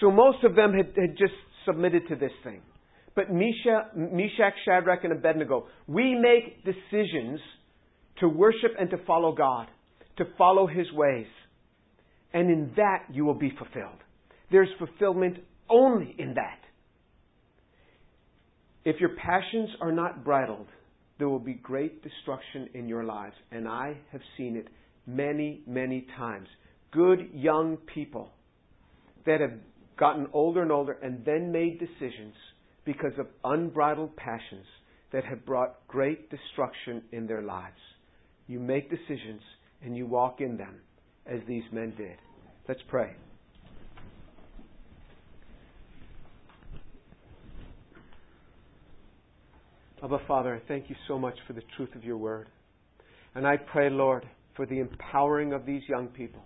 So 0.01 0.11
most 0.11 0.43
of 0.43 0.55
them 0.55 0.73
had, 0.73 0.87
had 0.95 1.17
just 1.17 1.33
submitted 1.65 2.07
to 2.09 2.15
this 2.15 2.31
thing. 2.43 2.61
But 3.15 3.31
Meshach, 3.31 3.95
Meshach, 3.95 4.53
Shadrach, 4.65 5.03
and 5.03 5.13
Abednego, 5.13 5.67
we 5.87 6.15
make 6.15 6.65
decisions 6.65 7.39
to 8.19 8.27
worship 8.27 8.71
and 8.77 8.89
to 8.89 8.97
follow 9.05 9.33
God, 9.33 9.67
to 10.17 10.25
follow 10.37 10.67
His 10.67 10.91
ways. 10.91 11.27
And 12.33 12.49
in 12.49 12.73
that 12.75 13.05
you 13.13 13.23
will 13.23 13.39
be 13.39 13.51
fulfilled. 13.51 13.99
There's 14.55 14.69
fulfillment 14.79 15.39
only 15.69 16.15
in 16.17 16.35
that. 16.35 16.59
If 18.85 19.01
your 19.01 19.09
passions 19.21 19.67
are 19.81 19.91
not 19.91 20.23
bridled, 20.23 20.67
there 21.19 21.27
will 21.27 21.39
be 21.39 21.55
great 21.55 22.01
destruction 22.01 22.69
in 22.73 22.87
your 22.87 23.03
lives. 23.03 23.35
And 23.51 23.67
I 23.67 23.97
have 24.13 24.21
seen 24.37 24.55
it 24.55 24.69
many, 25.05 25.61
many 25.67 26.07
times. 26.15 26.47
Good 26.93 27.31
young 27.33 27.75
people 27.93 28.29
that 29.25 29.41
have 29.41 29.59
gotten 29.99 30.27
older 30.31 30.61
and 30.61 30.71
older 30.71 30.93
and 31.03 31.25
then 31.25 31.51
made 31.51 31.77
decisions 31.77 32.35
because 32.85 33.11
of 33.19 33.27
unbridled 33.43 34.15
passions 34.15 34.67
that 35.11 35.25
have 35.25 35.45
brought 35.45 35.85
great 35.89 36.29
destruction 36.29 37.03
in 37.11 37.27
their 37.27 37.41
lives. 37.41 37.75
You 38.47 38.61
make 38.61 38.89
decisions 38.89 39.41
and 39.83 39.97
you 39.97 40.05
walk 40.05 40.39
in 40.39 40.55
them 40.55 40.75
as 41.25 41.41
these 41.45 41.63
men 41.73 41.93
did. 41.97 42.15
Let's 42.69 42.83
pray. 42.87 43.17
Abba, 50.03 50.19
Father, 50.27 50.53
I 50.53 50.67
thank 50.67 50.89
you 50.89 50.95
so 51.07 51.17
much 51.17 51.35
for 51.47 51.53
the 51.53 51.63
truth 51.77 51.95
of 51.95 52.03
your 52.03 52.17
word. 52.17 52.47
And 53.33 53.47
I 53.47 53.55
pray, 53.57 53.89
Lord, 53.89 54.27
for 54.55 54.65
the 54.65 54.79
empowering 54.79 55.53
of 55.53 55.65
these 55.65 55.83
young 55.87 56.07
people 56.07 56.41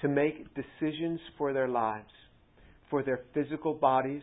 to 0.00 0.08
make 0.08 0.46
decisions 0.54 1.20
for 1.36 1.52
their 1.52 1.68
lives, 1.68 2.10
for 2.90 3.02
their 3.02 3.20
physical 3.34 3.74
bodies, 3.74 4.22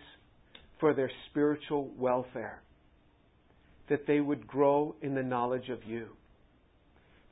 for 0.79 0.93
their 0.93 1.11
spiritual 1.29 1.91
welfare, 1.97 2.61
that 3.89 4.07
they 4.07 4.19
would 4.19 4.47
grow 4.47 4.95
in 5.01 5.13
the 5.13 5.23
knowledge 5.23 5.69
of 5.69 5.83
you. 5.85 6.07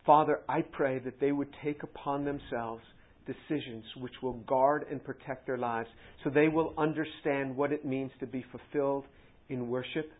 Father, 0.05 0.39
I 0.47 0.61
pray 0.61 0.99
that 0.99 1.19
they 1.19 1.31
would 1.31 1.49
take 1.63 1.83
upon 1.83 2.25
themselves 2.25 2.83
decisions 3.25 3.83
which 3.97 4.13
will 4.21 4.33
guard 4.33 4.85
and 4.89 5.03
protect 5.03 5.45
their 5.45 5.57
lives 5.57 5.89
so 6.23 6.29
they 6.29 6.47
will 6.47 6.73
understand 6.77 7.55
what 7.55 7.71
it 7.71 7.85
means 7.85 8.11
to 8.19 8.27
be 8.27 8.43
fulfilled 8.51 9.05
in 9.49 9.69
worship 9.69 10.11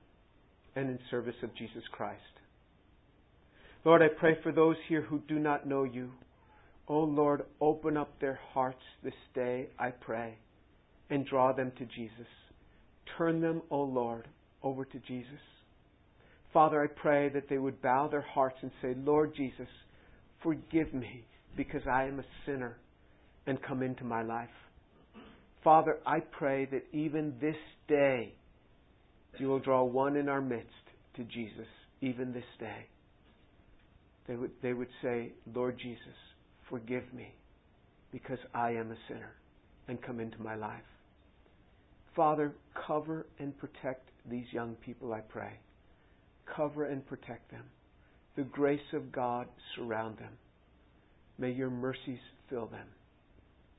and 0.76 0.89
in 0.89 0.99
service 1.09 1.36
of 1.43 1.55
Jesus 1.55 1.84
Christ. 1.91 2.22
Lord, 3.84 4.01
I 4.01 4.07
pray 4.07 4.38
for 4.43 4.51
those 4.51 4.76
here 4.88 5.01
who 5.01 5.19
do 5.28 5.39
not 5.39 5.67
know 5.67 5.84
you. 5.84 6.11
Oh 6.88 7.03
Lord, 7.03 7.43
open 7.59 7.97
up 7.97 8.19
their 8.19 8.39
hearts 8.53 8.82
this 9.03 9.13
day, 9.34 9.69
I 9.80 9.89
pray, 9.89 10.38
and 11.09 11.26
draw 11.26 11.53
them 11.53 11.72
to 11.78 11.86
Jesus. 11.86 12.28
Turn 13.17 13.41
them, 13.41 13.61
O 13.72 13.82
oh 13.82 13.84
Lord, 13.84 14.28
over 14.63 14.86
to 14.86 14.99
Jesus. 14.99 15.39
Father, 16.53 16.84
I 16.84 16.88
pray 16.88 17.30
that 17.30 17.49
they 17.49 17.57
would 17.57 17.82
bow 17.82 18.07
their 18.07 18.22
hearts 18.22 18.57
and 18.61 18.72
say, 18.82 18.93
Lord 18.97 19.34
Jesus, 19.36 19.67
forgive 20.43 20.93
me 20.93 21.26
because 21.55 21.82
I 21.89 22.05
am 22.05 22.19
a 22.19 22.26
sinner 22.45 22.78
and 23.47 23.61
come 23.61 23.82
into 23.82 24.03
my 24.03 24.22
life. 24.22 24.49
Father, 25.63 25.99
I 26.05 26.19
pray 26.19 26.65
that 26.65 26.86
even 26.91 27.36
this 27.39 27.55
day 27.88 28.34
you 29.38 29.47
will 29.47 29.59
draw 29.59 29.84
one 29.84 30.15
in 30.15 30.29
our 30.29 30.41
midst 30.41 30.67
to 31.15 31.23
Jesus, 31.23 31.67
even 32.01 32.34
this 32.34 32.43
day. 32.59 32.86
They 34.27 34.36
would, 34.36 34.51
they 34.61 34.73
would 34.73 34.89
say, 35.01 35.32
Lord 35.53 35.77
Jesus, 35.77 36.15
forgive 36.69 37.03
me 37.13 37.34
because 38.11 38.39
I 38.53 38.71
am 38.71 38.91
a 38.91 38.97
sinner 39.07 39.34
and 39.88 40.01
come 40.01 40.19
into 40.19 40.41
my 40.41 40.55
life. 40.55 40.82
Father, 42.15 42.53
cover 42.88 43.25
and 43.39 43.57
protect 43.57 44.09
these 44.29 44.45
young 44.51 44.75
people, 44.86 45.13
I 45.13 45.21
pray. 45.21 45.59
Cover 46.55 46.86
and 46.86 47.05
protect 47.05 47.49
them. 47.51 47.63
The 48.36 48.43
grace 48.43 48.79
of 48.93 49.11
God 49.11 49.47
surround 49.75 50.17
them. 50.17 50.34
May 51.38 51.51
your 51.51 51.69
mercies 51.69 52.19
fill 52.49 52.67
them. 52.67 52.88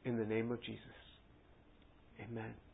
In 0.04 0.16
the 0.16 0.24
name 0.24 0.50
of 0.50 0.60
Jesus. 0.62 0.80
Amen. 2.20 2.52